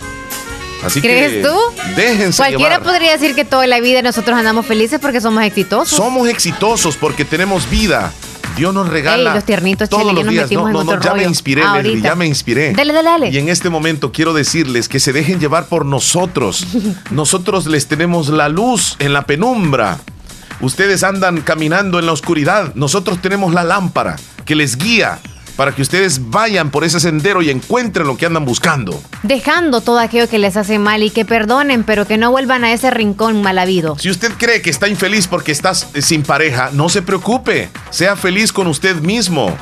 [0.84, 1.56] Así ¿Crees tú?
[1.96, 5.96] Déjense Cualquiera podría decir que toda la vida nosotros andamos felices porque somos exitosos.
[5.96, 8.12] Somos exitosos porque tenemos vida.
[8.56, 10.50] Dios nos regala los tiernitos, todos los días.
[10.50, 12.72] No, no, no, ya me inspiré, Leslie, ya me inspiré.
[12.72, 13.30] Dale, dale, dale.
[13.30, 16.66] Y en este momento quiero decirles que se dejen llevar por nosotros.
[17.10, 19.98] nosotros les tenemos la luz en la penumbra.
[20.60, 22.74] Ustedes andan caminando en la oscuridad.
[22.74, 24.16] Nosotros tenemos la lámpara
[24.46, 25.18] que les guía
[25.56, 29.00] para que ustedes vayan por ese sendero y encuentren lo que andan buscando.
[29.22, 32.72] Dejando todo aquello que les hace mal y que perdonen, pero que no vuelvan a
[32.72, 33.98] ese rincón mal habido.
[33.98, 37.70] Si usted cree que está infeliz porque estás sin pareja, no se preocupe.
[37.90, 39.56] Sea feliz con usted mismo.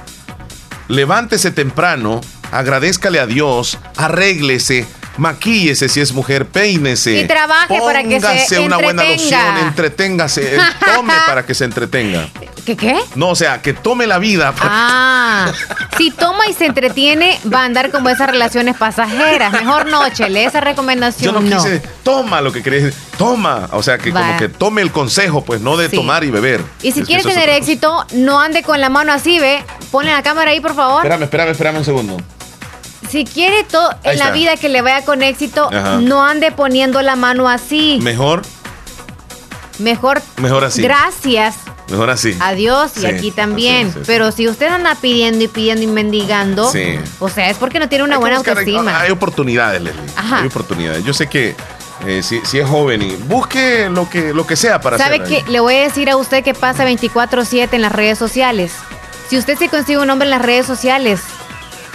[0.89, 4.87] Levántese temprano, agradezcale a Dios, arréglese
[5.17, 7.21] maquíllese si es mujer, peínese.
[7.21, 10.59] Y trabaje para que se una buena loción, entreténgase,
[10.95, 12.29] tome para que se entretenga.
[12.65, 12.99] ¿Qué qué?
[13.15, 14.53] No, o sea, que tome la vida.
[14.67, 15.53] Ah,
[15.97, 19.53] si toma y se entretiene, va a andar como esas relaciones pasajeras.
[19.53, 21.35] Mejor noche, lee esa recomendación.
[21.35, 23.69] Yo no, quise, toma lo que querés, toma.
[23.73, 26.63] O sea, que como que tome el consejo, pues no de tomar y beber.
[26.83, 29.65] Y si quiere tener éxito, no ande con la mano así, ve.
[29.91, 30.99] Pone la cámara ahí, por favor.
[30.99, 32.17] Espérame, espérame, espérame un segundo.
[33.09, 35.99] Si quiere todo en la vida que le vaya con éxito, Ajá.
[35.99, 37.99] no ande poniendo la mano así.
[38.03, 38.43] Mejor,
[39.79, 40.83] Mejor, Mejor así.
[40.83, 41.57] Gracias.
[41.91, 42.37] mejor así.
[42.41, 43.89] Adiós Sí, y aquí también.
[43.89, 44.05] así es, sí, sí.
[44.07, 46.97] Pero si usted anda pidiendo y pidiendo y mendigando, Sí.
[47.19, 49.01] o sea, es porque no tiene una Hay que buena buscar- autoestima.
[49.01, 50.03] Hay oportunidades, Leslie.
[50.17, 50.39] Ajá.
[50.43, 51.05] Hay oportunidades.
[51.05, 51.57] Yo sé que
[52.07, 55.43] eh, si, si es joven y busque lo que, lo que sea para ¿Sabe qué?
[55.49, 58.73] Le voy a decir a usted que pasa 24/7 en las redes sociales.
[59.29, 61.21] Si usted se consigue un hombre en las redes sociales,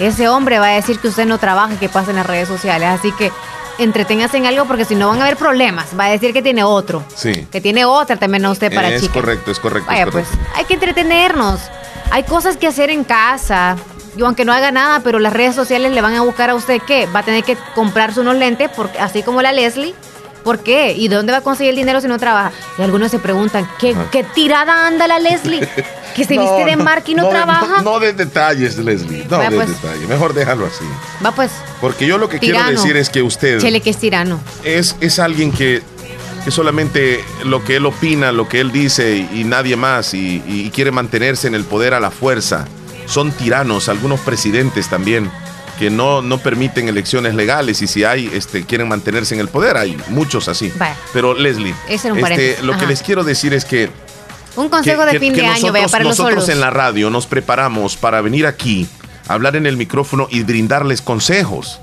[0.07, 2.47] ese hombre va a decir que usted no trabaja y que pasa en las redes
[2.47, 2.87] sociales.
[2.89, 3.31] Así que
[3.79, 5.87] entreténgase en algo porque si no van a haber problemas.
[5.97, 7.03] Va a decir que tiene otro.
[7.15, 7.47] Sí.
[7.51, 9.89] Que tiene otra también a usted para es correcto, es correcto.
[9.89, 10.51] Vaya, es pues correcto.
[10.55, 11.59] hay que entretenernos.
[12.11, 13.77] Hay cosas que hacer en casa.
[14.15, 16.81] Yo aunque no haga nada, pero las redes sociales le van a buscar a usted
[16.85, 17.07] qué.
[17.07, 19.93] Va a tener que comprarse unos lentes, porque, así como la Leslie.
[20.43, 20.93] ¿Por qué?
[20.93, 22.51] ¿Y de dónde va a conseguir el dinero si no trabaja?
[22.77, 25.67] Y algunos se preguntan, ¿qué, qué tirada anda la Leslie?
[26.15, 27.81] Que se viste de marca y no, trabaja.
[27.81, 29.25] No, de detalles, Leslie.
[29.29, 29.69] No de pues.
[29.69, 30.07] detalles.
[30.07, 30.85] Mejor déjalo así.
[31.23, 34.39] Va pues, Porque yo lo que quiero decir es que usted chele que es tirano.
[34.63, 35.81] es, es alguien que,
[36.43, 40.43] que solamente lo que él opina, lo que él dice y, y nadie más y,
[40.45, 42.65] y quiere mantenerse en el poder a la fuerza.
[43.05, 45.31] Son tiranos, algunos presidentes también
[45.79, 49.77] que no, no permiten elecciones legales y si hay, este, quieren mantenerse en el poder.
[49.77, 50.73] Hay muchos así.
[51.13, 53.89] Pero Leslie, este, lo que les quiero decir es que
[54.59, 56.49] Un consejo que- de fin que de año, nosotros, vaya, para los nosotros solos.
[56.49, 58.87] en la radio nos preparamos para venir aquí,
[59.27, 61.79] hablar en el micrófono y brindarles consejos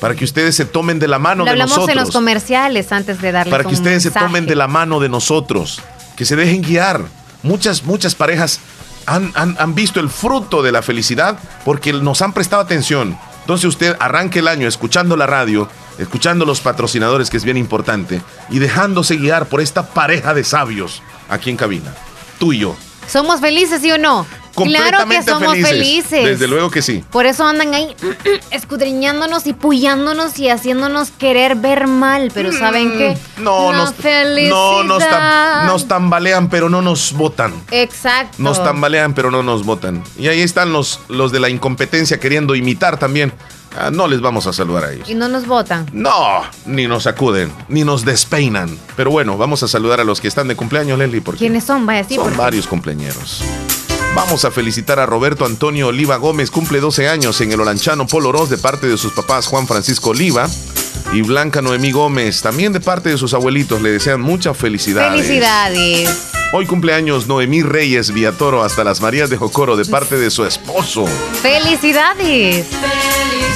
[0.00, 1.96] para que ustedes se tomen de la mano Lo de hablamos nosotros.
[1.96, 5.00] en los comerciales antes de darles para que un ustedes se tomen de la mano
[5.00, 5.80] de nosotros,
[6.16, 7.02] que se dejen guiar.
[7.42, 8.60] Muchas, muchas parejas
[9.06, 13.18] han, han- han visto el fruto de la felicidad porque nos han prestado atención.
[13.40, 15.68] Entonces usted arranque el año escuchando la radio,
[15.98, 21.02] escuchando los patrocinadores, que es bien importante, y dejándose guiar por esta pareja de sabios
[21.30, 21.94] aquí en cabina.
[22.38, 22.76] Tú y yo.
[23.06, 24.26] ¿Somos felices, sí o no?
[24.64, 26.24] Claro que somos felices.
[26.24, 27.04] Desde luego que sí.
[27.10, 27.94] Por eso andan ahí
[28.50, 32.30] escudriñándonos y puyándonos y haciéndonos querer ver mal.
[32.34, 33.16] Pero ¿saben qué?
[33.36, 33.94] Mm, No, La nos,
[34.48, 37.54] no nos, tam- nos tambalean, pero no nos votan.
[37.70, 38.36] Exacto.
[38.38, 40.02] Nos tambalean, pero no nos votan.
[40.18, 43.32] Y ahí están los, los de la incompetencia queriendo imitar también.
[43.76, 45.08] Ah, no les vamos a saludar a ellos.
[45.08, 45.86] Y no nos votan.
[45.92, 48.76] No, ni nos sacuden, ni nos despeinan.
[48.96, 51.86] Pero bueno, vamos a saludar a los que están de cumpleaños, Leslie, porque ¿Quiénes son?
[51.86, 53.42] Vaya, sí, son porque- varios cumpleaños.
[54.14, 58.32] Vamos a felicitar a Roberto Antonio Oliva Gómez, cumple 12 años en el Olanchano Polo
[58.32, 60.48] Ross de parte de sus papás Juan Francisco Oliva
[61.12, 63.80] y Blanca Noemí Gómez, también de parte de sus abuelitos.
[63.82, 65.20] Le desean muchas felicidades.
[65.26, 66.30] Felicidades.
[66.50, 71.04] Hoy cumpleaños Noemí Reyes Villatoro hasta las Marías de Jocoro de parte de su esposo.
[71.42, 72.66] Felicidades.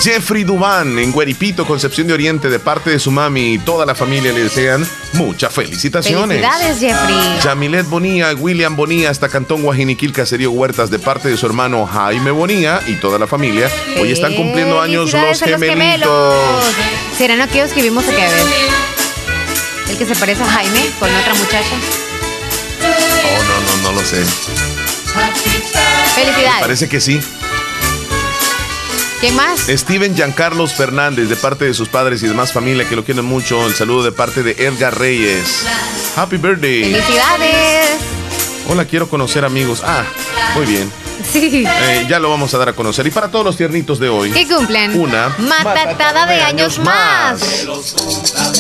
[0.03, 3.95] Jeffrey Dubán en Gueripito, Concepción de Oriente, de parte de su mami y toda la
[3.95, 6.39] familia le desean muchas felicitaciones.
[6.39, 7.41] Felicidades, Jeffrey.
[7.43, 12.31] Yamilet Bonía, William Bonía, hasta Cantón Guajiniquil, Caserío Huertas, de parte de su hermano Jaime
[12.31, 13.71] Bonía y toda la familia.
[14.03, 16.35] Hoy están cumpliendo años los gemelitos.
[17.17, 18.31] ¿Serán aquellos que vimos a ver?
[19.89, 22.02] El que se parece a Jaime con otra muchacha.
[24.03, 26.15] Oh, no, no, no lo sé.
[26.15, 26.61] Felicidades.
[26.61, 27.21] Parece que sí.
[29.21, 29.61] ¿Quién más?
[29.69, 33.65] Steven Giancarlos Fernández, de parte de sus padres y demás familia que lo quieren mucho.
[33.67, 35.65] El saludo de parte de Edgar Reyes.
[36.17, 36.93] Happy birthday.
[36.93, 37.91] Felicidades.
[38.69, 39.83] Hola, quiero conocer amigos.
[39.85, 40.05] Ah,
[40.55, 40.91] muy bien.
[41.33, 41.65] Sí.
[41.65, 43.07] Eh, ya lo vamos a dar a conocer.
[43.07, 44.99] Y para todos los tiernitos de hoy, ¿Qué cumplen?
[44.99, 47.41] una Matatada de años más.
[47.41, 48.59] Que los cumplas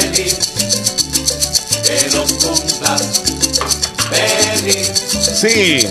[0.00, 0.38] feliz.
[5.34, 5.86] Sí.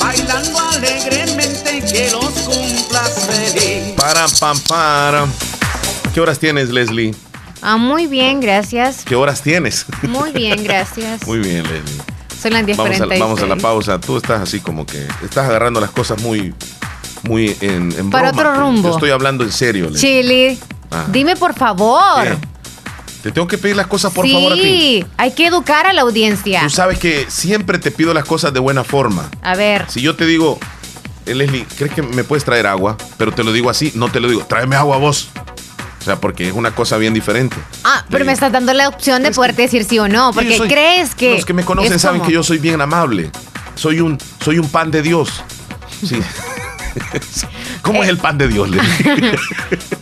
[0.00, 3.92] Bailando alegremente que los cumplas feliz.
[3.96, 5.26] Para, pam, para.
[6.12, 7.14] ¿Qué horas tienes, Leslie?
[7.62, 9.02] Ah, muy bien, gracias.
[9.04, 9.86] ¿Qué horas tienes?
[10.02, 11.22] Muy bien, gracias.
[11.26, 12.02] Muy bien, Leslie.
[12.42, 13.18] Son las Vamos a, 10.46.
[13.20, 14.00] vamos a la pausa.
[14.00, 16.52] Tú estás así como que estás agarrando las cosas muy,
[17.22, 18.88] muy en, en Para broma, otro rumbo.
[18.88, 20.22] Yo estoy hablando en serio, Leslie.
[20.22, 20.58] Chili,
[20.90, 21.04] Ah.
[21.08, 22.24] dime por favor.
[22.24, 22.36] ¿Qué?
[23.22, 25.04] Te tengo que pedir las cosas por sí, favor a ti.
[25.16, 26.60] hay que educar a la audiencia.
[26.62, 29.30] Tú sabes que siempre te pido las cosas de buena forma.
[29.42, 30.58] A ver, Si yo te digo,
[31.26, 32.96] eh, Leslie, ¿crees que me puedes traer agua?
[33.18, 35.28] Pero te lo digo así, no te lo digo, tráeme agua vos.
[36.00, 37.56] O sea, porque es una cosa bien diferente.
[37.84, 40.56] ah, pero me estás dando la opción de poderte decir sí o no, porque Sí,
[40.58, 43.30] soy- crees que Los que me conocen saben como- que yo soy bien amable.
[43.76, 45.30] Soy un, soy un pan de Dios.
[46.04, 46.18] Sí.
[47.82, 49.36] ¿Cómo es el pan de Dios, Leslie?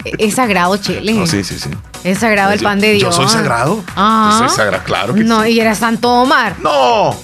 [0.19, 1.13] es sagrado, Chile.
[1.15, 1.71] No, sí, sí, sí.
[2.05, 3.17] Es sagrado el Yo- pan de yo Dios.
[3.17, 3.83] soy sagrado.
[3.97, 4.31] Ah.
[4.41, 5.51] Yo soy sagrado, claro que no, sí.
[5.51, 6.57] y eres Santo Omar.
[6.61, 7.15] No.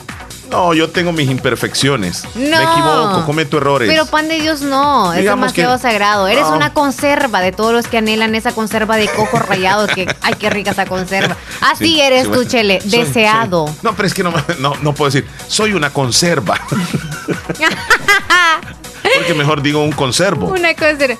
[0.50, 2.22] No, yo tengo mis imperfecciones.
[2.36, 2.56] No.
[2.58, 3.88] Me equivoco, cometo errores.
[3.90, 6.28] Pero pan de Dios no, es Digamos demasiado que- sagrado.
[6.28, 6.54] Eres No.
[6.54, 10.48] una conserva de todos los que anhelan esa conserva de coco rallado que, ay, qué
[10.48, 11.36] rica esa conserva.
[11.60, 12.44] Así Sí, eres sí, tú.
[12.44, 13.66] Chele, Soy- deseado.
[13.66, 16.60] soy- no, pero es que no, no, no puedo decir, soy una conserva.
[19.16, 20.46] Porque mejor digo un conservo.
[20.48, 21.16] Una conserva.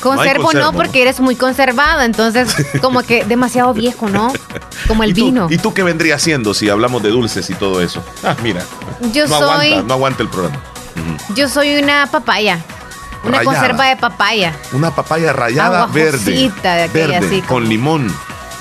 [0.00, 4.32] Conservo no, conservo, porque eres muy conservado, entonces como que demasiado viejo, ¿no?
[4.86, 5.48] Como el ¿Y tú, vino.
[5.50, 8.04] ¿Y tú qué vendría haciendo si hablamos de dulces y todo eso?
[8.22, 8.62] Ah, mira.
[9.12, 10.56] Yo no soy- aguanta, no aguanta el programa.
[11.34, 12.60] Yo soy una papaya.
[13.24, 14.54] Una conserva de papaya.
[14.72, 16.32] Una papaya rallada verde.
[16.32, 18.14] De verde, así con limón.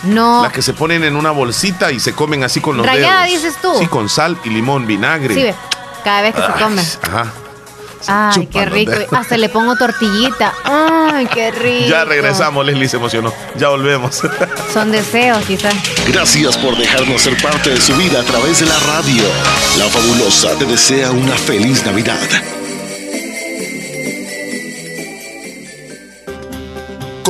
[0.04, 0.42] No.
[0.42, 3.42] Las que se ponen en una bolsita y se comen así con los Rallada, dedos.
[3.44, 3.76] dices tú.
[3.78, 5.36] Sí, con sal y limón, vinagre.
[5.36, 5.56] Sí,
[6.04, 6.82] cada vez que se Ay, come.
[7.04, 7.32] Ajá.
[8.08, 8.92] Ay, qué rico.
[8.92, 9.14] dedos.
[9.14, 10.54] Hasta le pongo tortillita.
[10.64, 11.90] Ay, qué rico.
[11.90, 13.34] Ya regresamos, Leslie se emocionó.
[13.56, 14.22] Ya volvemos.
[14.74, 15.74] Son deseos, quizás.
[16.08, 19.24] Gracias por dejarnos ser parte de su vida a través de la radio.
[19.78, 22.18] La fabulosa te desea una feliz Navidad.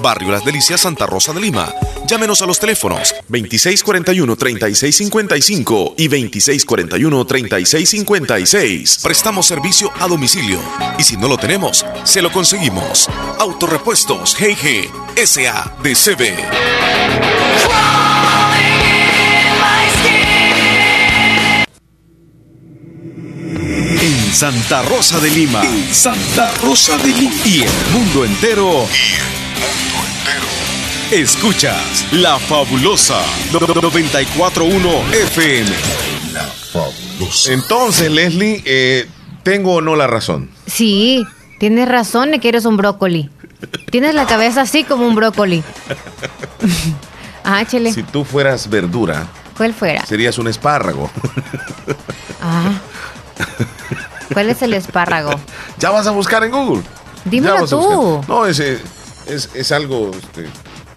[0.00, 1.72] Barrio Las Delicias, Santa Rosa de Lima.
[2.06, 9.02] Llámenos a los teléfonos 2641-3655 y 2641-3656.
[9.02, 10.58] Prestamos servicio a domicilio
[10.98, 13.08] y si no lo tenemos, se lo conseguimos.
[13.38, 14.90] Autorepuestos GG
[15.24, 16.22] SADCB.
[24.02, 25.62] En Santa Rosa de Lima.
[25.62, 27.32] En Santa Rosa de Lima.
[27.44, 28.88] Y el mundo entero.
[31.12, 33.20] Escuchas La Fabulosa
[33.52, 35.70] 941 FM.
[37.48, 39.06] Entonces, Leslie, eh,
[39.42, 40.48] ¿tengo o no la razón?
[40.66, 41.22] Sí,
[41.60, 43.28] tienes razón de que eres un brócoli.
[43.90, 45.62] Tienes la cabeza así como un brócoli.
[47.44, 47.92] Ah, chele.
[47.92, 49.26] Si tú fueras verdura,
[49.56, 50.06] ¿Cuál fuera?
[50.06, 51.10] serías un espárrago.
[52.40, 52.70] Ah.
[54.32, 55.32] ¿Cuál es el espárrago?
[55.78, 56.84] ya vas a buscar en Google.
[57.24, 58.24] Dímelo tú.
[58.28, 58.80] No, es, es,
[59.26, 60.12] es algo.
[60.16, 60.48] este,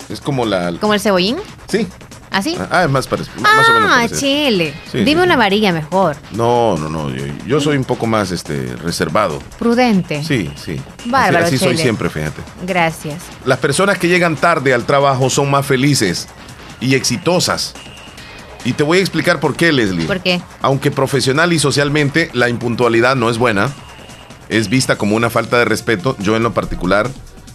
[0.09, 0.73] es como la.
[0.79, 1.37] ¿Como el cebollín?
[1.67, 1.87] Sí.
[2.31, 2.57] ¿Así?
[2.69, 3.39] Ah, es más, parecido.
[3.39, 4.19] más o menos Ah, parecido.
[4.19, 4.73] chile.
[4.91, 5.37] Sí, Dime sí, una sí.
[5.39, 6.17] varilla mejor.
[6.31, 7.09] No, no, no.
[7.09, 9.39] Yo, yo soy un poco más este, reservado.
[9.57, 10.21] Prudente.
[10.23, 10.81] Sí, sí.
[11.05, 12.41] Bárbaro, así así soy siempre, fíjate.
[12.67, 13.21] Gracias.
[13.45, 16.27] Las personas que llegan tarde al trabajo son más felices
[16.81, 17.73] y exitosas.
[18.65, 20.05] Y te voy a explicar por qué, Leslie.
[20.07, 20.41] ¿Por qué?
[20.61, 23.71] Aunque profesional y socialmente la impuntualidad no es buena,
[24.49, 26.17] es vista como una falta de respeto.
[26.19, 27.09] Yo en lo particular,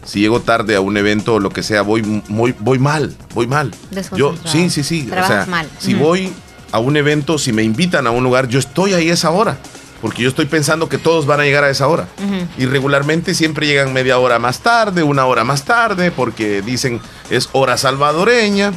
[0.05, 3.47] si llego tarde a un evento o lo que sea, voy muy, voy mal, voy
[3.47, 3.70] mal.
[4.16, 5.09] Yo, sí, sí, sí.
[5.10, 5.68] O sea, mal.
[5.78, 6.32] si voy
[6.72, 9.59] a un evento, si me invitan a un lugar, yo estoy ahí a esa hora.
[10.01, 12.09] Porque yo estoy pensando que todos van a llegar a esa hora.
[12.56, 17.51] Y regularmente siempre llegan media hora más tarde, una hora más tarde, porque dicen es
[17.52, 18.72] hora salvadoreña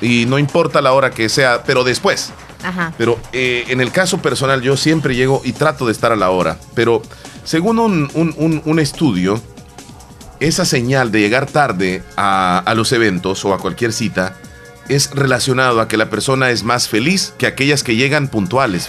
[0.00, 2.30] y no importa la hora que sea, pero después.
[2.62, 2.92] Ajá.
[2.96, 6.30] Pero eh, en el caso personal yo siempre llego y trato de estar a la
[6.30, 6.56] hora.
[6.74, 7.02] Pero
[7.42, 9.42] según un, un- un- un estudio,
[10.40, 14.36] esa señal de llegar tarde a, los eventos o a cualquier cita
[14.88, 18.88] es relacionado a que la persona es más feliz que aquellas que llegan puntuales.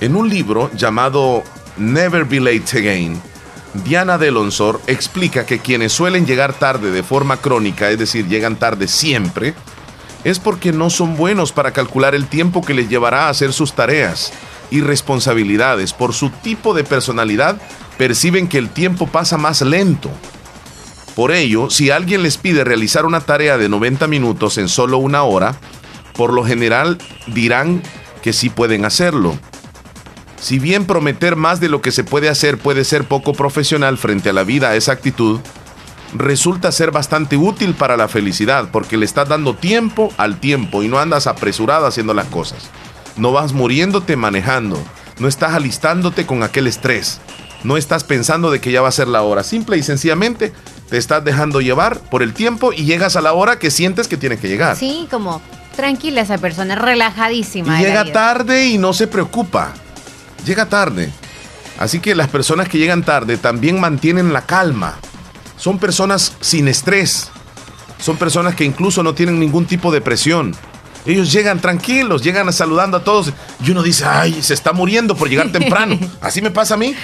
[0.00, 1.44] En un libro llamado
[1.76, 3.22] Never Be Late Again,
[3.84, 8.88] Diana Delonsor explica que quienes suelen llegar tarde de forma crónica, es decir, llegan tarde
[8.88, 9.54] siempre,
[10.24, 13.72] es porque no son buenos para calcular el tiempo que les llevará a hacer sus
[13.72, 14.32] tareas
[14.70, 15.92] y responsabilidades.
[15.92, 17.56] Por su tipo de personalidad,
[17.98, 20.10] perciben que el tiempo pasa más lento.
[21.14, 25.22] Por ello, si alguien les pide realizar una tarea de 90 minutos en solo una
[25.24, 25.56] hora,
[26.14, 27.82] por lo general dirán
[28.22, 29.36] que sí pueden hacerlo.
[30.40, 34.30] Si bien prometer más de lo que se puede hacer puede ser poco profesional frente
[34.30, 35.40] a la vida a esa actitud,
[36.14, 40.88] resulta ser bastante útil para la felicidad porque le estás dando tiempo al tiempo y
[40.88, 42.70] no andas apresurado haciendo las cosas.
[43.16, 44.82] No vas muriéndote manejando,
[45.18, 47.20] no estás alistándote con aquel estrés,
[47.64, 49.42] no estás pensando de que ya va a ser la hora.
[49.42, 50.52] Simple y sencillamente
[50.88, 54.16] te estás dejando llevar por el tiempo y llegas a la hora que sientes que
[54.16, 54.76] tienes que llegar.
[54.76, 55.40] Sí, como
[55.76, 57.80] tranquila esa persona, relajadísima.
[57.80, 59.72] Y llega tarde y no se preocupa.
[60.44, 61.10] Llega tarde.
[61.78, 64.98] Así que las personas que llegan tarde también mantienen la calma.
[65.56, 67.30] Son personas sin estrés.
[67.98, 70.54] Son personas que incluso no tienen ningún tipo de presión.
[71.04, 73.32] Ellos llegan tranquilos, llegan saludando a todos.
[73.64, 75.98] Y uno dice, ay, se está muriendo por llegar temprano.
[76.20, 76.94] Así me pasa a mí.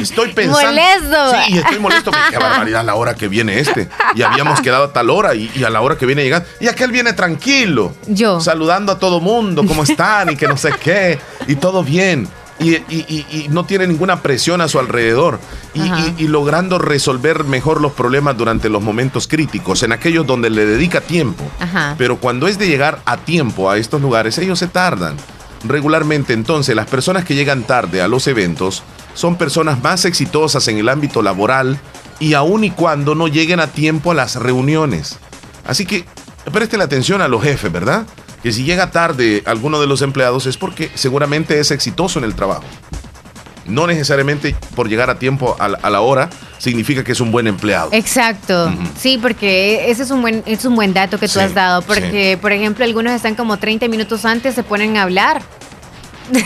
[0.00, 0.68] Estoy pensando.
[0.68, 1.30] Molesto.
[1.32, 2.10] Sí, y estoy molesto.
[2.10, 3.88] porque Qué barbaridad la hora que viene este.
[4.14, 6.48] Y habíamos quedado a tal hora y, y a la hora que viene llegando.
[6.60, 7.94] Y aquel viene tranquilo.
[8.06, 8.40] Yo.
[8.40, 11.18] Saludando a todo mundo, cómo están y que no sé qué.
[11.46, 12.28] Y todo bien.
[12.60, 15.40] Y, y- y- y no tiene ninguna presión a su alrededor.
[15.74, 21.00] Y, logrando resolver mejor los problemas durante los momentos críticos, en aquellos donde le dedica
[21.00, 21.44] tiempo.
[21.58, 21.94] Ajá.
[21.96, 25.16] Pero cuando es de llegar a tiempo a estos lugares, ellos se tardan.
[25.64, 28.82] Regularmente, entonces, las personas que llegan tarde a los eventos
[29.14, 31.78] son personas más exitosas en el ámbito laboral
[32.18, 35.18] y aun y cuando no lleguen a tiempo a las reuniones.
[35.66, 36.04] Así que
[36.52, 38.06] presten atención a los jefes, ¿verdad?
[38.42, 42.34] Que si llega tarde alguno de los empleados es porque seguramente es exitoso en el
[42.34, 42.64] trabajo.
[43.66, 47.30] No necesariamente por llegar a tiempo a la, a la hora significa que es un
[47.30, 47.90] buen empleado.
[47.92, 48.72] Exacto.
[48.98, 51.82] Sí, porque ese es un buen es un buen dato que tú Sí, has dado,
[51.82, 55.42] porque por ejemplo, algunos están como 30 minutos antes se ponen a hablar,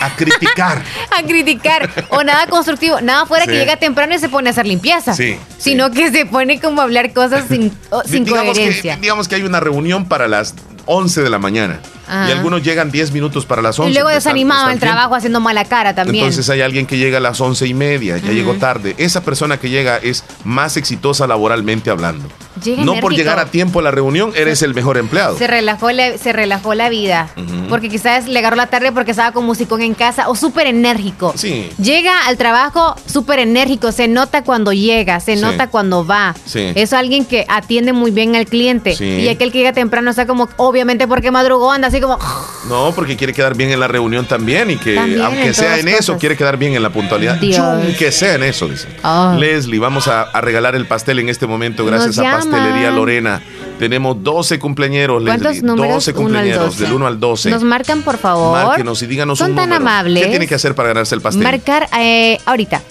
[0.01, 0.83] A criticar.
[1.17, 4.67] a criticar o nada constructivo, nada fuera que llega temprano y se pone a hacer
[4.67, 7.71] limpieza, Sí, sino que se pone como a hablar cosas sin,
[8.05, 8.95] sin digamos, coherencia.
[8.95, 10.53] que, digamos que hay una reunión para las
[10.85, 12.29] 11 de la mañana Ajá.
[12.29, 13.91] y algunos llegan 10 minutos para las 11.
[13.91, 16.25] y luego pues, desanimado en el trabajo haciendo mala cara también.
[16.25, 18.33] Entonces hay alguien que llega a las once y media, ya Ujú.
[18.33, 18.95] llegó tarde.
[18.97, 22.27] Esa persona que llega es más exitosa laboralmente hablando.
[22.63, 23.17] Llega no por enérgico.
[23.17, 25.37] llegar a tiempo a la reunión eres el mejor empleado.
[25.37, 27.29] se relajó la, se relajó la vida.
[27.35, 27.67] Ujú.
[27.69, 31.33] Porque quizás le agarró la tarde porque estaba con musicón en casa o súper enérgico.
[31.35, 31.69] Sí.
[31.81, 35.41] Llega al trabajo súper enérgico, se nota cuando llega, se Sí.
[35.41, 36.33] nota cuando va.
[36.45, 36.71] Sí.
[36.75, 38.95] Es alguien que atiende muy bien al cliente.
[39.03, 42.19] Y aquel que llega temprano está como, obviamente porque madrugó, anda así como...
[42.67, 45.77] No, porque quiere quedar bien en la reunión también y que También, aunque en sea
[45.77, 47.39] en eso, quiere quedar bien en la puntualidad.
[47.59, 48.87] Aunque sea en eso, dice.
[49.03, 49.35] Ah.
[49.39, 52.49] Leslie, vamos a, a regalar el pastel en este momento gracias Nos a llaman.
[52.51, 53.41] Pastelería Lorena.
[53.79, 55.61] Tenemos 12 cumpleaños, ¿Cuántos Leslie.
[55.67, 55.93] números?
[56.05, 56.83] 12 Uno al cumpleaños, 12.
[56.83, 57.49] del 1 al 12.
[57.51, 58.65] Nos marcan, por favor.
[58.65, 59.81] Márquenos y díganos Son un tan número.
[59.89, 60.23] amables.
[60.23, 61.43] ¿Qué tiene que hacer para ganarse el pastel?
[61.43, 62.81] Marcar eh, ahorita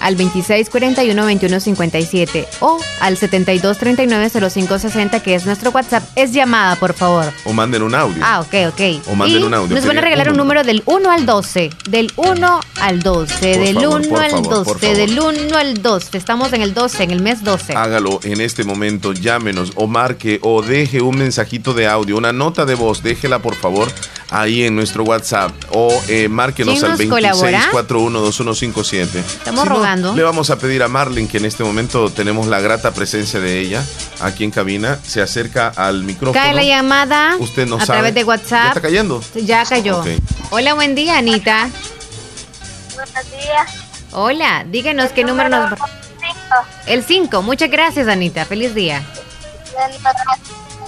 [0.00, 6.02] al 2641-2157 o al 7239-0560, que es nuestro WhatsApp.
[6.16, 7.32] Es llamada, por favor.
[7.44, 8.22] o manden un audio.
[8.24, 8.80] Ah, ok, ok.
[9.08, 11.26] O manden Y un audio, Nos van a regalar un un número del 1 al
[11.26, 11.70] 12.
[11.88, 13.34] Del 1 al 12.
[13.34, 14.80] Por del favor, 1 por al favor, por 12.
[14.80, 14.96] favor.
[14.96, 16.16] Del 1 al 12.
[16.18, 17.74] Estamos en el 12, en el mes 12.
[17.74, 22.64] Hágalo en este momento, llámenos o marque o deje un mensajito de audio, una nota
[22.64, 23.88] de voz, déjela por favor
[24.30, 27.70] ahí en nuestro WhatsApp o eh, márquenos ¿Quién al nos colabora?
[27.72, 29.06] 26412157.
[29.16, 30.14] Estamos Si no, rogando.
[30.14, 33.58] le vamos a pedir a Marlene que en este momento tenemos la grata presencia de
[33.58, 33.84] ella
[34.20, 36.40] aquí en cabina, se acerca al micrófono.
[36.40, 37.98] Cae la llamada Usted no a sabe.
[37.98, 38.68] través de ¿Ya WhatsApp.
[38.68, 39.22] está cayendo?
[39.34, 40.02] Ya cayó.
[40.50, 41.68] Hola, buen día, Anita.
[42.94, 43.70] Buenos días.
[44.12, 45.72] Hola, díganos qué número nos...
[46.86, 47.42] El 5.
[47.42, 48.44] Muchas gracias, Anita.
[48.44, 49.02] Feliz día.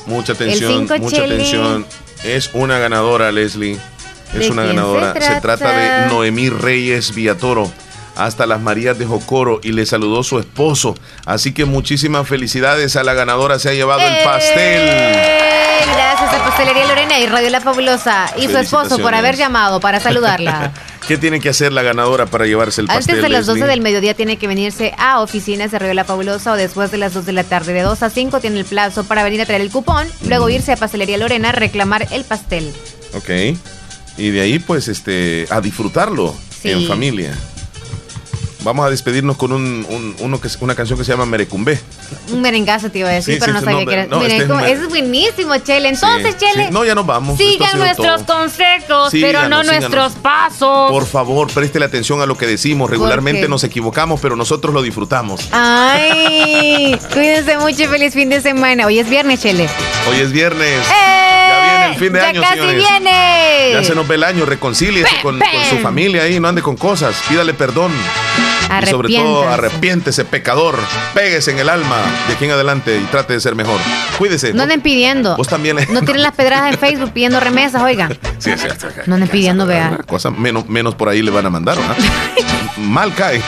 [0.07, 1.35] Mucha El atención, mucha Chele.
[1.37, 1.87] atención.
[2.25, 3.79] Es una ganadora, Leslie.
[4.33, 5.15] Es ¿De una ganadora.
[5.15, 7.71] se Se trata, de Noemí Reyes Villatoro.
[8.17, 10.95] Hasta las Marías de Jocoro y le saludó su esposo.
[11.25, 13.59] Así que muchísimas felicidades a la ganadora.
[13.59, 16.02] Se ha llevado el pastel.
[16.55, 20.71] Pastelería Lorena y Radio La Fabulosa y su esposo por haber llamado para saludarla.
[21.09, 23.15] ¿Qué tiene que hacer la ganadora para llevarse el pastel?
[23.15, 23.71] Antes de las 12 Leslie?
[23.71, 27.15] del mediodía tiene que venirse a oficinas de Radio La Fabulosa o después de las
[27.15, 27.73] 2 de la tarde.
[27.73, 30.73] De 2 a 5 tiene el plazo para venir a traer el cupón, luego irse
[30.73, 32.71] a Pastelería Lorena a reclamar el pastel.
[33.15, 33.31] Ok.
[34.19, 36.71] Y de ahí, pues, este, a disfrutarlo Sí.
[36.71, 37.33] en familia.
[38.63, 41.81] Vamos a despedirnos con un, un- uno que, es- una canción que se llama Merecumbe.
[42.33, 44.07] Un merengazo te iba a decir, Sí, pero sí, no sabía no, que era.
[44.07, 45.89] no, este es un buenísimo, Chele.
[45.89, 47.39] Entonces, Chele, Sí, No, ya nos vamos.
[47.39, 48.39] Sigan nuestros todo.
[48.39, 49.67] consejos, pero no síganos.
[49.67, 50.91] nuestros pasos.
[50.91, 52.91] Por favor, préstele atención a lo que decimos.
[52.91, 53.49] Regularmente qué?
[53.49, 55.49] nos equivocamos, pero nosotros lo disfrutamos.
[55.53, 58.87] Ay, cuídense mucho y feliz fin de semana.
[58.87, 59.69] Hoy es viernes, Chele.
[60.09, 60.87] Hoy es viernes.
[60.87, 61.49] ¡Eh!
[61.49, 62.77] Ya viene el fin de ya año, casi señores.
[62.77, 63.71] viene.
[63.73, 66.77] Ya se nos ve el año, reconcíliese con, con su familia ahí, no ande con
[66.77, 67.93] cosas, pídale perdón.
[68.83, 70.79] Y sobre todo, arrepiéntese, pecador.
[71.15, 73.79] Péguese en el alma de aquí en adelante y trate de ser mejor.
[74.19, 74.53] Cuídese.
[74.53, 75.37] No anden pidiendo.
[75.37, 75.77] Vos también.
[75.77, 78.17] le- No tienen las pedradas en Facebook pidiendo remesas, oigan.
[78.39, 78.89] Sí, es cierto.
[79.07, 79.99] No anden pidiendo, vean.
[80.07, 81.97] Cosa menos, menos por ahí le van a mandar, ¿verdad?
[82.77, 83.41] Mal cae.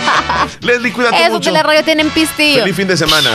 [0.60, 1.50] Leslie, cuídate Eso mucho.
[1.50, 2.60] de la radio tienen pistillo.
[2.62, 3.30] Feliz fin de semana.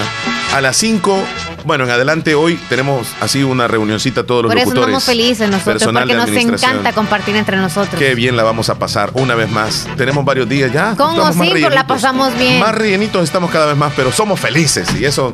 [0.54, 1.24] A las 5,
[1.66, 4.88] bueno, en adelante hoy tenemos así una reunioncita todos los Por eso locutores.
[4.90, 7.96] estamos felices nosotros, porque nos encanta compartir entre nosotros.
[8.00, 9.88] Qué bien la vamos a pasar una vez más.
[9.98, 10.94] Tenemos varios días ya.
[10.96, 11.54] ¿Cómo estamos más sí?
[11.62, 12.60] Pues la pasamos bien.
[12.60, 15.34] Más rellenitos estamos cada vez más, pero somos felices y eso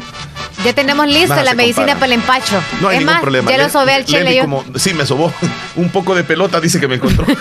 [0.64, 2.00] Ya tenemos lista la medicina compara.
[2.00, 2.62] para el empacho.
[2.82, 3.52] no hay es ningún más, problema.
[3.52, 4.42] ya lo sobé al chile yo.
[4.44, 5.34] como, sí, me sobó
[5.76, 7.26] un poco de pelota, dice que me encontró.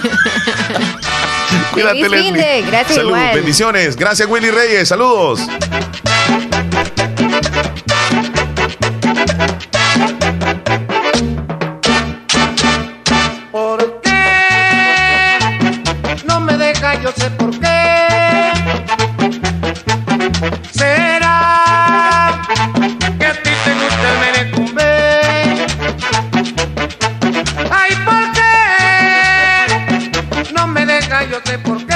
[1.72, 3.34] Cuídate, gracias Salud, igual.
[3.34, 3.96] bendiciones.
[3.96, 4.88] Gracias, Willy Reyes.
[4.88, 5.40] Saludos.
[17.02, 18.52] yo sé por qué.
[20.70, 22.42] Será
[23.18, 24.90] que a ti te gusta el merecumbe.
[27.70, 28.52] Ay, ¿por qué?
[30.52, 31.89] No me deja, yo sé por qué.